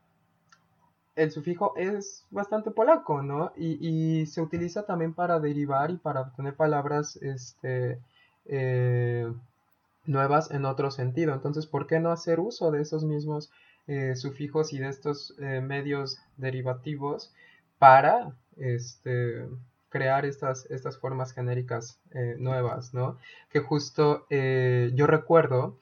el 1.15 1.31
sufijo 1.31 1.73
es 1.75 2.25
bastante 2.31 2.71
polaco, 2.71 3.21
¿no? 3.21 3.51
Y, 3.57 4.21
y, 4.21 4.25
se 4.25 4.41
utiliza 4.41 4.85
también 4.85 5.13
para 5.13 5.39
derivar 5.39 5.91
y 5.91 5.97
para 5.97 6.21
obtener 6.21 6.55
palabras, 6.55 7.17
este, 7.17 7.99
eh, 8.45 9.31
nuevas 10.05 10.51
en 10.51 10.65
otro 10.65 10.91
sentido. 10.91 11.33
Entonces, 11.33 11.65
¿por 11.67 11.87
qué 11.87 11.99
no 11.99 12.11
hacer 12.11 12.39
uso 12.39 12.71
de 12.71 12.81
esos 12.81 13.03
mismos 13.03 13.51
eh, 13.87 14.15
sufijos 14.15 14.73
y 14.73 14.79
de 14.79 14.89
estos 14.89 15.33
eh, 15.39 15.59
medios 15.59 16.19
derivativos 16.37 17.33
para 17.79 18.33
este, 18.57 19.47
crear 19.89 20.25
estas, 20.25 20.65
estas 20.69 20.97
formas 20.97 21.33
genéricas 21.33 21.99
eh, 22.11 22.35
nuevas, 22.37 22.93
¿no? 22.93 23.17
Que 23.49 23.59
justo 23.59 24.27
yo 24.29 25.07
recuerdo 25.07 25.77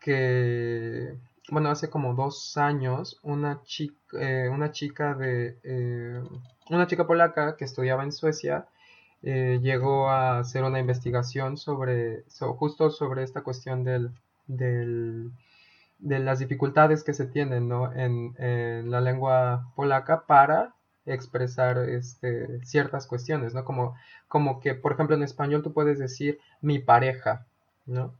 que, 0.00 1.16
bueno, 1.50 1.70
hace 1.70 1.90
como 1.90 2.14
dos 2.14 2.56
años, 2.56 3.20
una 3.22 3.62
chica, 3.62 4.18
una 4.50 4.72
chica 4.72 5.14
de, 5.14 6.24
una 6.70 6.86
chica 6.86 7.06
polaca 7.06 7.56
que 7.56 7.64
estudiaba 7.64 8.04
en 8.04 8.12
Suecia, 8.12 8.66
eh, 9.26 9.58
llegó 9.62 10.10
a 10.10 10.38
hacer 10.38 10.64
una 10.64 10.78
investigación 10.78 11.56
sobre, 11.56 12.24
justo 12.58 12.90
sobre 12.90 13.22
esta 13.22 13.40
cuestión 13.42 13.82
del, 13.82 14.12
de 14.46 16.18
las 16.18 16.40
dificultades 16.40 17.02
que 17.04 17.14
se 17.14 17.24
tienen 17.24 17.66
¿no? 17.66 17.90
en, 17.94 18.34
en, 18.36 18.90
la 18.90 19.00
lengua 19.00 19.72
polaca 19.76 20.26
para 20.26 20.74
expresar 21.06 21.78
este, 21.88 22.62
ciertas 22.66 23.06
cuestiones, 23.06 23.54
¿no? 23.54 23.64
Como, 23.64 23.94
como 24.28 24.60
que, 24.60 24.74
por 24.74 24.92
ejemplo, 24.92 25.16
en 25.16 25.22
español 25.22 25.62
tú 25.62 25.72
puedes 25.72 25.98
decir 25.98 26.38
mi 26.60 26.78
pareja, 26.78 27.46
¿no? 27.86 28.12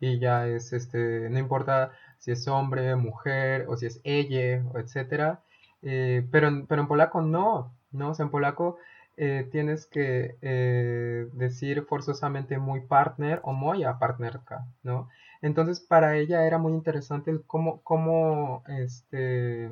Y 0.00 0.18
ya 0.18 0.48
es, 0.48 0.72
este, 0.72 1.30
no 1.30 1.38
importa 1.38 1.92
si 2.18 2.32
es 2.32 2.48
hombre, 2.48 2.96
mujer, 2.96 3.66
o 3.68 3.76
si 3.76 3.86
es 3.86 4.00
ella, 4.02 4.64
etcétera, 4.74 5.40
eh, 5.82 6.26
pero, 6.32 6.64
pero 6.66 6.82
en 6.82 6.88
polaco 6.88 7.22
no, 7.22 7.72
¿no? 7.92 8.10
O 8.10 8.14
sea, 8.14 8.24
en 8.24 8.30
polaco 8.30 8.78
eh, 9.16 9.48
tienes 9.52 9.86
que 9.86 10.36
eh, 10.40 11.28
decir 11.34 11.84
forzosamente 11.84 12.58
muy 12.58 12.80
partner 12.80 13.40
o 13.44 13.52
moja 13.52 13.98
partnerka, 13.98 14.66
¿no? 14.82 15.08
Entonces 15.42 15.80
para 15.80 16.16
ella 16.16 16.46
era 16.46 16.58
muy 16.58 16.72
interesante 16.72 17.38
cómo, 17.46 17.82
cómo, 17.82 18.62
este, 18.68 19.68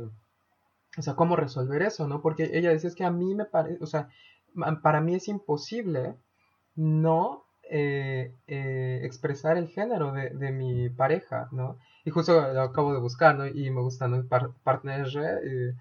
o 0.99 1.03
sea, 1.03 1.14
cómo 1.14 1.36
resolver 1.36 1.82
eso, 1.82 2.07
¿no? 2.07 2.20
Porque 2.20 2.51
ella 2.53 2.70
decía 2.70 2.88
es 2.88 2.97
que 2.97 3.05
a 3.05 3.11
mí 3.11 3.34
me 3.34 3.45
parece, 3.47 3.82
o 3.82 3.86
sea, 3.86 4.09
para 4.82 5.01
mí 5.01 5.14
es 5.14 5.28
imposible 5.28 6.16
no 6.76 7.45
eh, 7.62 8.34
expresar 9.03 9.57
el 9.57 9.68
género 9.68 10.12
de, 10.12 10.30
de, 10.30 10.51
mi 10.51 10.91
pareja, 10.91 11.49
¿no? 11.53 11.78
Y 12.05 12.11
justo 12.11 12.32
lo 12.53 12.62
acabo 12.62 12.93
de 12.93 13.01
buscar, 13.01 13.36
¿no? 13.36 13.47
Y 13.47 13.70
me 13.70 13.80
gusta, 13.80 14.09
¿no? 14.09 14.26
partner 14.64 15.07
eh, 15.45 15.74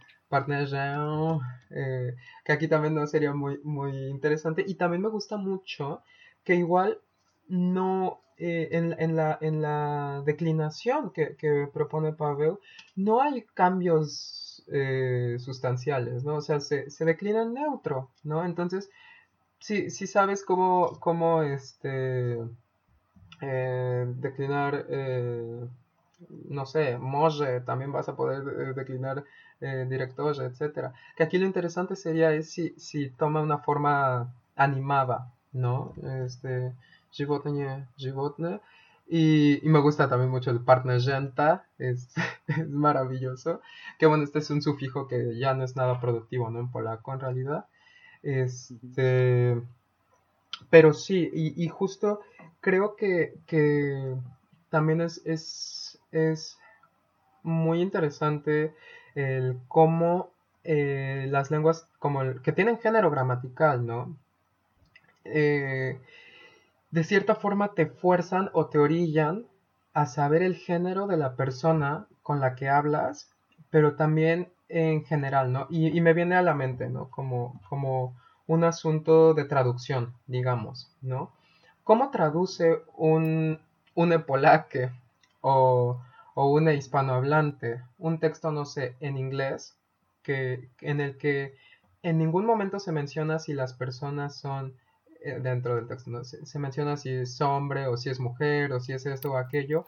que 1.69 2.51
aquí 2.51 2.67
también 2.67 2.95
no 2.95 3.05
sería 3.07 3.33
muy, 3.33 3.59
muy 3.63 3.91
interesante. 4.07 4.63
Y 4.65 4.75
también 4.75 5.01
me 5.01 5.09
gusta 5.09 5.37
mucho 5.37 6.01
que 6.43 6.55
igual 6.55 6.99
no, 7.47 8.21
eh, 8.37 8.69
en, 8.71 9.15
la, 9.15 9.37
en 9.41 9.61
la 9.61 10.23
declinación 10.25 11.11
que, 11.11 11.69
propone 11.73 12.13
Pavel, 12.13 12.57
no 12.95 13.21
hay 13.21 13.43
cambios 13.53 14.63
eh, 14.71 15.37
sustanciales, 15.39 16.23
¿no? 16.23 16.35
O 16.35 16.41
sea, 16.41 16.59
se, 16.59 16.87
declina 16.99 17.41
en 17.41 17.53
neutro, 17.53 18.11
¿no? 18.23 18.45
Entonces, 18.45 18.89
si, 19.59 19.89
si 19.89 20.07
sabes 20.07 20.45
cómo, 20.45 20.99
cómo 20.99 21.43
este, 21.43 22.37
declinar 23.41 24.85
no 26.49 26.65
sé, 26.65 26.97
Moje, 26.97 27.61
también 27.61 27.91
vas 27.91 28.09
a 28.09 28.15
poder 28.15 28.75
declinar 28.75 29.23
eh, 29.61 29.85
director, 29.89 30.35
etcétera. 30.41 30.93
Que 31.15 31.23
aquí 31.23 31.37
lo 31.37 31.45
interesante 31.45 31.95
sería 31.95 32.33
es 32.33 32.49
si, 32.49 32.69
si 32.77 33.09
toma 33.09 33.41
una 33.41 33.59
forma 33.59 34.33
animada, 34.55 35.31
¿no? 35.53 35.93
Este. 36.25 36.73
Y, 39.11 39.65
y, 39.65 39.69
me 39.69 39.79
gusta 39.79 40.07
también 40.07 40.29
mucho 40.29 40.51
el 40.51 40.59
partner 40.61 40.97
es, 40.97 42.13
es, 42.47 42.69
maravilloso. 42.69 43.61
Que 43.97 44.05
bueno, 44.05 44.23
este 44.23 44.39
es 44.39 44.49
un 44.51 44.61
sufijo 44.61 45.07
que 45.07 45.37
ya 45.37 45.53
no 45.55 45.63
es 45.63 45.75
nada 45.75 45.99
productivo, 45.99 46.49
¿no? 46.51 46.59
En 46.59 46.71
polaco, 46.71 47.13
en 47.13 47.19
realidad. 47.19 47.65
Este, 48.21 49.59
pero 50.69 50.93
sí, 50.93 51.29
y, 51.33 51.63
y 51.63 51.67
justo 51.69 52.21
creo 52.61 52.95
que, 52.95 53.33
que 53.47 54.15
también 54.69 55.01
es, 55.01 55.21
es, 55.25 55.99
es 56.11 56.57
muy 57.43 57.81
interesante 57.81 58.75
el 59.15 59.59
cómo 59.67 60.31
eh, 60.63 61.27
las 61.29 61.51
lenguas 61.51 61.87
como 61.99 62.41
que 62.41 62.51
tienen 62.51 62.79
género 62.79 63.09
gramatical, 63.09 63.85
¿no? 63.85 64.15
Eh, 65.25 65.99
de 66.91 67.03
cierta 67.03 67.35
forma 67.35 67.73
te 67.73 67.85
fuerzan 67.85 68.49
o 68.53 68.67
te 68.67 68.79
orillan 68.79 69.45
a 69.93 70.05
saber 70.05 70.43
el 70.43 70.55
género 70.55 71.07
de 71.07 71.17
la 71.17 71.35
persona 71.35 72.07
con 72.23 72.39
la 72.39 72.55
que 72.55 72.69
hablas, 72.69 73.31
pero 73.69 73.95
también 73.95 74.51
en 74.69 75.03
general, 75.05 75.51
¿no? 75.51 75.67
Y, 75.69 75.99
me 76.01 76.13
viene 76.13 76.35
a 76.35 76.41
la 76.41 76.53
mente, 76.53 76.89
¿no? 76.89 77.09
Como, 77.09 77.59
como 77.69 78.15
un 78.47 78.63
asunto 78.63 79.33
de 79.33 79.45
traducción, 79.45 80.13
digamos, 80.27 80.95
¿no? 81.01 81.31
¿Cómo 81.83 82.11
traduce 82.11 82.81
un, 82.95 83.59
un 83.95 84.25
o 85.41 86.01
o 86.35 86.51
una 86.51 86.73
hispanohablante, 86.73 87.81
un 87.97 88.19
texto, 88.19 88.51
no 88.51 88.65
sé, 88.65 88.95
en 88.99 89.17
inglés, 89.17 89.77
que, 90.23 90.69
en 90.81 91.01
el 91.01 91.17
que 91.17 91.55
en 92.03 92.17
ningún 92.17 92.45
momento 92.45 92.79
se 92.79 92.91
menciona 92.91 93.39
si 93.39 93.53
las 93.53 93.73
personas 93.73 94.39
son 94.39 94.75
eh, 95.21 95.39
dentro 95.41 95.75
del 95.75 95.87
texto, 95.87 96.09
¿no? 96.09 96.23
se, 96.23 96.59
menciona 96.59 96.95
si 96.97 97.09
es 97.09 97.41
hombre 97.41 97.87
o 97.87 97.97
si 97.97 98.09
es 98.09 98.19
mujer 98.19 98.71
o 98.71 98.79
si 98.79 98.93
es 98.93 99.05
esto 99.05 99.31
o 99.31 99.37
aquello. 99.37 99.85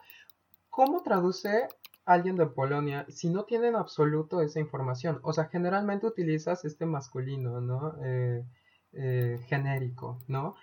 ¿Cómo 0.68 1.02
traduce 1.02 1.68
alguien 2.04 2.36
de 2.36 2.46
Polonia 2.46 3.06
si 3.08 3.30
no 3.30 3.44
tiene 3.44 3.68
en 3.68 3.76
absoluto 3.76 4.42
esa 4.42 4.60
información? 4.60 5.20
O 5.22 5.32
sea, 5.32 5.46
generalmente 5.46 6.06
utilizas 6.06 6.64
este 6.64 6.86
masculino, 6.86 7.60
¿no? 7.60 7.94
Eh, 8.04 8.44
eh, 8.92 9.40
genérico, 9.46 10.18
¿no? 10.28 10.54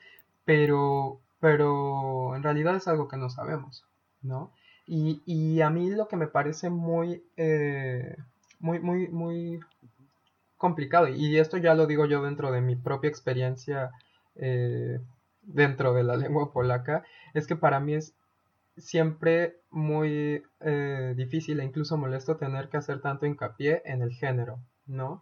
Pero, 0.46 1.20
pero 1.40 2.36
en 2.36 2.44
realidad 2.44 2.76
es 2.76 2.88
algo 2.88 3.08
que 3.08 3.18
no 3.18 3.30
sabemos, 3.30 3.86
¿no? 4.22 4.52
Y, 4.92 5.62
a 5.62 5.70
mí 5.70 5.92
lo 5.92 6.08
que 6.08 6.16
me 6.16 6.26
parece 6.26 6.72
muy, 6.72 7.24
eh, 7.38 8.16
muy, 8.60 8.80
muy, 8.80 9.08
muy 9.10 9.60
complicado, 10.58 11.08
y 11.08 11.38
esto 11.38 11.58
ya 11.58 11.76
lo 11.76 11.86
digo 11.86 12.08
yo 12.08 12.24
dentro 12.24 12.52
de 12.52 12.62
mi 12.62 12.76
propia 12.76 13.08
experiencia 13.08 13.92
eh, 14.36 15.00
dentro 15.44 15.94
de 15.94 16.04
la 16.04 16.18
lengua 16.24 16.52
polaca, 16.52 17.04
es 17.36 17.46
que 17.46 17.56
para 17.56 17.80
mí 17.80 17.94
es 17.94 18.16
siempre 18.78 19.58
muy 19.70 20.42
eh, 20.62 21.14
difícil 21.16 21.60
e 21.60 21.66
incluso 21.66 21.96
molesto 21.96 22.38
tener 22.38 22.70
que 22.70 22.78
hacer 22.78 23.00
tanto 23.00 23.28
hincapié 23.28 23.84
en 23.86 24.02
el 24.02 24.12
género, 24.12 24.58
¿no? 24.88 25.22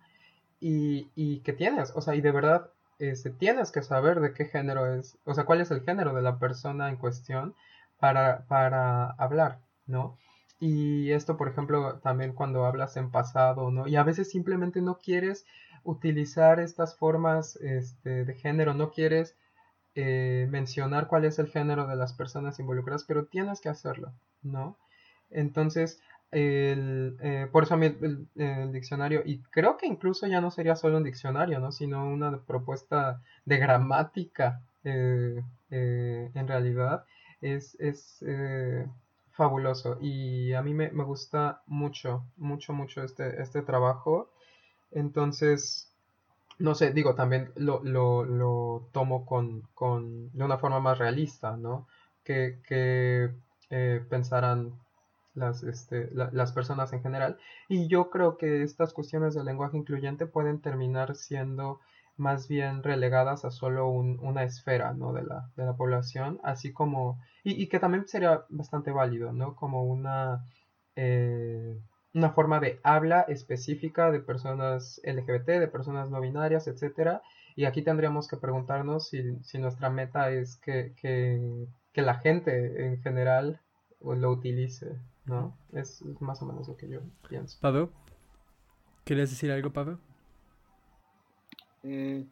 Y, 0.61 1.09
y 1.13 1.39
que 1.41 1.51
tienes, 1.51 1.91
o 1.93 2.01
sea, 2.01 2.15
y 2.15 2.21
de 2.21 2.31
verdad 2.31 2.69
este, 2.99 3.31
tienes 3.31 3.71
que 3.73 3.81
saber 3.81 4.21
de 4.21 4.33
qué 4.33 4.45
género 4.45 4.93
es, 4.93 5.17
o 5.25 5.33
sea, 5.33 5.43
cuál 5.43 5.59
es 5.59 5.71
el 5.71 5.81
género 5.81 6.13
de 6.13 6.21
la 6.21 6.39
persona 6.39 6.87
en 6.87 6.95
cuestión 6.95 7.53
para, 7.99 8.45
para 8.47 9.11
hablar, 9.11 9.59
¿no? 9.85 10.17
Y 10.59 11.11
esto, 11.11 11.37
por 11.37 11.49
ejemplo, 11.49 11.99
también 11.99 12.33
cuando 12.33 12.65
hablas 12.65 12.97
en 12.97 13.11
pasado, 13.11 13.69
¿no? 13.71 13.87
Y 13.87 13.95
a 13.95 14.03
veces 14.03 14.29
simplemente 14.31 14.81
no 14.81 14.97
quieres 14.97 15.45
utilizar 15.83 16.59
estas 16.59 16.95
formas 16.97 17.55
este, 17.57 18.25
de 18.25 18.33
género, 18.33 18.73
no 18.73 18.91
quieres 18.91 19.35
eh, 19.95 20.47
mencionar 20.49 21.07
cuál 21.07 21.25
es 21.25 21.39
el 21.39 21.47
género 21.47 21.87
de 21.87 21.95
las 21.95 22.13
personas 22.13 22.59
involucradas, 22.59 23.03
pero 23.03 23.25
tienes 23.25 23.61
que 23.61 23.69
hacerlo, 23.69 24.13
¿no? 24.41 24.77
Entonces, 25.29 26.01
el, 26.31 27.17
eh, 27.21 27.47
por 27.51 27.63
eso 27.63 27.75
a 27.75 27.77
mí 27.77 27.95
el, 28.35 28.71
diccionario, 28.71 29.21
y 29.25 29.41
creo 29.43 29.77
que 29.77 29.87
incluso 29.87 30.27
ya 30.27 30.41
no 30.41 30.51
sería 30.51 30.75
solo 30.75 30.97
un 30.97 31.03
diccionario, 31.03 31.59
¿no? 31.59 31.71
Sino 31.71 32.07
una 32.07 32.39
propuesta 32.41 33.21
de 33.45 33.57
gramática 33.57 34.61
eh, 34.83 35.41
en 35.69 36.47
realidad, 36.47 37.05
es, 37.41 37.75
es 37.79 38.23
eh, 38.25 38.87
fabuloso 39.31 39.97
y 40.01 40.53
a 40.53 40.61
mí 40.61 40.73
me, 40.73 40.89
gusta 40.89 41.61
mucho, 41.67 42.25
mucho, 42.37 42.73
mucho 42.73 43.03
este, 43.03 43.41
este 43.41 43.61
trabajo. 43.61 44.29
Entonces, 44.91 45.91
no 46.59 46.75
sé, 46.75 46.91
digo, 46.91 47.15
también 47.15 47.51
lo, 47.55 47.83
lo, 47.83 48.25
lo 48.25 48.87
tomo 48.91 49.25
con, 49.25 49.61
con, 49.75 50.31
de 50.31 50.43
una 50.43 50.57
forma 50.57 50.79
más 50.79 50.97
realista, 50.97 51.55
¿no? 51.57 51.87
Que, 52.23 52.59
que 52.67 53.29
eh, 53.69 54.03
pensarán 54.09 54.73
las, 55.35 55.63
este, 55.63 56.09
las 56.13 56.51
personas 56.51 56.91
en 56.93 57.01
general. 57.03 57.37
Y 57.69 57.87
yo 57.87 58.09
creo 58.09 58.37
que 58.37 58.63
estas 58.63 58.93
cuestiones 58.93 59.35
del 59.35 59.45
lenguaje 59.45 59.77
incluyente 59.77 60.25
pueden 60.25 60.59
terminar 60.59 61.15
siendo 61.15 61.79
más 62.17 62.47
bien 62.47 62.83
relegadas 62.83 63.45
a 63.45 63.51
solo 63.51 63.89
una 63.89 64.43
esfera 64.43 64.93
¿no? 64.93 65.13
de, 65.13 65.23
la, 65.23 65.49
de 65.55 65.65
la 65.65 65.75
población, 65.75 66.39
así 66.43 66.73
como, 66.73 67.21
y, 67.43 67.67
que 67.67 67.79
también 67.79 68.07
sería 68.07 68.43
bastante 68.49 68.91
válido, 68.91 69.31
¿no? 69.31 69.55
Como 69.55 69.83
una, 69.83 70.43
eh, 70.95 71.79
una 72.13 72.31
forma 72.31 72.59
de 72.59 72.79
habla 72.83 73.21
específica 73.21 74.11
de 74.11 74.19
personas 74.19 74.99
LGBT, 75.03 75.47
de 75.59 75.67
personas 75.67 76.09
no 76.09 76.19
binarias, 76.19 76.67
etcétera, 76.67 77.21
y 77.55 77.65
aquí 77.65 77.83
tendríamos 77.83 78.27
que 78.27 78.37
preguntarnos 78.37 79.09
si, 79.09 79.37
si 79.43 79.59
nuestra 79.59 79.89
meta 79.89 80.31
es 80.31 80.57
que, 80.57 80.93
que, 80.99 81.67
que, 81.93 82.01
la 82.01 82.15
gente 82.15 82.85
en 82.85 83.01
general 83.01 83.61
lo 84.01 84.31
utilice, 84.31 84.97
¿no? 85.25 85.55
Es, 85.71 86.03
más 86.19 86.41
o 86.41 86.45
menos 86.45 86.67
lo 86.67 86.77
que 86.77 86.89
yo 86.89 87.01
pienso. 87.29 87.57
Pablo, 87.61 87.91
¿quieres 89.05 89.29
decir 89.29 89.51
algo, 89.51 89.71
Pablo? 89.71 89.99
Eh, 91.87 92.23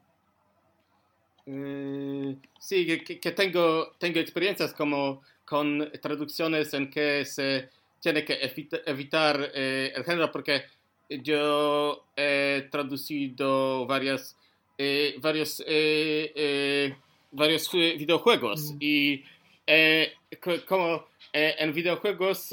eh, 1.47 2.35
sí, 2.59 2.85
que, 3.21 3.31
tengo, 3.31 3.93
tengo 3.97 4.19
experiencias 4.19 4.73
como 4.73 5.21
con 5.45 5.91
traducciones 6.01 6.73
en 6.73 6.89
que 6.89 7.23
se 7.23 7.69
tiene 8.01 8.25
que 8.25 8.51
evitar 8.85 9.51
eh, 9.53 9.93
el 9.95 10.03
género 10.03 10.31
porque 10.31 10.63
yo 11.09 12.05
he 12.17 12.67
traducido 12.71 13.85
varias, 13.85 14.35
varios, 15.21 15.63
varios 17.31 17.71
videojuegos 17.71 18.73
mm. 18.73 18.77
y 18.79 19.23
como 20.67 21.05
en 21.31 21.73
videojuegos 21.73 22.49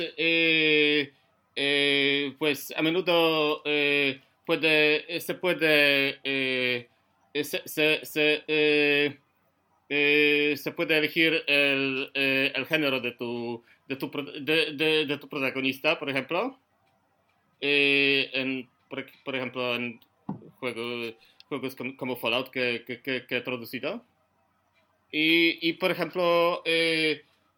pues 2.38 2.74
a 2.76 2.82
menudo 2.82 3.62
puede, 4.44 5.20
se 5.20 5.34
puede 5.34 6.91
eh, 7.34 7.44
se, 7.44 7.66
se, 7.66 8.44
eh, 8.46 9.18
eh, 9.88 10.54
se, 10.56 10.72
puede 10.72 10.98
elegir 10.98 11.42
el, 11.46 12.10
el, 12.14 12.66
género 12.66 13.00
de 13.00 13.12
tu, 13.12 13.62
de 13.88 13.96
tu, 13.96 14.10
de, 14.40 15.06
de, 15.06 15.18
tu 15.18 15.28
protagonista, 15.28 15.98
por 15.98 16.10
ejemplo. 16.10 16.58
En, 17.60 18.68
por, 18.88 19.34
ejemplo, 19.34 19.74
en 19.74 20.00
juego, 20.58 21.14
juegos 21.48 21.76
como 21.96 22.16
Fallout 22.16 22.50
que, 22.50 22.84
que, 22.84 23.24
he 23.28 23.40
traducido. 23.40 24.04
Y, 25.10 25.68
y 25.68 25.74
por 25.74 25.90
ejemplo, 25.90 26.62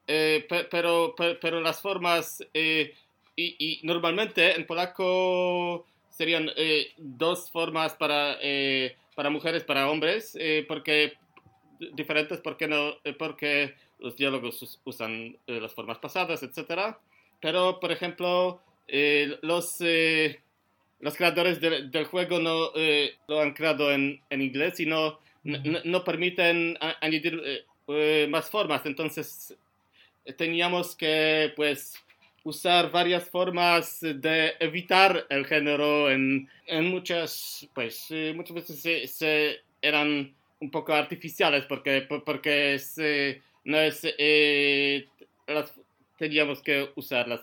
pero, 0.06 1.14
pero, 1.16 1.60
las 1.60 1.80
formas, 1.80 2.46
y, 2.52 2.92
y, 3.36 3.80
normalmente 3.82 4.54
en 4.54 4.66
polaco 4.66 5.86
serían 6.10 6.50
dos 6.98 7.50
formas 7.50 7.94
para, 7.94 8.38
para 9.14 9.30
mujeres, 9.30 9.64
para 9.64 9.90
hombres, 9.90 10.36
porque 10.68 11.14
diferentes 11.92 12.40
porque, 12.40 12.68
no, 12.68 12.94
porque 13.18 13.74
los 13.98 14.16
diálogos 14.16 14.80
usan 14.84 15.36
las 15.46 15.72
formas 15.74 15.98
pasadas, 15.98 16.42
etc. 16.42 16.96
Pero, 17.40 17.80
por 17.80 17.92
ejemplo, 17.92 18.60
los 19.42 19.80
los 21.04 21.16
creadores 21.16 21.60
del 21.60 22.04
juego 22.06 22.38
no 22.38 22.70
eh, 22.74 23.16
lo 23.28 23.38
han 23.40 23.52
creado 23.52 23.92
en, 23.92 24.22
en 24.30 24.40
inglés 24.40 24.80
y 24.80 24.86
no, 24.86 25.18
no, 25.42 26.02
permiten 26.02 26.78
añadir 27.02 27.42
eh, 27.44 27.64
eh, 27.88 28.26
más 28.30 28.48
formas. 28.48 28.86
Entonces 28.86 29.54
teníamos 30.38 30.96
que 30.96 31.52
pues 31.56 32.02
usar 32.45 32.90
varias 32.90 33.28
formas 33.28 33.99
de 34.01 34.53
evitar 34.61 35.26
el 35.28 35.45
género 35.47 36.11
en, 36.11 36.49
en 36.66 36.90
muchas, 36.90 37.68
pues 37.74 38.09
muchas 38.34 38.55
veces 38.55 39.11
se, 39.11 39.61
eran 39.82 40.32
un 40.61 40.70
poco 40.70 40.95
artificiales 40.95 41.64
porque, 41.64 42.03
porque 42.03 42.78
no 43.64 43.78
es, 43.78 44.07
teníamos 46.18 46.62
que 46.62 46.90
usar 46.95 47.26
las 47.28 47.40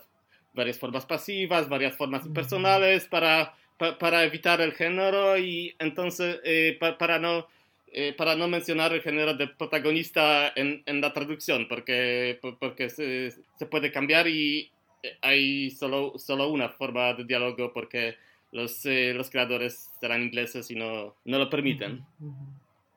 varias 0.54 0.78
formas 0.78 1.06
pasivas, 1.06 1.68
varias 1.68 1.96
formas 1.96 2.26
impersonales 2.26 3.06
para, 3.06 3.54
para 3.98 4.24
evitar 4.24 4.60
el 4.60 4.72
género 4.72 5.36
y 5.38 5.74
entonces 5.78 6.40
eh, 6.44 6.78
para, 6.98 7.18
no, 7.18 7.46
eh, 7.92 8.14
para 8.16 8.36
no 8.36 8.48
mencionar 8.48 8.92
el 8.92 9.02
género 9.02 9.34
de 9.34 9.48
protagonista 9.48 10.52
en, 10.54 10.82
en 10.86 11.00
la 11.00 11.12
traducción, 11.12 11.66
porque, 11.68 12.38
porque 12.60 12.90
se, 12.90 13.30
se, 13.30 13.66
puede 13.66 13.90
cambiar 13.90 14.28
y 14.28 14.60
eh, 14.60 14.70
hay 15.20 15.70
solo, 15.70 16.18
solo 16.18 16.48
una 16.48 16.68
forma 16.68 17.14
de 17.14 17.24
diálogo 17.24 17.72
porque 17.72 18.16
los, 18.52 18.84
los 18.84 19.30
creadores 19.30 19.90
serán 20.00 20.22
ingleses 20.22 20.70
y 20.70 20.74
no, 20.74 21.14
no 21.24 21.38
lo 21.38 21.50
permiten. 21.50 22.04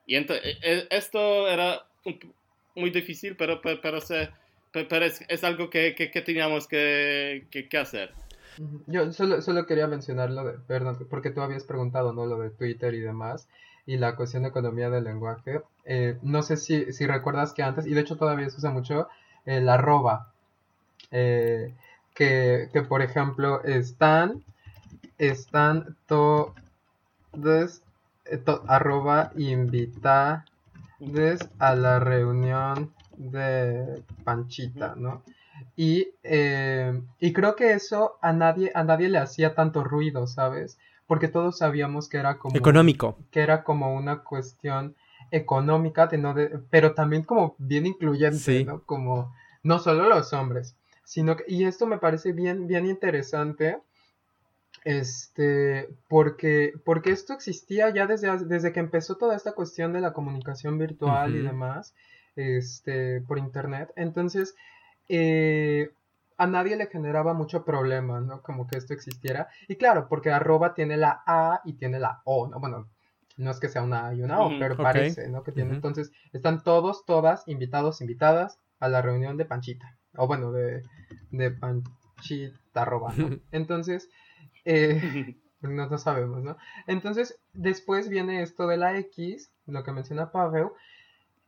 Y 0.05 0.15
entonces, 0.15 0.57
esto 0.89 1.47
era 1.47 1.85
muy 2.75 2.89
difícil, 2.89 3.35
pero, 3.35 3.61
pero, 3.61 3.81
pero 3.81 4.01
se 4.01 4.29
pero 4.83 5.05
es, 5.05 5.23
es 5.27 5.43
algo 5.43 5.69
que, 5.69 5.95
que, 5.95 6.21
teníamos 6.21 6.67
que, 6.67 7.47
que, 7.49 7.77
hacer. 7.77 8.11
Yo 8.87 9.11
solo, 9.13 9.41
solo 9.41 9.65
quería 9.65 9.87
mencionar 9.87 10.31
lo 10.31 10.43
de, 10.43 10.53
perdón, 10.59 10.97
porque 11.09 11.31
tú 11.31 11.41
habías 11.41 11.63
preguntado, 11.63 12.13
¿no? 12.13 12.25
Lo 12.25 12.39
de 12.39 12.49
Twitter 12.49 12.93
y 12.93 12.99
demás, 12.99 13.47
y 13.85 13.97
la 13.97 14.15
cuestión 14.15 14.43
de 14.43 14.49
economía 14.49 14.89
del 14.89 15.05
lenguaje. 15.05 15.61
Eh, 15.85 16.17
no 16.21 16.41
sé 16.43 16.57
si, 16.57 16.91
si 16.91 17.07
recuerdas 17.07 17.53
que 17.53 17.63
antes, 17.63 17.85
y 17.87 17.93
de 17.93 18.01
hecho 18.01 18.17
todavía 18.17 18.49
se 18.49 18.57
usa 18.57 18.71
mucho, 18.71 19.07
el 19.45 19.69
arroba, 19.69 20.33
eh, 21.11 21.73
que, 22.15 22.69
que, 22.73 22.81
por 22.81 23.01
ejemplo 23.03 23.63
están, 23.63 24.43
están 25.17 25.95
todos, 26.07 26.53
eh, 28.25 28.41
arroba 28.67 29.31
invitades 29.35 30.41
a 31.59 31.75
la 31.75 31.99
reunión 31.99 32.93
de 33.17 34.03
Panchita, 34.23 34.95
¿no? 34.97 35.21
Y, 35.75 36.09
eh, 36.23 37.01
y 37.19 37.33
creo 37.33 37.55
que 37.55 37.73
eso 37.73 38.17
a 38.21 38.33
nadie, 38.33 38.71
a 38.73 38.83
nadie 38.83 39.09
le 39.09 39.17
hacía 39.17 39.55
tanto 39.55 39.83
ruido, 39.83 40.25
¿sabes? 40.27 40.77
Porque 41.07 41.27
todos 41.27 41.57
sabíamos 41.57 42.09
que 42.09 42.17
era 42.17 42.37
como... 42.37 42.57
Económico. 42.57 43.17
Que 43.31 43.41
era 43.41 43.63
como 43.63 43.93
una 43.93 44.23
cuestión 44.23 44.95
económica, 45.31 46.07
de 46.07 46.17
no 46.17 46.33
de, 46.33 46.59
pero 46.69 46.93
también 46.93 47.23
como 47.23 47.55
bien 47.57 47.85
incluyente, 47.85 48.63
¿no? 48.63 48.81
Como 48.83 49.33
no 49.63 49.79
solo 49.79 50.07
los 50.07 50.31
hombres, 50.33 50.75
sino 51.05 51.37
que, 51.37 51.45
y 51.47 51.63
esto 51.65 51.85
me 51.85 51.99
parece 51.99 52.33
bien, 52.33 52.67
bien 52.67 52.85
interesante, 52.85 53.79
este, 54.83 55.87
porque, 56.07 56.73
porque 56.83 57.11
esto 57.11 57.33
existía 57.33 57.89
ya 57.91 58.05
desde, 58.07 58.45
desde 58.45 58.73
que 58.73 58.79
empezó 58.79 59.15
toda 59.15 59.35
esta 59.35 59.53
cuestión 59.53 59.93
de 59.93 60.01
la 60.01 60.13
comunicación 60.13 60.77
virtual 60.77 61.35
y 61.35 61.41
demás, 61.41 61.93
este, 62.35 63.21
por 63.21 63.39
internet. 63.39 63.91
Entonces, 63.95 64.55
eh, 65.07 65.91
a 66.37 66.47
nadie 66.47 66.75
le 66.75 66.87
generaba 66.87 67.33
mucho 67.33 67.63
problema, 67.63 68.19
¿no? 68.19 68.41
Como 68.41 68.67
que 68.67 68.77
esto 68.77 68.93
existiera. 68.93 69.47
Y 69.67 69.77
claro, 69.77 70.07
porque 70.09 70.31
arroba 70.31 70.73
tiene 70.73 70.97
la 70.97 71.23
A 71.25 71.61
y 71.63 71.73
tiene 71.73 71.99
la 71.99 72.21
O, 72.25 72.47
¿no? 72.47 72.59
Bueno, 72.59 72.87
no 73.37 73.51
es 73.51 73.59
que 73.59 73.69
sea 73.69 73.83
una 73.83 74.07
A 74.07 74.13
y 74.13 74.21
una 74.21 74.41
O, 74.41 74.49
pero 74.59 74.75
parece, 74.75 75.29
¿no? 75.29 75.43
Que 75.43 75.51
tiene. 75.51 75.73
Entonces, 75.73 76.11
están 76.33 76.63
todos, 76.63 77.05
todas, 77.05 77.47
invitados, 77.47 78.01
invitadas 78.01 78.59
a 78.79 78.89
la 78.89 79.01
reunión 79.01 79.37
de 79.37 79.45
Panchita. 79.45 79.94
O 80.17 80.27
bueno, 80.27 80.51
de, 80.51 80.83
de 81.31 81.51
Panchita 81.51 82.57
arroba, 82.73 83.13
¿no? 83.15 83.29
Entonces, 83.51 84.09
eh, 84.65 85.35
no, 85.61 85.87
no 85.87 85.97
sabemos, 85.97 86.43
¿no? 86.43 86.57
Entonces, 86.87 87.39
después 87.53 88.09
viene 88.09 88.41
esto 88.41 88.67
de 88.67 88.77
la 88.77 88.97
X, 88.97 89.51
lo 89.65 89.83
que 89.83 89.91
menciona 89.91 90.31
Pavel, 90.31 90.69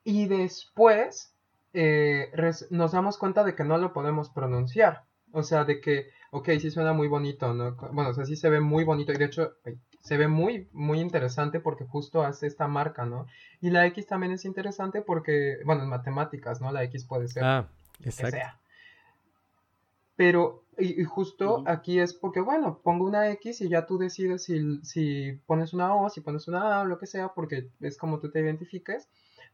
y 0.03 0.27
después 0.27 1.33
eh, 1.73 2.31
nos 2.69 2.91
damos 2.91 3.17
cuenta 3.17 3.43
de 3.43 3.55
que 3.55 3.63
no 3.63 3.77
lo 3.77 3.93
podemos 3.93 4.29
pronunciar. 4.29 5.03
O 5.33 5.43
sea, 5.43 5.65
de 5.65 5.81
que, 5.81 6.07
ok, 6.31 6.49
sí 6.59 6.71
suena 6.71 6.93
muy 6.93 7.07
bonito, 7.07 7.53
¿no? 7.53 7.75
Bueno, 7.91 8.11
o 8.11 8.13
sea, 8.13 8.25
sí 8.25 8.35
se 8.35 8.49
ve 8.49 8.61
muy 8.61 8.83
bonito 8.83 9.11
y 9.11 9.17
de 9.17 9.25
hecho 9.25 9.53
se 9.99 10.17
ve 10.17 10.27
muy, 10.27 10.69
muy 10.71 11.01
interesante 11.01 11.59
porque 11.59 11.85
justo 11.85 12.23
hace 12.23 12.47
esta 12.47 12.67
marca, 12.67 13.05
¿no? 13.05 13.27
Y 13.59 13.69
la 13.71 13.85
X 13.87 14.07
también 14.07 14.31
es 14.31 14.45
interesante 14.45 15.01
porque, 15.01 15.57
bueno, 15.65 15.83
en 15.83 15.89
matemáticas, 15.89 16.61
¿no? 16.61 16.71
La 16.71 16.83
X 16.85 17.05
puede 17.05 17.27
ser 17.27 17.43
ah, 17.43 17.69
exacto. 17.99 18.37
sea. 18.37 18.59
Pero, 20.15 20.63
y, 20.77 21.03
justo 21.03 21.63
aquí 21.67 21.99
es 21.99 22.13
porque, 22.13 22.41
bueno, 22.41 22.81
pongo 22.83 23.05
una 23.05 23.29
X 23.31 23.61
y 23.61 23.69
ya 23.69 23.85
tú 23.85 23.97
decides 23.97 24.43
si, 24.43 24.83
si 24.83 25.33
pones 25.45 25.73
una 25.73 25.95
O, 25.95 26.09
si 26.09 26.21
pones 26.21 26.47
una 26.47 26.77
A 26.77 26.81
o 26.81 26.85
lo 26.85 26.97
que 26.97 27.05
sea, 27.05 27.33
porque 27.33 27.69
es 27.81 27.97
como 27.97 28.19
tú 28.19 28.31
te 28.31 28.39
identifiques. 28.39 29.07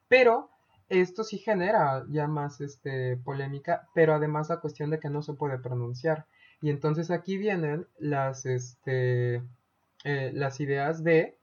Pero 0.08 0.50
esto 0.90 1.24
sí 1.24 1.38
genera 1.38 2.06
ya 2.10 2.28
más 2.28 2.62
este, 2.62 3.18
polémica, 3.18 3.88
pero 3.94 4.14
además 4.14 4.50
la 4.50 4.60
cuestión 4.60 4.90
de 4.90 5.00
que 5.00 5.10
no 5.10 5.22
se 5.22 5.34
puede 5.34 5.58
pronunciar. 5.58 6.26
Y 6.62 6.70
entonces 6.70 7.12
aquí 7.12 7.38
vienen 7.38 7.88
las, 7.98 8.46
este, 8.46 9.42
eh, 10.04 10.32
las 10.34 10.60
ideas 10.60 11.04
de 11.04 11.38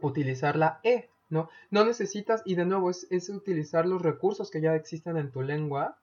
utilizar 0.00 0.56
la 0.56 0.80
E, 0.82 1.10
¿no? 1.28 1.50
No 1.70 1.84
necesitas, 1.84 2.42
y 2.44 2.54
de 2.54 2.64
nuevo, 2.64 2.90
es, 2.90 3.28
utilizar 3.28 3.86
los 3.86 4.00
recursos 4.00 4.50
que 4.50 4.60
ya 4.60 4.74
existen 4.74 5.16
en 5.16 5.30
tu 5.30 5.42
lengua 5.42 5.98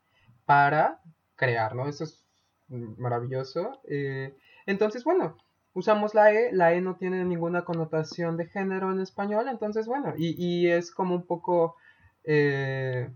para 0.46 1.02
crear, 1.36 1.76
¿no? 1.76 1.88
Eso 1.88 2.04
es 2.04 2.26
maravilloso. 2.68 3.80
Eh, 3.88 4.36
entonces, 4.66 5.04
bueno, 5.04 5.38
usamos 5.74 6.14
la 6.16 6.32
E, 6.32 6.52
la 6.54 6.74
E 6.74 6.82
no 6.82 6.96
tiene 6.96 7.24
ninguna 7.26 7.64
connotación 7.66 8.38
de 8.38 8.48
género 8.48 8.92
en 8.92 9.00
español, 9.00 9.48
entonces, 9.50 9.88
bueno, 9.88 10.14
y, 10.18 10.36
y 10.44 10.68
es 10.68 10.92
como 10.92 11.16
un 11.16 11.26
poco 11.26 11.76
eh, 12.24 13.10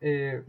eh, 0.00 0.42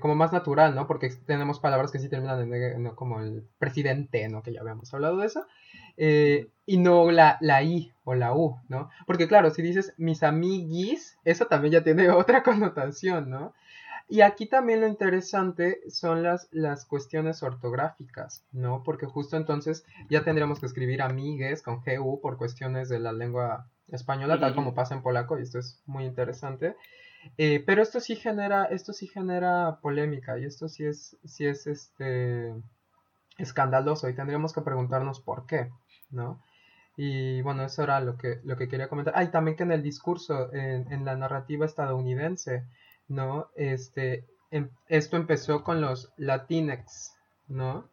como 0.00 0.14
más 0.14 0.32
natural, 0.32 0.74
¿no? 0.74 0.86
Porque 0.86 1.10
tenemos 1.26 1.60
palabras 1.60 1.92
que 1.92 2.00
sí 2.00 2.08
terminan 2.08 2.52
en 2.52 2.90
como 2.90 3.20
el 3.20 3.44
presidente, 3.58 4.28
¿no? 4.28 4.42
Que 4.42 4.52
ya 4.52 4.60
habíamos 4.60 4.92
hablado 4.92 5.18
de 5.18 5.26
eso. 5.26 5.46
y 6.66 6.78
no 6.78 7.10
la, 7.10 7.38
la 7.40 7.62
I 7.62 7.92
o 8.04 8.14
la 8.14 8.34
U, 8.34 8.56
¿no? 8.68 8.90
Porque 9.06 9.28
claro, 9.28 9.50
si 9.50 9.62
dices 9.62 9.94
mis 9.96 10.22
amiguis, 10.22 11.16
eso 11.24 11.46
también 11.46 11.72
ya 11.72 11.84
tiene 11.84 12.08
otra 12.10 12.42
connotación, 12.42 13.30
¿no? 13.30 13.54
Y 14.10 14.22
aquí 14.22 14.46
también 14.46 14.80
lo 14.80 14.88
interesante 14.88 15.80
son 15.90 16.22
las, 16.22 16.48
las 16.50 16.86
cuestiones 16.86 17.42
ortográficas, 17.42 18.42
¿no? 18.52 18.82
Porque 18.82 19.04
justo 19.04 19.36
entonces 19.36 19.84
ya 20.08 20.24
tendríamos 20.24 20.60
que 20.60 20.66
escribir 20.66 21.02
amigues 21.02 21.62
con 21.62 21.82
GU 21.84 22.18
por 22.22 22.38
cuestiones 22.38 22.88
de 22.88 23.00
la 23.00 23.12
lengua 23.12 23.68
española, 23.88 24.40
tal 24.40 24.54
como 24.54 24.74
pasa 24.74 24.94
en 24.94 25.02
polaco, 25.02 25.38
y 25.38 25.42
esto 25.42 25.58
es 25.58 25.82
muy 25.84 26.06
interesante. 26.06 26.74
Eh, 27.36 27.62
pero 27.66 27.82
esto 27.82 28.00
sí 28.00 28.16
genera, 28.16 28.64
esto 28.64 28.94
sí 28.94 29.08
genera 29.08 29.78
polémica, 29.82 30.38
y 30.38 30.44
esto 30.44 30.70
sí 30.70 30.86
es, 30.86 31.18
sí 31.24 31.46
es 31.46 31.66
este 31.66 32.54
escandaloso, 33.36 34.08
y 34.08 34.14
tendríamos 34.14 34.54
que 34.54 34.62
preguntarnos 34.62 35.20
por 35.20 35.44
qué, 35.44 35.70
¿no? 36.10 36.42
Y 36.96 37.42
bueno, 37.42 37.62
eso 37.62 37.82
era 37.82 38.00
lo 38.00 38.16
que, 38.16 38.40
lo 38.42 38.56
que 38.56 38.68
quería 38.68 38.88
comentar. 38.88 39.12
Ah, 39.16 39.22
y 39.22 39.30
también 39.30 39.56
que 39.56 39.64
en 39.64 39.72
el 39.72 39.82
discurso, 39.82 40.52
en, 40.52 40.90
en 40.90 41.04
la 41.04 41.14
narrativa 41.14 41.66
estadounidense, 41.66 42.64
¿no? 43.08 43.48
Este, 43.56 44.24
em, 44.50 44.68
esto 44.88 45.16
empezó 45.16 45.64
con 45.64 45.80
los 45.80 46.12
Latinex, 46.16 47.14
¿no? 47.48 47.88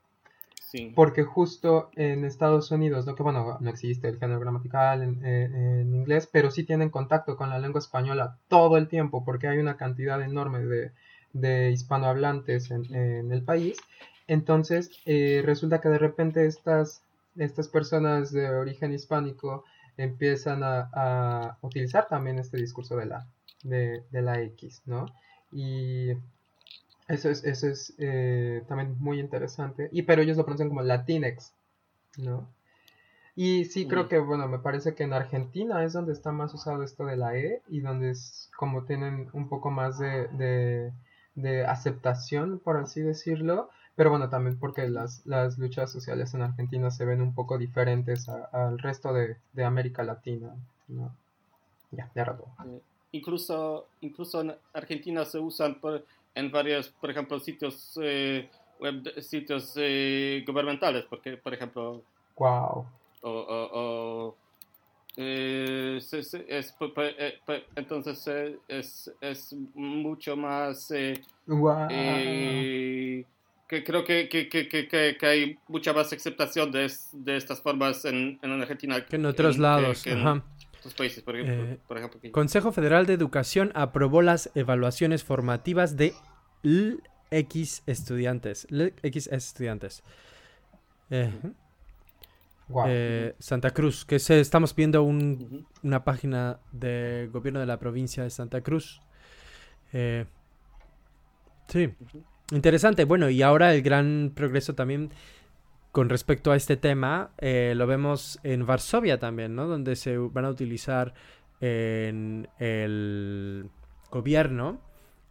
Porque 0.94 1.24
justo 1.24 1.90
en 1.96 2.26
Estados 2.26 2.70
Unidos, 2.72 3.06
¿no? 3.06 3.16
que 3.16 3.24
bueno, 3.24 3.58
no 3.62 3.70
existe 3.70 4.10
el 4.10 4.18
género 4.18 4.40
gramatical 4.40 5.04
en, 5.04 5.96
inglés, 5.96 6.28
pero 6.30 6.52
sí 6.52 6.64
tienen 6.64 6.90
contacto 6.90 7.38
con 7.38 7.50
la 7.50 7.60
lengua 7.60 7.80
española 7.80 8.38
todo 8.50 8.78
el 8.78 8.88
tiempo, 8.88 9.24
porque 9.24 9.48
hay 9.48 9.60
una 9.60 9.78
cantidad 9.78 10.22
enorme 10.22 10.92
de, 11.34 11.72
hispanohablantes 11.72 12.72
en, 12.72 13.32
el 13.32 13.44
país. 13.44 13.78
Entonces, 14.28 14.92
eh, 15.06 15.42
resulta 15.46 15.80
que 15.80 15.90
de 15.90 16.00
repente 16.00 16.46
estas, 16.46 17.04
estas 17.38 17.68
personas 17.68 18.32
de 18.32 18.50
origen 18.50 18.94
hispánico 18.94 19.64
empiezan 19.98 20.62
a, 20.64 21.58
utilizar 21.62 22.08
también 22.08 22.40
este 22.40 22.58
discurso 22.58 22.98
de 22.98 23.06
la, 23.06 23.28
de, 23.66 24.04
la 24.12 24.42
X, 24.42 24.82
¿no? 24.86 25.06
Y 25.52 26.12
eso 27.08 27.30
es, 27.30 27.44
eso 27.44 27.68
es 27.68 27.94
eh, 27.98 28.64
también 28.68 28.96
muy 29.00 29.20
interesante. 29.20 29.90
Y 29.92 30.04
pero 30.04 30.22
ellos 30.22 30.38
lo 30.38 30.44
pronuncian 30.44 30.70
como 30.70 30.82
Latinx, 30.82 31.54
¿no? 32.18 32.48
Y 33.36 33.66
sí, 33.66 33.86
creo 33.86 34.08
que, 34.08 34.18
bueno, 34.18 34.48
me 34.48 34.60
parece 34.60 34.96
que 34.96 35.04
en 35.04 35.12
Argentina 35.12 35.84
es 35.84 35.92
donde 35.92 36.14
está 36.14 36.32
más 36.32 36.54
usado 36.54 36.84
esto 36.84 37.06
de 37.06 37.18
la 37.18 37.38
E 37.38 37.62
y 37.68 37.82
donde 37.82 38.12
es 38.12 38.50
como 38.58 38.86
tienen 38.86 39.30
un 39.34 39.50
poco 39.50 39.72
más 39.72 40.00
de, 40.00 40.94
de, 41.36 41.66
aceptación, 41.66 42.60
por 42.60 42.78
así 42.78 43.02
decirlo. 43.02 43.70
Pero 43.98 44.10
bueno, 44.10 44.30
también 44.30 44.58
porque 44.58 44.88
las, 44.88 45.26
las 45.26 45.58
luchas 45.58 45.92
sociales 45.92 46.34
en 46.34 46.44
Argentina 46.44 46.92
se 46.92 47.06
ven 47.06 47.22
un 47.22 47.34
poco 47.34 47.58
diferentes 47.58 48.30
al 48.30 48.80
resto 48.80 49.14
de, 49.14 49.38
América 49.66 50.04
Latina. 50.04 50.56
¿no? 50.88 51.14
Ya, 51.92 52.10
ya 52.16 52.24
rato. 52.24 52.48
Eh, 53.12 53.18
incluso, 53.18 53.88
incluso 54.02 54.42
en 54.42 54.56
Argentina 54.74 55.26
se 55.26 55.40
usan 55.40 55.80
en 56.34 56.52
varios, 56.52 56.90
por 56.90 57.10
ejemplo, 57.10 57.40
sitios 57.40 57.98
eh, 58.02 58.50
web, 58.80 59.22
sitios 59.22 59.74
eh, 59.78 60.44
gubernamentales, 60.46 61.06
porque, 61.10 61.38
por 61.38 61.54
ejemplo... 61.54 62.02
Wow 62.38 62.86
o, 63.26 64.36
eh, 65.18 66.00
eh, 67.08 67.40
entonces 67.76 68.28
eh, 68.28 68.58
es, 68.68 69.12
es, 69.22 69.56
mucho 69.74 70.36
más 70.36 70.88
que 70.88 71.24
creo 73.84 74.06
que, 74.06 74.30
que, 74.30 74.48
que, 74.48 75.18
que, 75.18 75.26
hay 75.26 75.58
mucha 75.68 75.92
más 75.92 76.14
aceptación 76.14 76.72
de, 76.72 76.92
de 77.14 77.38
estas 77.38 77.60
formas 77.62 78.06
en, 78.06 78.38
en, 78.44 78.62
Argentina 78.62 79.04
que 79.04 79.16
en 79.16 79.26
otros 79.26 79.58
lados. 79.58 80.06
En 80.06 80.44
otros 80.86 80.94
países, 80.94 81.24
por 81.24 81.36
ejemplo, 81.36 81.78
por 81.88 81.98
ejemplo 81.98 82.20
Consejo 82.32 82.72
Federal 82.72 83.08
de 83.08 83.14
Educación 83.14 83.72
aprobó 83.74 84.22
las 84.22 84.52
evaluaciones 84.54 85.24
formativas 85.24 85.98
de 85.98 86.14
X 87.32 87.82
estudiantes. 87.88 88.68
X 89.02 89.28
estudiantes. 89.32 90.04
Eh, 91.10 91.32
Santa 93.40 93.72
Cruz, 93.72 94.06
que 94.06 94.20
se, 94.20 94.40
estamos 94.40 94.76
viendo 94.76 95.04
una 95.04 96.04
página 96.04 96.60
del 96.72 97.30
gobierno 97.30 97.60
de 97.60 97.66
la 97.66 97.80
provincia 97.80 98.24
de 98.24 98.30
Santa 98.30 98.62
Cruz. 98.62 99.02
Eh, 99.94 100.26
sí, 101.68 101.90
interesante. 102.52 103.06
Bueno, 103.06 103.30
y 103.30 103.42
ahora 103.42 103.74
el 103.74 103.82
gran 103.82 104.32
progreso 104.36 104.76
también 104.76 105.12
con 105.96 106.10
respecto 106.10 106.52
a 106.52 106.58
este 106.58 106.76
tema 106.76 107.32
eh, 107.38 107.72
lo 107.74 107.88
vemos 107.88 108.38
en 108.44 108.66
Varsovia 108.66 109.18
también, 109.18 109.56
¿no? 109.56 109.66
Donde 109.66 109.96
se 109.96 110.18
van 110.18 110.44
a 110.44 110.50
utilizar 110.50 111.14
en 111.62 112.50
el 112.60 113.70
gobierno 114.12 114.82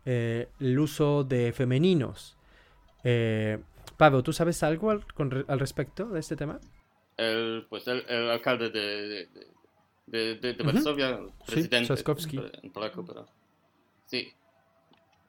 el 0.06 0.78
uso 0.78 1.22
de 1.22 1.52
femeninos. 1.52 2.38
Pablo, 3.98 4.22
¿tú 4.22 4.32
sabes 4.32 4.62
algo 4.62 4.90
al 4.90 5.60
respecto 5.60 6.06
de 6.06 6.20
este 6.20 6.34
tema? 6.34 6.58
el, 7.16 7.66
pues 7.68 7.86
el, 7.86 8.04
el 8.08 8.30
alcalde 8.30 8.70
de, 8.70 9.28
de, 10.06 10.34
de, 10.36 10.54
de 10.54 10.64
Varsovia, 10.64 11.20
presidente 11.46 11.96
sí, 11.96 12.38
en 12.62 12.70
polaco, 12.70 13.04
pero 13.04 13.26
sí. 14.06 14.32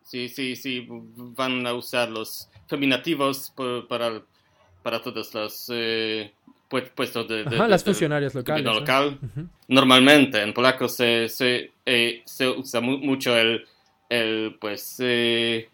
Sí, 0.03 0.29
sí, 0.29 0.55
sí, 0.55 0.88
van 0.88 1.65
a 1.65 1.73
usar 1.73 2.09
los 2.11 2.47
feminativos 2.67 3.51
para, 3.89 4.21
para 4.86 5.01
todos 5.01 5.33
los 5.33 5.65
eh, 5.73 6.31
puestos 6.93 7.27
de, 7.27 7.41
Ajá, 7.41 7.67
las 7.67 7.83
funcionarias 7.83 8.36
locales. 8.36 8.63
Local. 8.63 9.19
Normalmente 9.67 10.39
en 10.43 10.53
polaco 10.53 10.88
se, 10.88 11.27
se, 11.27 11.71
eh, 11.83 12.21
se 12.23 12.47
usa 12.49 12.81
mucho 12.81 13.36
el, 13.36 13.65
el 14.09 14.55
pues, 14.61 14.97
eh, 14.99 15.67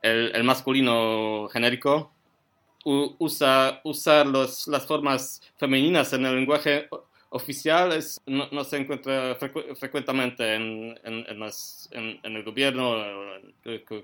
el, 0.00 0.32
el 0.34 0.42
masculino 0.42 1.48
genérico 1.52 2.12
usa, 3.18 3.82
usar 3.84 4.26
los, 4.26 4.66
las 4.68 4.86
formas 4.86 5.42
femeninas 5.58 6.14
en 6.14 6.24
el 6.24 6.36
lenguaje 6.36 6.88
oficial 7.30 7.92
es, 7.92 8.20
no, 8.26 8.64
se 8.64 8.76
encuentra 8.76 9.34
frecuentemente 9.34 10.54
en, 10.54 10.98
en, 11.04 11.24
en, 11.30 12.36
el 12.36 12.42
gobierno. 12.44 12.94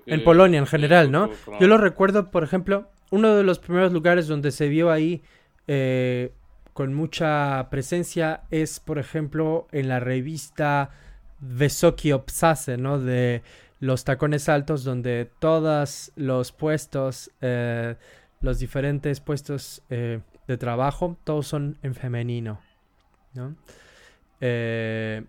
En, 0.05 0.23
Polonia 0.23 0.59
en 0.59 0.67
general, 0.67 1.11
¿no? 1.11 1.29
Yo 1.59 1.67
lo 1.67 1.77
recuerdo, 1.77 2.31
por 2.31 2.43
ejemplo, 2.43 2.89
uno 3.11 3.35
de 3.35 3.43
los 3.43 3.59
primeros 3.59 3.91
lugares 3.91 4.27
donde 4.27 4.51
se 4.51 4.67
vio 4.67 4.91
ahí 4.91 5.21
eh, 5.67 6.31
con 6.73 6.93
mucha 6.93 7.67
presencia 7.69 8.43
es, 8.51 8.79
por 8.79 8.99
ejemplo, 8.99 9.67
en 9.71 9.87
la 9.87 9.99
revista 9.99 10.91
Vesoki 11.39 12.11
Obsase, 12.11 12.77
¿no? 12.77 12.99
De 12.99 13.43
los 13.79 14.03
tacones 14.03 14.49
altos, 14.49 14.83
donde 14.83 15.29
todos 15.39 16.11
los 16.15 16.51
puestos... 16.51 17.31
Eh, 17.41 17.95
los 18.43 18.59
diferentes 18.59 19.21
puestos 19.21 19.81
eh, 19.89 20.19
de 20.47 20.57
trabajo, 20.57 21.17
todos 21.23 21.47
son 21.47 21.77
en 21.81 21.95
femenino. 21.95 22.59
¿No? 23.33 23.55
Eh, 24.41 25.23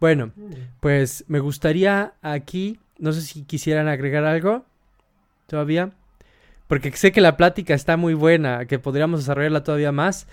bueno, 0.00 0.32
pues 0.80 1.24
me 1.28 1.40
gustaría 1.40 2.14
aquí, 2.22 2.78
no 2.98 3.12
sé 3.12 3.22
si 3.22 3.44
quisieran 3.44 3.88
agregar 3.88 4.24
algo 4.24 4.64
todavía, 5.46 5.92
porque 6.66 6.92
sé 6.92 7.12
que 7.12 7.20
la 7.20 7.36
plática 7.36 7.74
está 7.74 7.96
muy 7.96 8.14
buena, 8.14 8.66
que 8.66 8.78
podríamos 8.78 9.20
desarrollarla 9.20 9.64
todavía 9.64 9.92
más. 9.92 10.28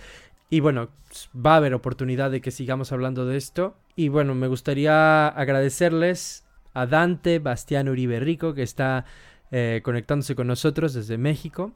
Y 0.49 0.59
bueno, 0.59 0.89
va 1.34 1.53
a 1.53 1.57
haber 1.57 1.74
oportunidad 1.74 2.30
de 2.30 2.41
que 2.41 2.51
sigamos 2.51 2.91
hablando 2.91 3.26
de 3.26 3.38
esto. 3.38 3.76
Y 3.95 4.09
bueno, 4.09 4.36
me 4.36 4.47
gustaría 4.47 5.28
agradecerles 5.28 6.45
a 6.74 6.86
Dante 6.86 7.39
Bastián 7.39 7.89
Uribe 7.89 8.20
Rico, 8.20 8.53
que 8.53 8.63
está 8.63 9.05
eh, 9.51 9.82
conectándose 9.84 10.36
con 10.36 10.47
nosotros 10.47 10.93
desde 10.93 11.18
México 11.18 11.74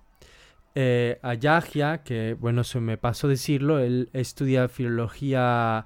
eh, 0.75 1.19
a 1.21 1.33
Yahya, 1.33 2.03
que 2.03 2.35
bueno, 2.39 2.63
se 2.63 2.79
me 2.79 2.97
pasó 2.97 3.27
decirlo, 3.27 3.79
él 3.79 4.09
estudia 4.13 4.67
filología 4.67 5.85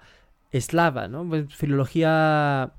eslava, 0.51 1.07
¿no? 1.07 1.27
Pues, 1.27 1.53
filología 1.55 2.71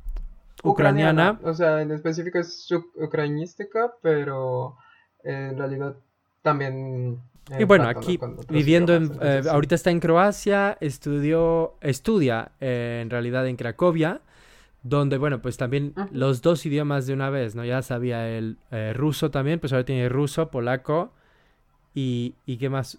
ucraniana. 0.63 1.39
O 1.43 1.53
sea, 1.55 1.83
en 1.83 1.91
específico 1.91 2.39
es 2.39 2.69
ucranística, 2.97 3.93
pero 4.03 4.77
en 5.23 5.59
realidad 5.59 5.97
también... 6.43 7.21
Y 7.59 7.65
bueno, 7.65 7.89
aquí 7.89 8.19
viviendo 8.49 8.95
en, 8.95 9.13
eh, 9.21 9.43
ahorita 9.51 9.75
está 9.75 9.91
en 9.91 10.01
Croacia, 10.01 10.79
estudió, 10.81 11.75
estudia 11.83 12.53
eh, 12.59 13.01
en 13.03 13.11
realidad 13.11 13.47
en 13.47 13.57
Cracovia, 13.57 14.23
donde 14.83 15.19
bueno, 15.19 15.43
pues 15.43 15.59
también 15.59 15.93
los 16.11 16.41
dos 16.41 16.65
idiomas 16.65 17.07
de 17.07 17.13
una 17.13 17.29
vez, 17.29 17.55
¿no? 17.55 17.63
Ya 17.63 17.83
sabía 17.83 18.29
el 18.29 18.57
eh, 18.71 18.95
ruso 18.95 19.31
también, 19.31 19.61
pues 19.61 19.75
ahora 19.75 19.85
tiene 19.85 20.09
ruso, 20.09 20.51
polaco, 20.51 21.13
y, 21.95 22.35
y 22.45 22.59
qué 22.59 22.69
más. 22.69 22.99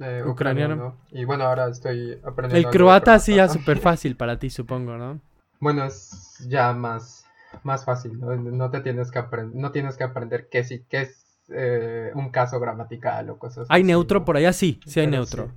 Eh, 0.00 0.24
ucraniano. 0.26 0.96
Y 1.10 1.24
bueno, 1.24 1.44
ahora 1.44 1.68
estoy 1.68 2.18
aprendiendo. 2.24 2.68
El 2.68 2.74
croata 2.74 3.18
sí 3.18 3.34
ya 3.34 3.48
súper 3.48 3.78
fácil 3.78 4.16
para 4.16 4.38
ti, 4.38 4.48
supongo, 4.48 4.96
¿no? 4.96 5.20
Bueno, 5.60 5.84
es 5.84 6.46
ya 6.48 6.72
más, 6.72 7.26
más 7.64 7.84
fácil, 7.84 8.18
¿no? 8.18 8.70
te 8.70 8.80
tienes 8.80 9.10
que 9.10 9.22
no 9.52 9.72
tienes 9.72 9.98
que 9.98 10.04
aprender 10.04 10.48
qué 10.48 10.64
sí, 10.64 10.86
qué 10.88 11.02
es 11.02 11.26
eh, 11.50 12.12
un 12.14 12.30
caso 12.30 12.58
gramatical 12.60 13.28
o 13.28 13.38
cosas 13.38 13.66
¿Hay 13.68 13.84
neutro 13.84 14.24
por 14.24 14.38
allá? 14.38 14.54
Sí, 14.54 14.80
sí 14.86 15.00
hay 15.00 15.06
neutro. 15.06 15.50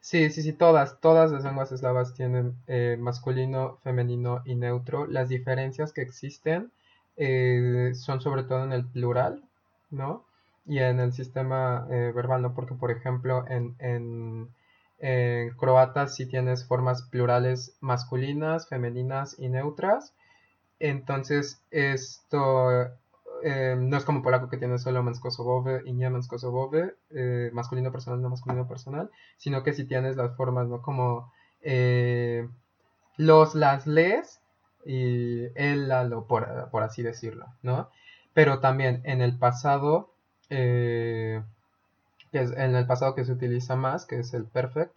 Sí. 0.00 0.28
sí. 0.28 0.42
sí, 0.42 0.52
todas, 0.52 1.00
todas 1.00 1.30
las 1.30 1.44
lenguas 1.44 1.70
eslavas 1.70 2.14
tienen 2.14 2.56
eh, 2.66 2.96
masculino, 2.98 3.78
femenino 3.84 4.42
y 4.44 4.56
neutro. 4.56 5.06
Las 5.06 5.28
diferencias 5.28 5.92
que 5.92 6.02
existen 6.02 6.72
son 7.94 8.20
sobre 8.20 8.42
todo 8.42 8.64
en 8.64 8.72
el 8.72 8.84
plural, 8.86 9.44
¿no? 9.90 10.24
Y 10.66 10.78
en 10.78 11.00
el 11.00 11.12
sistema 11.12 11.86
eh, 11.90 12.12
verbal, 12.14 12.42
¿no? 12.42 12.54
Porque, 12.54 12.74
por 12.74 12.90
ejemplo, 12.90 13.44
en, 13.48 13.76
en, 13.78 14.48
croata 15.56 16.08
sí 16.08 16.26
tienes 16.26 16.66
formas 16.66 17.02
plurales 17.02 17.76
masculinas, 17.80 18.68
femeninas 18.68 19.36
y 19.38 19.48
neutras. 19.48 20.14
Entonces, 20.78 21.62
esto 21.70 22.70
eh, 23.42 23.76
no 23.78 23.96
es 23.96 24.04
como 24.04 24.22
polaco 24.22 24.48
que 24.48 24.56
tiene 24.56 24.78
solo 24.78 25.02
menskosobowe 25.02 25.82
y 25.84 25.92
nie 25.92 26.10
eh, 27.10 27.50
masculino 27.52 27.92
personal, 27.92 28.22
no 28.22 28.30
masculino 28.30 28.66
personal, 28.66 29.10
sino 29.36 29.62
que 29.62 29.74
sí 29.74 29.84
tienes 29.84 30.16
las 30.16 30.34
formas, 30.36 30.68
¿no? 30.68 30.80
Como 30.80 31.32
los, 33.16 33.54
las 33.54 33.86
les 33.86 34.40
y 34.86 35.44
el, 35.54 35.88
la, 35.88 36.04
lo, 36.04 36.26
por, 36.26 36.70
por 36.70 36.82
así 36.82 37.02
decirlo, 37.02 37.46
¿no? 37.62 37.90
Pero 38.32 38.60
también 38.60 39.02
en 39.04 39.20
el 39.20 39.38
pasado 39.38 40.13
eh, 40.56 41.42
que 42.32 42.40
es 42.40 42.52
en 42.52 42.74
el 42.74 42.86
pasado 42.86 43.14
que 43.14 43.24
se 43.24 43.32
utiliza 43.32 43.76
más, 43.76 44.06
que 44.06 44.20
es 44.20 44.34
el 44.34 44.44
perfect, 44.44 44.94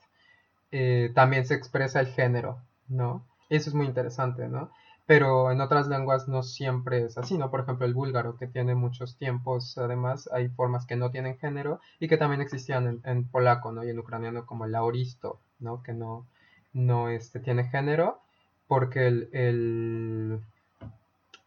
eh, 0.72 1.12
también 1.16 1.45
se 1.45 1.55
expresa 1.55 1.99
el 1.99 2.08
género, 2.08 2.60
¿no? 2.88 3.26
Eso 3.49 3.70
es 3.70 3.76
muy 3.76 3.86
interesante, 3.86 4.47
¿no? 4.47 4.72
Pero 5.05 5.51
en 5.51 5.62
otras 5.62 5.88
lenguas 5.88 6.28
no 6.28 6.43
siempre 6.43 7.05
es 7.05 7.18
así, 7.18 7.38
¿no? 7.38 7.49
Por 7.49 7.62
ejemplo, 7.62 7.86
el 7.86 7.93
búlgaro, 7.93 8.36
que 8.38 8.47
tiene 8.47 8.76
muchos 8.76 9.18
tiempos, 9.18 9.78
además, 9.78 10.30
hay 10.34 10.49
formas 10.49 10.86
que 10.86 10.97
no 10.97 11.12
tienen 11.12 11.38
género 11.38 11.80
y 11.99 12.10
que 12.10 12.18
también 12.18 12.41
existían 12.41 13.01
en, 13.05 13.24
polaco, 13.30 13.72
¿no? 13.72 13.86
Y 13.86 13.89
en 13.89 13.99
ucraniano 13.99 14.45
como 14.45 14.66
el 14.66 14.76
auristo, 14.76 15.39
¿no? 15.60 15.82
Que 15.82 15.93
no, 15.93 16.26
no 16.74 17.10
este, 17.10 17.39
tiene 17.39 17.70
género, 17.70 18.20
porque 18.68 19.08
el, 19.08 20.41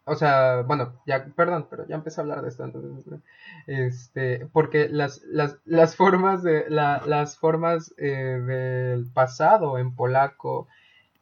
o 0.05 0.15
sea, 0.15 0.63
bueno, 0.63 1.01
ya, 1.07 1.27
perdón, 1.37 1.67
pero 1.71 1.87
ya 1.87 1.97
empecé 1.97 2.21
a 2.21 2.23
hablar 2.23 2.43
de 2.43 2.49
esto, 2.49 2.65
entonces, 2.65 3.21
este, 3.67 4.47
porque 4.53 4.89
las, 4.89 5.23
las, 5.25 5.59
las 5.65 5.97
formas 5.97 6.43
de, 6.43 6.69
las 6.69 7.37
formas 7.39 7.95
eh, 7.99 8.09
del 8.11 9.11
pasado 9.13 9.79
en 9.79 9.95
polaco 9.95 10.69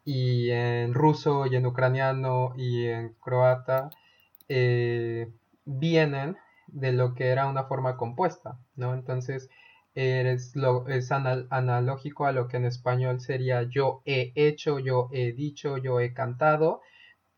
y 0.05 0.49
en 0.51 0.93
ruso 0.93 1.45
y 1.45 1.55
en 1.55 1.65
ucraniano 1.65 2.53
y 2.57 2.87
en 2.87 3.13
croata 3.21 3.89
eh, 4.47 5.31
vienen 5.65 6.37
de 6.67 6.93
lo 6.93 7.13
que 7.13 7.27
era 7.27 7.47
una 7.47 7.65
forma 7.65 7.97
compuesta, 7.97 8.57
¿no? 8.75 8.93
Entonces, 8.93 9.49
es, 9.95 10.55
lo, 10.55 10.87
es 10.87 11.11
analógico 11.11 12.25
a 12.25 12.31
lo 12.31 12.47
que 12.47 12.57
en 12.57 12.65
español 12.65 13.19
sería 13.19 13.63
yo 13.63 14.01
he 14.05 14.31
hecho, 14.35 14.79
yo 14.79 15.09
he 15.11 15.33
dicho, 15.33 15.77
yo 15.77 15.99
he 15.99 16.13
cantado, 16.13 16.81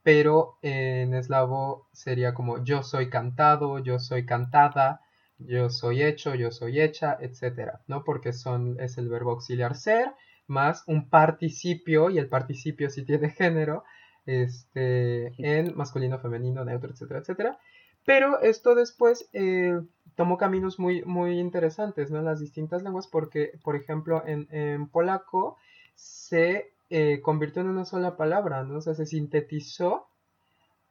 pero 0.04 0.58
en 0.62 1.14
eslavo 1.14 1.88
sería 1.91 2.34
como 2.34 2.64
yo 2.64 2.84
soy 2.84 3.10
cantado, 3.10 3.80
yo 3.80 3.99
soy 3.99 4.26
cantada, 4.26 5.02
yo 5.38 5.70
soy 5.70 6.04
hecho, 6.04 6.36
yo 6.36 6.52
soy 6.52 6.82
hecha, 6.82 7.18
etcétera, 7.20 7.82
¿no? 7.88 8.04
Porque 8.04 8.34
son, 8.34 8.80
es 8.80 8.97
el 8.97 9.10
verbo 9.10 9.32
auxiliar 9.32 9.76
ser 9.76 10.14
más 10.47 10.84
un 10.88 11.10
participio, 11.10 12.10
y 12.10 12.18
el 12.18 12.28
participio 12.28 12.89
si 12.89 13.06
tiene 13.06 13.30
género, 13.30 13.84
este, 14.26 15.34
en 15.38 15.76
masculino, 15.76 16.20
femenino, 16.20 16.64
neutro, 16.66 16.91
etcétera, 16.91 17.22
etcétera. 17.22 17.60
Pero 18.06 18.41
esto 18.41 18.76
después 18.76 19.30
eh, 19.34 19.80
tomó 20.16 20.38
caminos 20.38 20.80
muy, 20.80 21.04
muy 21.04 21.39
interesantes, 21.39 22.12
¿no? 22.12 22.20
En 22.20 22.26
las 22.26 22.39
distintas 22.39 22.84
lenguas, 22.84 23.08
porque, 23.08 23.54
por 23.64 23.76
ejemplo, 23.76 24.24
en, 24.26 24.88
polaco 24.89 25.58
se 25.95 26.74
eh, 26.91 27.21
convirtió 27.21 27.61
en 27.61 27.69
una 27.69 27.85
sola 27.85 28.17
palabra, 28.17 28.63
¿no? 28.63 28.77
O 28.77 28.81
sea, 28.81 28.93
se 28.93 29.05
sintetizó 29.05 30.07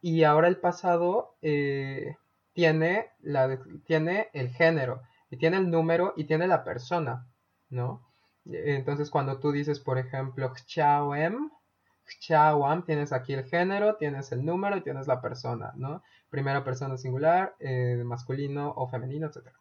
y 0.00 0.24
ahora 0.24 0.48
el 0.48 0.56
pasado 0.56 1.36
eh, 1.42 2.16
tiene, 2.54 3.10
la, 3.20 3.60
tiene 3.86 4.28
el 4.32 4.50
género, 4.50 5.02
y 5.30 5.36
tiene 5.36 5.58
el 5.58 5.70
número 5.70 6.12
y 6.16 6.24
tiene 6.24 6.46
la 6.48 6.64
persona, 6.64 7.26
¿no? 7.68 8.02
Entonces, 8.46 9.10
cuando 9.10 9.38
tú 9.38 9.52
dices, 9.52 9.78
por 9.78 9.98
ejemplo, 9.98 10.52
chciałem, 10.54 11.50
chciałam, 12.06 12.84
tienes 12.84 13.12
aquí 13.12 13.34
el 13.34 13.44
género, 13.44 13.96
tienes 13.96 14.32
el 14.32 14.44
número 14.44 14.76
y 14.76 14.82
tienes 14.82 15.06
la 15.06 15.20
persona, 15.20 15.72
¿no? 15.76 16.02
Primera 16.30 16.64
persona 16.64 16.96
singular, 16.96 17.54
eh, 17.60 18.02
masculino 18.04 18.72
o 18.76 18.88
femenino, 18.88 19.28
etc. 19.28 19.52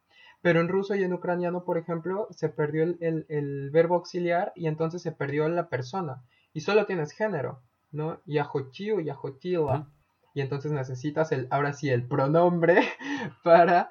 Pero 0.42 0.62
en 0.62 0.70
ruso 0.70 0.96
y 0.96 1.04
en 1.04 1.14
ucraniano, 1.14 1.64
por 1.66 1.78
ejemplo, 1.78 2.28
se 2.32 2.50
perdió 2.50 2.84
el, 2.84 3.70
verbo 3.72 3.96
auxiliar 3.96 4.54
y 4.56 4.68
entonces 4.68 5.02
se 5.02 5.12
perdió 5.12 5.48
la 5.50 5.70
persona. 5.70 6.24
Y 6.54 6.62
solo 6.62 6.86
tienes 6.86 7.12
género, 7.12 7.62
¿no? 7.92 8.22
Yahochiu, 8.26 9.02
yahotila. 9.02 9.88
Y 10.34 10.42
entonces 10.42 10.72
necesitas 10.72 11.32
el, 11.32 11.48
ahora 11.50 11.74
sí, 11.74 11.90
el 11.90 12.08
pronombre 12.08 12.82
para, 13.44 13.90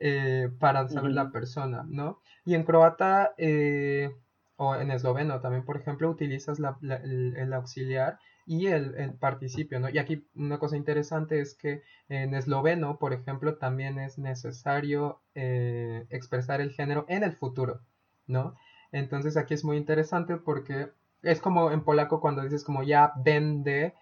eh, 0.00 0.50
para 0.58 0.88
saber 0.88 1.12
la 1.12 1.30
persona, 1.30 1.84
¿no? 1.88 2.20
Y 2.44 2.54
en 2.54 2.64
croata, 2.64 3.34
eh, 3.38 4.10
o 4.56 4.74
en 4.74 4.90
esloveno 4.90 5.40
también, 5.40 5.64
por 5.64 5.76
ejemplo, 5.76 6.10
utilizas 6.10 6.58
el, 6.82 7.52
auxiliar 7.52 8.18
y 8.46 8.68
el, 8.68 9.14
participio, 9.14 9.80
¿no? 9.80 9.90
Y 9.90 9.98
aquí 9.98 10.24
una 10.36 10.58
cosa 10.58 10.76
interesante 10.76 11.40
es 11.40 11.54
que 11.54 11.82
en 12.08 12.32
esloveno, 12.32 12.98
por 12.98 13.12
ejemplo, 13.12 13.56
también 13.56 13.98
es 13.98 14.18
necesario 14.18 15.20
eh, 15.34 16.06
expresar 16.10 16.60
el 16.60 16.70
género 16.70 17.04
en 17.08 17.24
el 17.24 17.32
futuro, 17.32 17.80
¿no? 18.28 18.54
Entonces 18.92 19.36
aquí 19.36 19.54
es 19.54 19.64
muy 19.64 19.76
interesante 19.76 20.36
porque 20.36 20.90
es 21.22 21.40
como 21.40 21.72
en 21.72 21.82
polaco 21.82 22.20
cuando 22.20 22.42
dices 22.42 22.62
como 22.62 22.84
ya 22.84 23.12
vende 23.16 23.94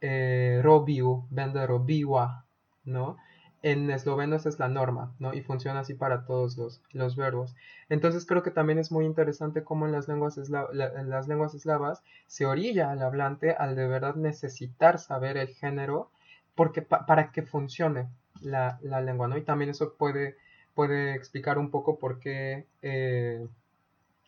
eh, 0.00 0.60
robiu, 0.62 1.26
vende 1.30 1.64
¿no? 2.84 3.16
En 3.62 3.90
esloveno 3.90 4.36
esa 4.36 4.48
es 4.48 4.58
la 4.58 4.68
norma, 4.68 5.14
¿no? 5.18 5.32
Y 5.34 5.42
funciona 5.42 5.80
así 5.80 5.94
para 5.94 6.24
todos 6.24 6.56
los, 6.92 7.16
verbos. 7.16 7.54
Entonces 7.88 8.26
creo 8.26 8.42
que 8.42 8.50
también 8.50 8.78
es 8.78 8.90
muy 8.90 9.04
interesante 9.04 9.62
cómo 9.62 9.86
en 9.86 9.92
las 9.92 10.08
lenguas, 10.08 10.36
en 10.36 11.10
las 11.10 11.28
lenguas 11.28 11.54
eslavas 11.54 12.02
se 12.26 12.44
orilla 12.46 12.90
al 12.90 13.02
hablante 13.02 13.52
al 13.52 13.76
de 13.76 13.86
verdad 13.86 14.16
necesitar 14.16 14.98
saber 14.98 15.36
el 15.36 15.48
género 15.48 16.10
porque 16.54 16.82
para 16.82 17.32
que 17.32 17.42
funcione 17.42 18.08
la, 18.40 18.78
lengua, 19.00 19.28
¿no? 19.28 19.36
Y 19.36 19.42
también 19.42 19.70
eso 19.70 19.94
puede, 19.94 20.36
puede 20.74 21.14
explicar 21.14 21.58
un 21.58 21.70
poco 21.70 21.98
por 21.98 22.18
qué 22.18 22.66
eh, 22.82 23.46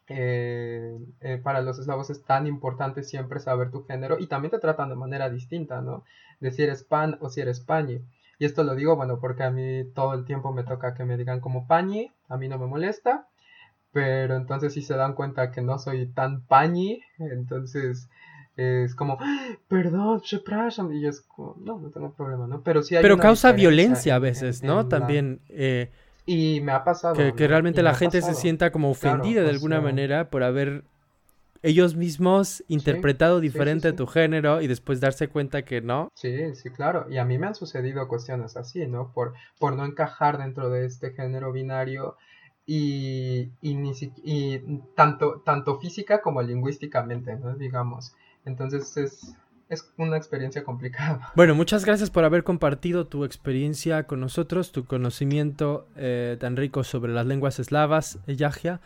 eh, 0.06 0.98
eh, 1.20 1.40
para 1.42 1.62
los 1.62 1.78
eslavos 1.78 2.10
es 2.10 2.22
tan 2.24 2.46
importante 2.46 3.02
siempre 3.02 3.40
saber 3.40 3.70
tu 3.70 3.84
género 3.84 4.18
y 4.18 4.26
también 4.26 4.50
te 4.50 4.58
tratan 4.58 4.90
de 4.90 4.96
manera 4.96 5.30
distinta, 5.30 5.80
¿no? 5.80 6.04
De 6.40 6.50
si 6.50 6.62
eres 6.62 6.84
pan 6.84 7.16
o 7.20 7.30
si 7.30 7.40
eres 7.40 7.60
pañi. 7.60 8.02
Y 8.38 8.44
esto 8.44 8.64
lo 8.64 8.74
digo, 8.74 8.96
bueno, 8.96 9.18
porque 9.20 9.42
a 9.42 9.50
mí 9.50 9.84
todo 9.94 10.14
el 10.14 10.24
tiempo 10.24 10.52
me 10.52 10.64
toca 10.64 10.94
que 10.94 11.04
me 11.04 11.16
digan 11.16 11.40
como 11.40 11.66
pañi, 11.66 12.10
a 12.28 12.36
mí 12.36 12.48
no 12.48 12.58
me 12.58 12.66
molesta, 12.66 13.28
pero 13.92 14.36
entonces 14.36 14.74
si 14.74 14.82
se 14.82 14.96
dan 14.96 15.14
cuenta 15.14 15.50
que 15.50 15.62
no 15.62 15.78
soy 15.78 16.06
tan 16.06 16.44
pañi, 16.46 17.00
entonces 17.18 18.08
es 18.56 18.94
como, 18.94 19.18
perdón, 19.68 20.22
prasham, 20.44 20.92
y 20.92 21.06
es 21.06 21.22
como, 21.22 21.56
no, 21.60 21.78
no 21.78 21.90
tengo 21.90 22.12
problema, 22.12 22.46
¿no? 22.46 22.62
Pero 22.62 22.82
sí 22.82 22.96
hay 22.96 23.02
Pero 23.02 23.18
causa 23.18 23.52
violencia 23.52 24.16
a 24.16 24.18
veces, 24.18 24.62
¿no? 24.62 24.86
También... 24.86 25.40
Eh, 25.48 25.90
y 26.26 26.60
me 26.62 26.72
ha 26.72 26.84
pasado. 26.84 27.14
Que, 27.14 27.48
realmente 27.48 27.82
la 27.82 27.94
gente 27.94 28.22
se 28.22 28.34
sienta 28.34 28.72
como 28.72 28.90
ofendida 28.90 29.42
de 29.42 29.50
alguna 29.50 29.80
manera 29.80 30.30
por 30.30 30.42
haber 30.42 30.84
ellos 31.64 31.96
mismos 31.96 32.62
interpretado 32.68 33.40
diferente 33.40 33.94
tu 33.94 34.06
género 34.06 34.60
y 34.60 34.66
después 34.66 35.00
darse 35.00 35.28
cuenta 35.28 35.64
que 35.64 35.80
no. 35.80 36.10
Sí, 36.14 36.54
sí, 36.54 36.68
claro. 36.68 37.06
Y 37.08 37.16
a 37.16 37.24
mí 37.24 37.38
me 37.38 37.46
han 37.46 37.54
sucedido 37.54 38.06
cuestiones 38.06 38.58
así, 38.58 38.86
¿no? 38.86 39.12
Por, 39.12 39.32
por 39.58 39.74
no 39.74 39.86
encajar 39.86 40.36
dentro 40.36 40.68
de 40.68 40.84
este 40.84 41.12
género 41.12 41.52
binario 41.52 42.16
y, 42.66 43.50
y, 43.62 43.76
ni 43.76 43.92
y 44.22 44.58
tanto, 44.94 45.40
tanto 45.40 45.80
física 45.80 46.20
como 46.20 46.42
lingüísticamente, 46.42 47.36
¿no? 47.36 47.54
Digamos. 47.56 48.14
Entonces 48.44 48.94
es, 48.98 49.34
es 49.68 49.92
una 49.96 50.16
experiencia 50.16 50.64
complicada. 50.64 51.32
Bueno, 51.36 51.54
muchas 51.54 51.84
gracias 51.84 52.10
por 52.10 52.24
haber 52.24 52.44
compartido 52.44 53.06
tu 53.06 53.24
experiencia 53.24 54.04
con 54.04 54.20
nosotros, 54.20 54.72
tu 54.72 54.84
conocimiento 54.84 55.86
eh, 55.96 56.36
tan 56.38 56.56
rico 56.56 56.84
sobre 56.84 57.12
las 57.12 57.26
lenguas 57.26 57.58
eslavas, 57.58 58.18
Yagia. 58.26 58.80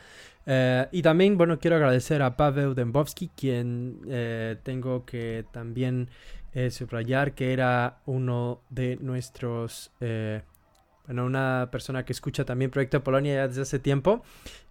Eh, 0.51 0.89
y 0.93 1.03
también, 1.03 1.37
bueno, 1.37 1.59
quiero 1.59 1.77
agradecer 1.77 2.23
a 2.23 2.35
Pavel 2.39 2.75
Dembowski, 2.75 3.29
quien 3.37 4.01
eh, 4.09 4.57
tengo 4.63 5.05
que 5.05 5.45
también 5.53 6.09
eh, 6.55 6.71
subrayar 6.71 7.35
que 7.35 7.53
era 7.53 7.99
uno 8.07 8.63
de 8.71 8.97
nuestros, 8.97 9.93
bueno, 9.99 11.27
una 11.27 11.69
persona 11.71 12.07
que 12.07 12.15
escucha 12.15 12.47
también 12.47 12.71
Proyecto 12.71 13.05
Polonia 13.05 13.35
ya 13.35 13.49
desde 13.49 13.63
hace 13.63 13.79
tiempo. 13.79 14.23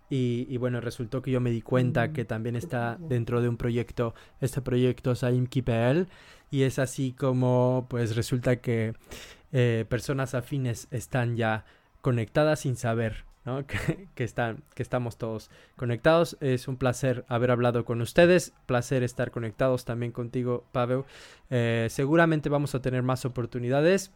Y, 0.09 0.47
y, 0.49 0.57
bueno, 0.57 0.79
resultó 0.79 1.21
que 1.21 1.31
yo 1.31 1.41
me 1.41 1.51
di 1.51 1.61
cuenta 1.61 2.13
que 2.13 2.25
también 2.25 2.55
está 2.55 2.97
dentro 2.99 3.41
de 3.41 3.49
un 3.49 3.57
proyecto, 3.57 4.13
este 4.39 4.61
proyecto 4.61 5.15
Saimki.pl, 5.15 6.07
y 6.49 6.61
es 6.63 6.79
así 6.79 7.11
como 7.11 7.87
pues 7.89 8.15
resulta 8.15 8.57
que 8.57 8.93
personas 9.89 10.33
afines 10.33 10.87
están 10.91 11.35
ya 11.35 11.65
conectadas 12.01 12.61
sin 12.61 12.77
saber 12.77 13.27
Que, 14.15 14.23
están, 14.23 14.63
que 14.75 14.83
estamos 14.83 15.17
todos 15.17 15.49
conectados. 15.75 16.37
Es 16.41 16.67
un 16.67 16.77
placer 16.77 17.25
haber 17.27 17.51
hablado 17.51 17.85
con 17.85 18.01
ustedes, 18.01 18.53
placer 18.65 19.03
estar 19.03 19.31
conectados 19.31 19.85
también 19.85 20.11
contigo, 20.11 20.65
Pavel. 20.71 21.03
Eh, 21.49 21.87
seguramente 21.89 22.49
vamos 22.49 22.75
a 22.75 22.81
tener 22.81 23.03
más 23.03 23.25
oportunidades. 23.25 24.11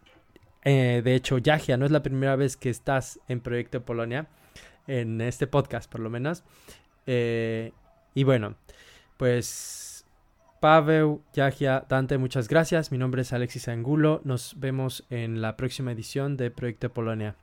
Eh, 0.64 1.02
de 1.04 1.16
hecho, 1.16 1.38
Yagia, 1.38 1.78
no 1.78 1.86
es 1.86 1.92
la 1.92 2.04
primera 2.04 2.36
vez 2.36 2.58
que 2.58 2.70
estás 2.70 3.20
en 3.28 3.40
Proyecto 3.40 3.84
Polonia, 3.84 4.28
en 4.88 5.22
este 5.22 5.48
podcast 5.48 5.92
por 5.92 6.02
lo 6.02 6.10
menos. 6.10 6.44
Eh, 7.06 7.72
y 8.14 8.24
bueno, 8.24 8.56
pues 9.18 10.06
Pavel, 10.60 11.20
Yagia, 11.34 11.86
Dante, 11.90 12.18
muchas 12.18 12.48
gracias. 12.48 12.92
Mi 12.92 12.98
nombre 12.98 13.24
es 13.24 13.34
Alexis 13.34 13.68
Angulo. 13.68 14.22
Nos 14.24 14.60
vemos 14.60 15.06
en 15.10 15.42
la 15.42 15.58
próxima 15.58 15.92
edición 15.92 16.38
de 16.38 16.52
Proyecto 16.52 16.94
Polonia. 16.94 17.36